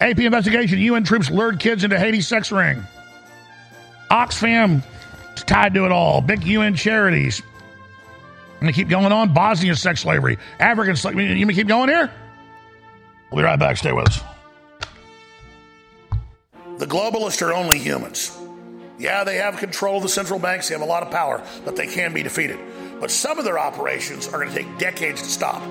[0.00, 2.82] AP investigation: UN troops lured kids into Haiti sex ring.
[4.10, 4.82] Oxfam
[5.46, 6.20] tied to it all.
[6.20, 7.42] Big UN charities.
[8.64, 9.34] And they keep going on.
[9.34, 10.38] Bosnia sex slavery.
[10.58, 11.38] African slavery.
[11.38, 12.10] You may keep going here?
[13.30, 13.76] We'll be right back.
[13.76, 14.22] Stay with us.
[16.78, 18.34] The globalists are only humans.
[18.98, 21.76] Yeah, they have control of the central banks, they have a lot of power, but
[21.76, 22.58] they can be defeated.
[23.00, 25.62] But some of their operations are going to take decades to stop.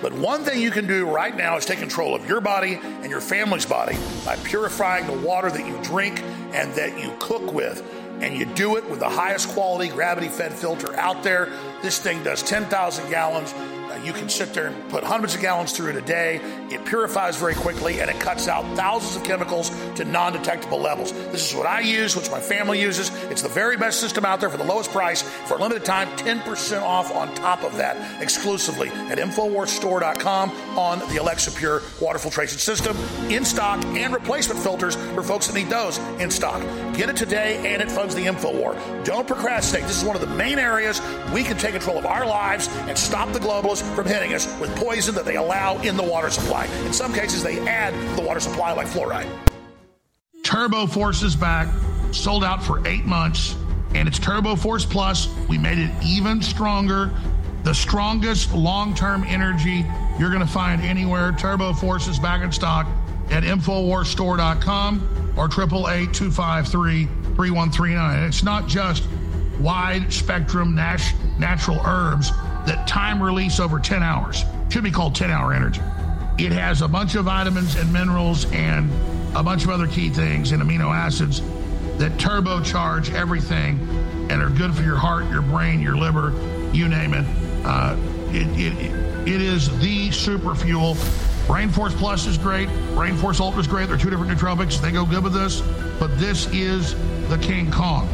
[0.00, 3.10] But one thing you can do right now is take control of your body and
[3.10, 7.82] your family's body by purifying the water that you drink and that you cook with
[8.20, 11.50] and you do it with the highest quality gravity fed filter out there.
[11.82, 13.52] This thing does 10,000 gallons.
[14.06, 16.36] You can sit there and put hundreds of gallons through it a day.
[16.70, 21.10] It purifies very quickly and it cuts out thousands of chemicals to non detectable levels.
[21.32, 23.10] This is what I use, which my family uses.
[23.24, 25.22] It's the very best system out there for the lowest price.
[25.22, 31.16] For a limited time, 10% off on top of that exclusively at InfoWarsStore.com on the
[31.16, 32.96] Alexa Pure water filtration system
[33.28, 36.62] in stock and replacement filters for folks that need those in stock.
[36.94, 39.04] Get it today and it funds the InfoWar.
[39.04, 39.88] Don't procrastinate.
[39.88, 41.00] This is one of the main areas
[41.34, 44.74] we can take control of our lives and stop the globalists from hitting us with
[44.76, 46.66] poison that they allow in the water supply.
[46.84, 49.26] In some cases, they add the water supply like fluoride.
[50.44, 51.68] Turbo Force is back,
[52.12, 53.56] sold out for eight months,
[53.94, 55.28] and it's Turbo Force Plus.
[55.48, 57.10] We made it even stronger.
[57.64, 59.84] The strongest long term energy
[60.18, 61.32] you're going to find anywhere.
[61.32, 62.86] Turbo Force is back in stock
[63.30, 68.22] at InfoWarsStore.com or 888 253 3139.
[68.24, 69.04] It's not just
[69.58, 72.30] wide spectrum natural herbs
[72.66, 74.44] that time release over 10 hours.
[74.68, 75.80] Should be called 10 hour energy.
[76.38, 78.90] It has a bunch of vitamins and minerals and
[79.36, 81.40] a bunch of other key things and amino acids
[81.98, 83.78] that turbocharge everything
[84.30, 86.32] and are good for your heart, your brain, your liver,
[86.72, 87.24] you name it.
[87.64, 87.96] Uh,
[88.30, 90.96] it, it, it is the super fuel.
[91.46, 92.68] Brain Force Plus is great.
[92.94, 93.88] Brain Force Ultra is great.
[93.88, 94.80] They're two different nootropics.
[94.80, 95.62] They go good with this.
[95.98, 96.94] But this is
[97.28, 98.08] the King Kong.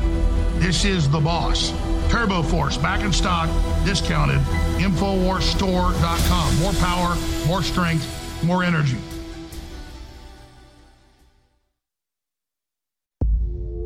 [0.59, 1.73] This is the boss.
[2.13, 3.49] Turbo Force back in stock,
[3.87, 4.39] discounted.
[4.77, 6.59] Infowarsstore.com.
[6.59, 7.17] More power,
[7.47, 8.99] more strength, more energy.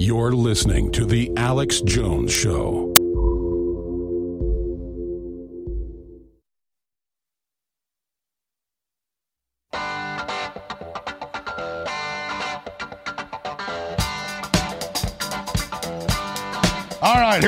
[0.01, 2.96] You're listening to The Alex Jones Show.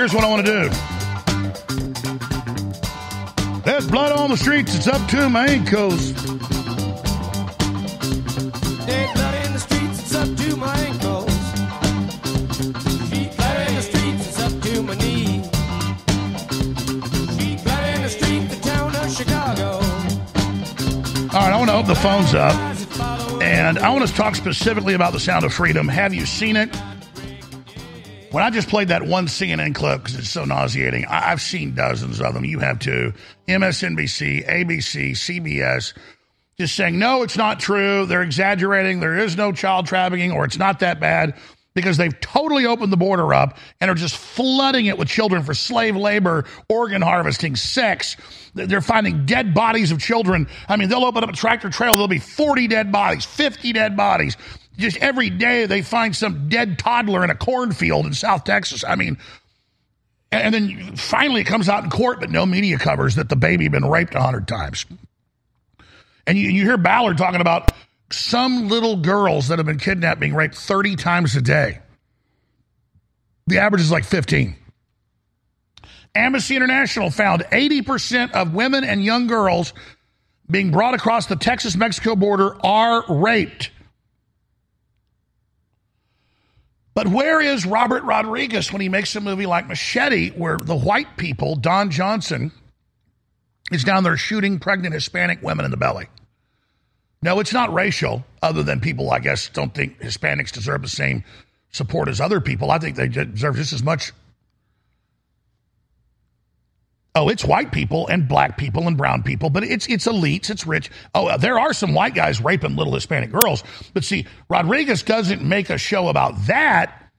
[0.08, 0.70] Here's what I want to do.
[3.62, 4.74] There's blood on the streets.
[4.74, 6.12] It's up to my ankles.
[8.86, 11.30] Dead blood in the streets, it's up to my ankles.
[13.10, 15.42] Sheet blood in the streets, it's up to my knee.
[17.36, 19.80] Sheet blood in the street, the town of Chicago.
[21.36, 22.54] All right, I want to open the phones up,
[23.42, 25.86] and I want to talk specifically about the Sound of Freedom.
[25.86, 26.74] Have you seen it?
[28.30, 31.74] When I just played that one CNN clip because it's so nauseating, I- I've seen
[31.74, 32.44] dozens of them.
[32.44, 33.14] You have too.
[33.48, 35.94] MSNBC, ABC, CBS,
[36.58, 38.04] just saying, no, it's not true.
[38.04, 39.00] They're exaggerating.
[39.00, 41.34] There is no child trafficking, or it's not that bad
[41.74, 45.54] because they've totally opened the border up and are just flooding it with children for
[45.54, 48.16] slave labor, organ harvesting, sex.
[48.54, 50.48] They're finding dead bodies of children.
[50.68, 53.96] I mean, they'll open up a tractor trailer, there'll be 40 dead bodies, 50 dead
[53.96, 54.36] bodies.
[54.78, 58.84] Just every day they find some dead toddler in a cornfield in South Texas.
[58.84, 59.18] I mean,
[60.30, 63.64] and then finally it comes out in court, but no media covers that the baby
[63.64, 64.86] had been raped a hundred times.
[66.26, 67.72] And you, you hear Ballard talking about
[68.10, 71.80] some little girls that have been kidnapped being raped 30 times a day.
[73.46, 74.54] The average is like 15.
[76.14, 79.72] Amnesty International found 80% of women and young girls
[80.50, 83.70] being brought across the Texas Mexico border are raped.
[86.98, 91.16] But where is Robert Rodriguez when he makes a movie like Machete, where the white
[91.16, 92.50] people, Don Johnson,
[93.70, 96.08] is down there shooting pregnant Hispanic women in the belly?
[97.22, 101.22] No, it's not racial, other than people, I guess, don't think Hispanics deserve the same
[101.70, 102.72] support as other people.
[102.72, 104.10] I think they deserve just as much.
[107.14, 110.66] Oh, it's white people and black people and brown people, but it's it's elites, it's
[110.66, 110.90] rich.
[111.14, 115.42] Oh, uh, there are some white guys raping little Hispanic girls, but see, Rodriguez doesn't
[115.42, 117.10] make a show about that.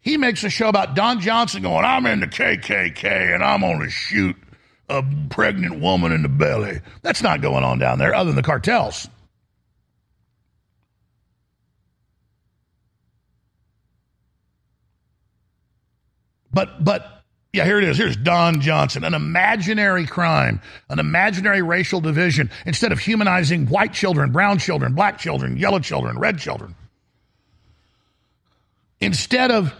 [0.00, 3.80] He makes a show about Don Johnson going, "I'm in the KKK and I'm going
[3.80, 4.36] to shoot
[4.88, 8.42] a pregnant woman in the belly." That's not going on down there, other than the
[8.42, 9.08] cartels.
[16.52, 17.13] But but
[17.54, 17.96] yeah, here it is.
[17.96, 20.60] Here's Don Johnson, an imaginary crime,
[20.90, 22.50] an imaginary racial division.
[22.66, 26.74] Instead of humanizing white children, brown children, black children, yellow children, red children,
[29.00, 29.72] instead of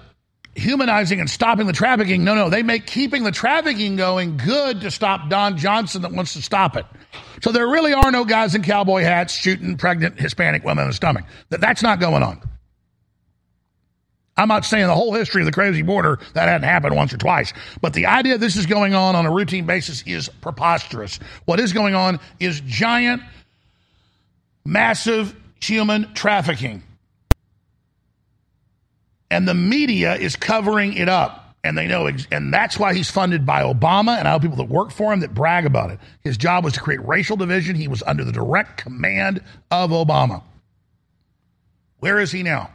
[0.55, 4.91] humanizing and stopping the trafficking, no, no, they make keeping the trafficking going good to
[4.93, 6.87] stop Don Johnson that wants to stop it.
[7.43, 10.95] So there really are no guys in cowboy hats shooting pregnant Hispanic women in the
[10.95, 11.25] stomach.
[11.49, 12.41] That that's not going on.
[14.37, 17.19] I'm not saying the whole history of the crazy border that hadn't happened once or
[17.19, 21.21] twice, but the idea this is going on on a routine basis is preposterous.
[21.45, 23.23] What is going on is giant,
[24.65, 26.83] massive human trafficking.
[29.31, 31.41] And the media is covering it up.
[31.63, 34.59] And they know, ex- and that's why he's funded by Obama and I know people
[34.59, 35.99] that work for him that brag about it.
[36.23, 37.75] His job was to create racial division.
[37.75, 40.43] He was under the direct command of Obama.
[42.01, 42.71] Where is he now?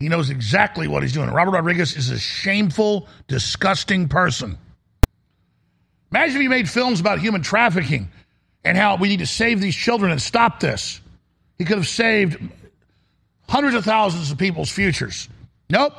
[0.00, 1.30] He knows exactly what he's doing.
[1.30, 4.56] Robert Rodriguez is a shameful, disgusting person.
[6.10, 8.10] Imagine if he made films about human trafficking
[8.64, 11.00] and how we need to save these children and stop this.
[11.58, 12.38] He could have saved
[13.46, 15.28] hundreds of thousands of people's futures.
[15.68, 15.92] Nope.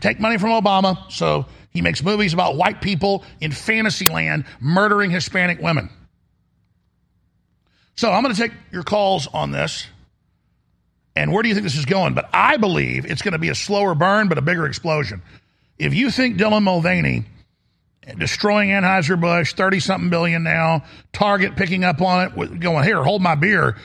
[0.00, 5.10] Take money from Obama, so he makes movies about white people in fantasy land murdering
[5.10, 5.88] Hispanic women.
[7.96, 9.86] So I'm going to take your calls on this.
[11.16, 12.14] And where do you think this is going?
[12.14, 15.22] But I believe it's going to be a slower burn, but a bigger explosion.
[15.78, 17.24] If you think Dylan Mulvaney
[18.18, 23.34] destroying Anheuser-Busch, 30 something billion now, Target picking up on it, going, here, hold my
[23.34, 23.76] beer,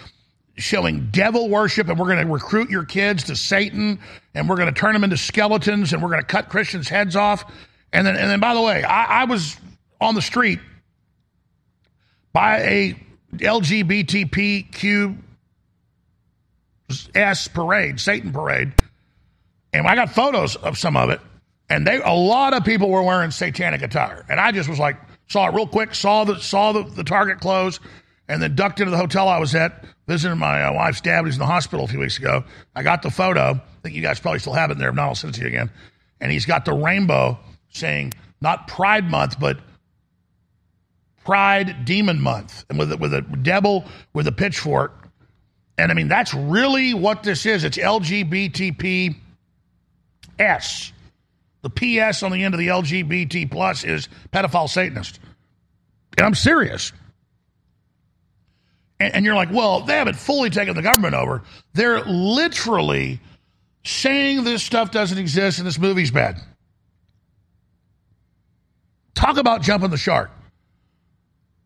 [0.58, 4.00] showing devil worship, and we're going to recruit your kids to Satan,
[4.34, 7.16] and we're going to turn them into skeletons, and we're going to cut Christians' heads
[7.16, 7.46] off.
[7.94, 9.58] And then, and then by the way, I, I was
[10.02, 10.60] on the street
[12.34, 15.18] by a LGBTQ
[17.14, 18.74] S parade, Satan parade,
[19.74, 21.22] and I got photos of some of it,
[21.70, 24.98] and they a lot of people were wearing satanic attire, and I just was like,
[25.28, 27.80] saw it real quick, saw the saw the, the Target close,
[28.28, 31.36] and then ducked into the hotel I was at, visiting my uh, wife's dad who's
[31.36, 32.44] in the hospital a few weeks ago.
[32.76, 33.52] I got the photo.
[33.52, 34.90] I think you guys probably still have it in there.
[34.90, 35.72] If not, I'll send it to you again.
[36.20, 37.40] And he's got the rainbow
[37.70, 39.60] saying not Pride Month, but
[41.24, 44.99] Pride Demon Month, and with a, with a devil with a pitchfork
[45.80, 47.64] And I mean, that's really what this is.
[47.64, 49.16] It's LGBTP
[50.38, 50.92] S.
[51.62, 55.20] The PS on the end of the LGBT plus is pedophile Satanist.
[56.18, 56.92] And I'm serious.
[59.00, 61.44] And, and you're like, well, they haven't fully taken the government over.
[61.74, 63.22] They're literally
[63.86, 66.42] saying this stuff doesn't exist and this movie's bad.
[69.16, 70.30] Talk about jumping the shark.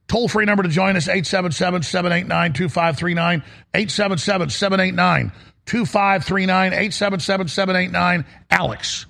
[0.07, 3.43] Toll free number to join us 877 789 2539.
[3.73, 5.31] 877 789
[5.65, 6.67] 2539.
[6.73, 9.05] 877 789 Alex.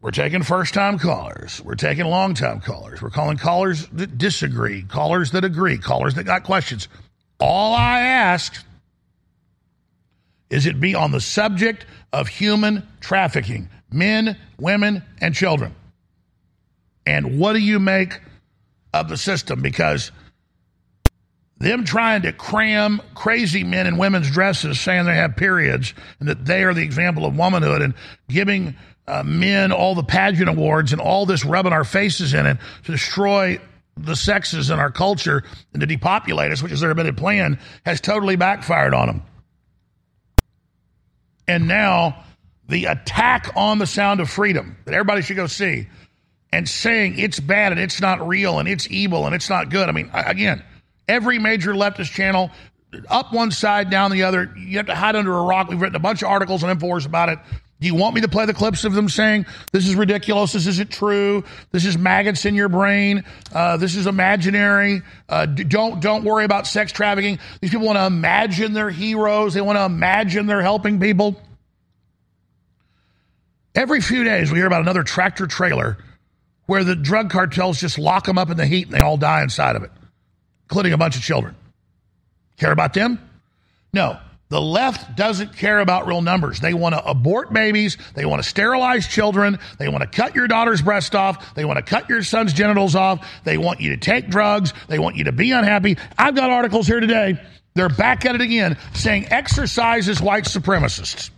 [0.00, 1.60] We're taking first time callers.
[1.64, 3.02] We're taking long time callers.
[3.02, 6.86] We're calling callers that disagree, callers that agree, callers that got questions.
[7.40, 8.64] All I ask
[10.48, 15.74] is it be on the subject of human trafficking men, women, and children.
[17.04, 18.20] And what do you make
[19.00, 19.62] of the system?
[19.62, 20.10] Because
[21.58, 26.44] them trying to cram crazy men in women's dresses saying they have periods and that
[26.44, 27.94] they are the example of womanhood and
[28.28, 28.76] giving
[29.08, 32.92] uh, men all the pageant awards and all this rubbing our faces in it to
[32.92, 33.58] destroy
[33.96, 35.42] the sexes in our culture
[35.72, 39.22] and to depopulate us, which is their admitted plan, has totally backfired on them.
[41.48, 42.24] And now
[42.68, 45.86] the attack on the sound of freedom that everybody should go see
[46.52, 49.88] and saying it's bad and it's not real and it's evil and it's not good.
[49.88, 50.62] I mean, again,
[51.08, 52.50] every major leftist channel,
[53.08, 55.68] up one side, down the other, you have to hide under a rock.
[55.68, 57.38] We've written a bunch of articles on Infowars about it.
[57.78, 60.54] Do you want me to play the clips of them saying this is ridiculous?
[60.54, 61.44] This isn't true.
[61.72, 63.22] This is maggots in your brain.
[63.52, 65.02] Uh, this is imaginary.
[65.28, 67.38] Uh, don't don't worry about sex trafficking.
[67.60, 69.52] These people want to imagine they're heroes.
[69.52, 71.38] They want to imagine they're helping people.
[73.74, 75.98] Every few days, we hear about another tractor trailer
[76.66, 79.42] where the drug cartels just lock them up in the heat and they all die
[79.42, 79.90] inside of it,
[80.64, 81.54] including a bunch of children.
[82.58, 83.18] Care about them?
[83.92, 84.18] No.
[84.48, 86.60] The left doesn't care about real numbers.
[86.60, 87.98] They want to abort babies.
[88.14, 89.58] They want to sterilize children.
[89.78, 91.54] They want to cut your daughter's breast off.
[91.56, 93.28] They want to cut your son's genitals off.
[93.42, 94.72] They want you to take drugs.
[94.86, 95.96] They want you to be unhappy.
[96.16, 97.40] I've got articles here today.
[97.74, 101.30] They're back at it again saying exercise is white supremacists.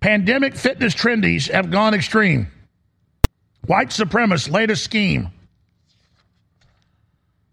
[0.00, 2.48] Pandemic fitness trendies have gone extreme.
[3.66, 5.28] White supremacist latest scheme.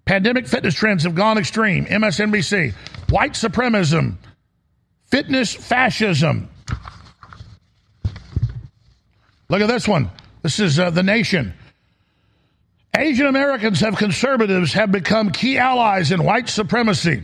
[0.06, 1.86] Pandemic fitness trends have gone extreme.
[1.86, 2.74] MSNBC.
[3.10, 4.18] White supremacism
[5.12, 6.50] Fitness fascism.
[9.50, 10.10] Look at this one.
[10.42, 11.54] This is uh, The Nation.
[12.96, 17.24] Asian Americans have conservatives have become key allies in white supremacy.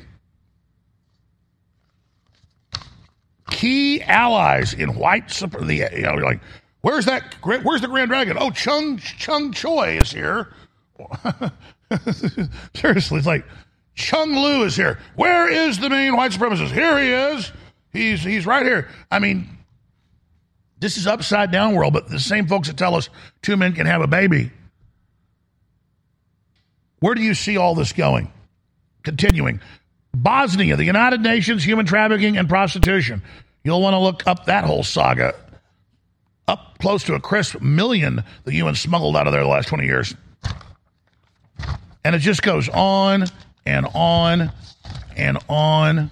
[3.50, 5.86] Key allies in white supremacy.
[5.96, 6.42] You know, like,
[6.82, 7.36] where's that?
[7.44, 8.38] Where's the Grand Dragon?
[8.40, 10.54] Oh, Chung Chung Choi is here.
[12.76, 13.46] Seriously, it's like
[13.96, 15.00] Chung Lu is here.
[15.16, 16.72] Where is the main white supremacist?
[16.72, 17.52] Here he is.
[17.92, 18.90] He's he's right here.
[19.12, 19.48] I mean,
[20.80, 23.10] this is upside down world, but the same folks that tell us
[23.42, 24.52] two men can have a baby.
[27.00, 28.32] Where do you see all this going?
[29.04, 29.62] Continuing.
[30.14, 33.22] Bosnia, the United Nations, human trafficking and prostitution.
[33.64, 35.36] You'll want to look up that whole saga.
[36.48, 39.86] Up close to a crisp million the UN smuggled out of there the last 20
[39.86, 40.16] years.
[42.04, 43.26] And it just goes on
[43.66, 44.52] and on
[45.18, 46.10] and on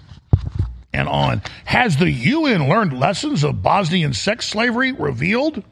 [0.92, 1.42] and on.
[1.64, 5.62] Has the UN learned lessons of Bosnian sex slavery revealed?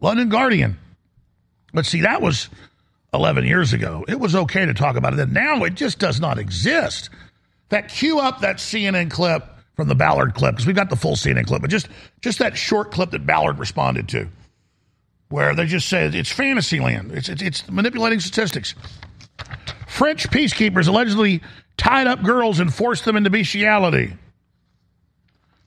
[0.00, 0.78] London Guardian.
[1.74, 2.48] But see, that was
[3.14, 4.04] 11 years ago.
[4.08, 5.32] It was okay to talk about it then.
[5.32, 7.10] Now it just does not exist.
[7.68, 11.16] That cue up that CNN clip from the Ballard clip, because we've got the full
[11.16, 11.88] CNN clip, but just,
[12.20, 14.28] just that short clip that Ballard responded to,
[15.28, 17.12] where they just said it's fantasy land.
[17.12, 18.74] It's, it's, it's manipulating statistics.
[19.86, 21.42] French peacekeepers allegedly
[21.76, 24.14] tied up girls and forced them into bestiality.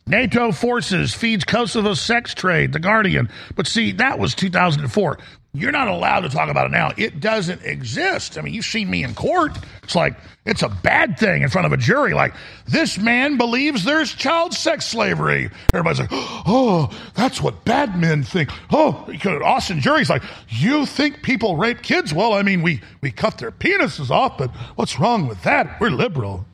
[0.07, 3.29] NATO forces feeds Kosovo sex trade, The Guardian.
[3.55, 5.17] But see, that was 2004.
[5.55, 6.91] You're not allowed to talk about it now.
[6.97, 8.37] It doesn't exist.
[8.37, 9.57] I mean, you've seen me in court.
[9.83, 10.15] It's like,
[10.45, 12.13] it's a bad thing in front of a jury.
[12.13, 12.33] Like,
[12.67, 15.49] this man believes there's child sex slavery.
[15.73, 18.49] Everybody's like, oh, that's what bad men think.
[18.71, 22.13] Oh, because Austin jury's like, you think people rape kids?
[22.13, 25.79] Well, I mean, we, we cut their penises off, but what's wrong with that?
[25.79, 26.45] We're liberal.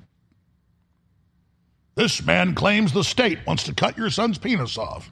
[1.96, 5.12] This man claims the state wants to cut your son's penis off.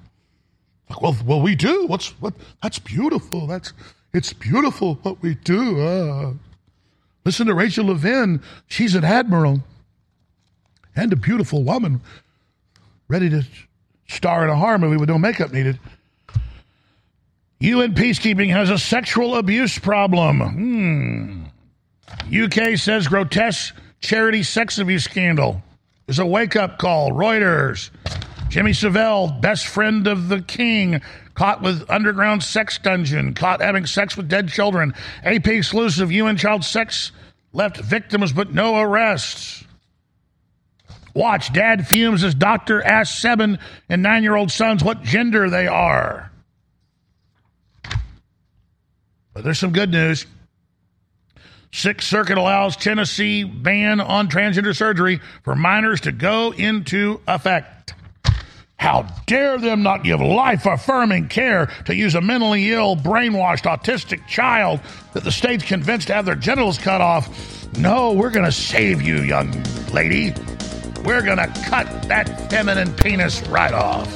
[0.89, 1.85] Like, well, well, we do.
[1.87, 2.33] What's what?
[2.63, 3.47] That's beautiful.
[3.47, 3.73] That's
[4.13, 5.79] it's beautiful what we do.
[5.79, 6.33] Uh,
[7.25, 8.41] listen to Rachel Levine.
[8.67, 9.61] She's an admiral
[10.95, 12.01] and a beautiful woman,
[13.07, 13.43] ready to
[14.07, 15.79] star in a horror movie with no makeup needed.
[17.59, 20.39] UN peacekeeping has a sexual abuse problem.
[20.39, 21.43] Hmm.
[22.33, 25.61] UK says grotesque charity sex abuse scandal.
[26.07, 27.11] is a wake up call.
[27.11, 27.91] Reuters.
[28.49, 31.01] Jimmy Savile, best friend of the king,
[31.35, 34.95] caught with underground sex dungeon, caught having sex with dead children.
[35.23, 37.11] AP exclusive UN child sex
[37.53, 39.63] left victims but no arrests.
[41.13, 45.67] Watch, dad fumes as doctor asks seven and nine year old sons what gender they
[45.67, 46.31] are.
[49.33, 50.25] But there's some good news.
[51.71, 57.78] Sixth Circuit allows Tennessee ban on transgender surgery for minors to go into effect.
[58.79, 64.25] How dare them not give life affirming care to use a mentally ill, brainwashed, autistic
[64.25, 64.79] child
[65.11, 67.27] that the state's convinced to have their genitals cut off?
[67.77, 69.51] No, we're going to save you, young
[69.91, 70.33] lady.
[71.03, 74.07] We're going to cut that feminine penis right off.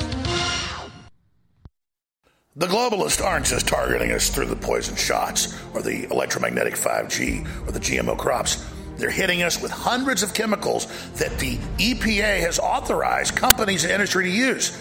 [2.55, 7.71] The globalists aren't just targeting us through the poison shots or the electromagnetic 5G or
[7.73, 8.65] the GMO crops.
[9.03, 14.23] They're hitting us with hundreds of chemicals that the EPA has authorized companies and industry
[14.23, 14.73] to use.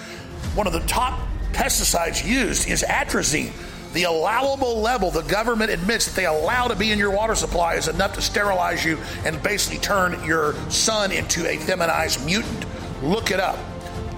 [0.54, 3.50] One of the top pesticides used is atrazine.
[3.94, 7.74] The allowable level the government admits that they allow to be in your water supply
[7.74, 12.64] is enough to sterilize you and basically turn your son into a feminized mutant.
[13.02, 13.58] Look it up.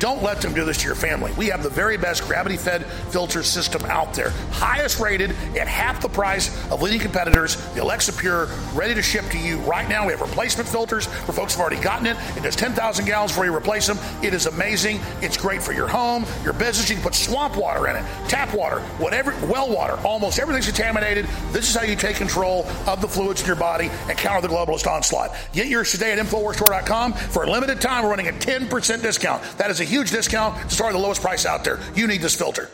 [0.05, 1.33] Don't let them do this to your family.
[1.33, 4.29] We have the very best gravity fed filter system out there.
[4.51, 7.57] Highest rated at half the price of leading competitors.
[7.73, 10.05] The Alexa Pure ready to ship to you right now.
[10.05, 12.19] We have replacement filters for folks who've already gotten it.
[12.37, 13.97] It does 10,000 gallons before you replace them.
[14.23, 15.01] It is amazing.
[15.23, 16.91] It's great for your home, your business.
[16.91, 19.99] You can put swamp water in it, tap water, whatever, well water.
[20.07, 21.27] Almost everything's contaminated.
[21.51, 24.53] This is how you take control of the fluids in your body and counter the
[24.53, 25.35] globalist onslaught.
[25.55, 27.15] Get yours today at InfoWarsStore.com.
[27.15, 29.43] For a limited time, we're running a 10% discount.
[29.57, 31.79] That is a huge discount to start the lowest price out there.
[31.95, 32.69] You need this filter.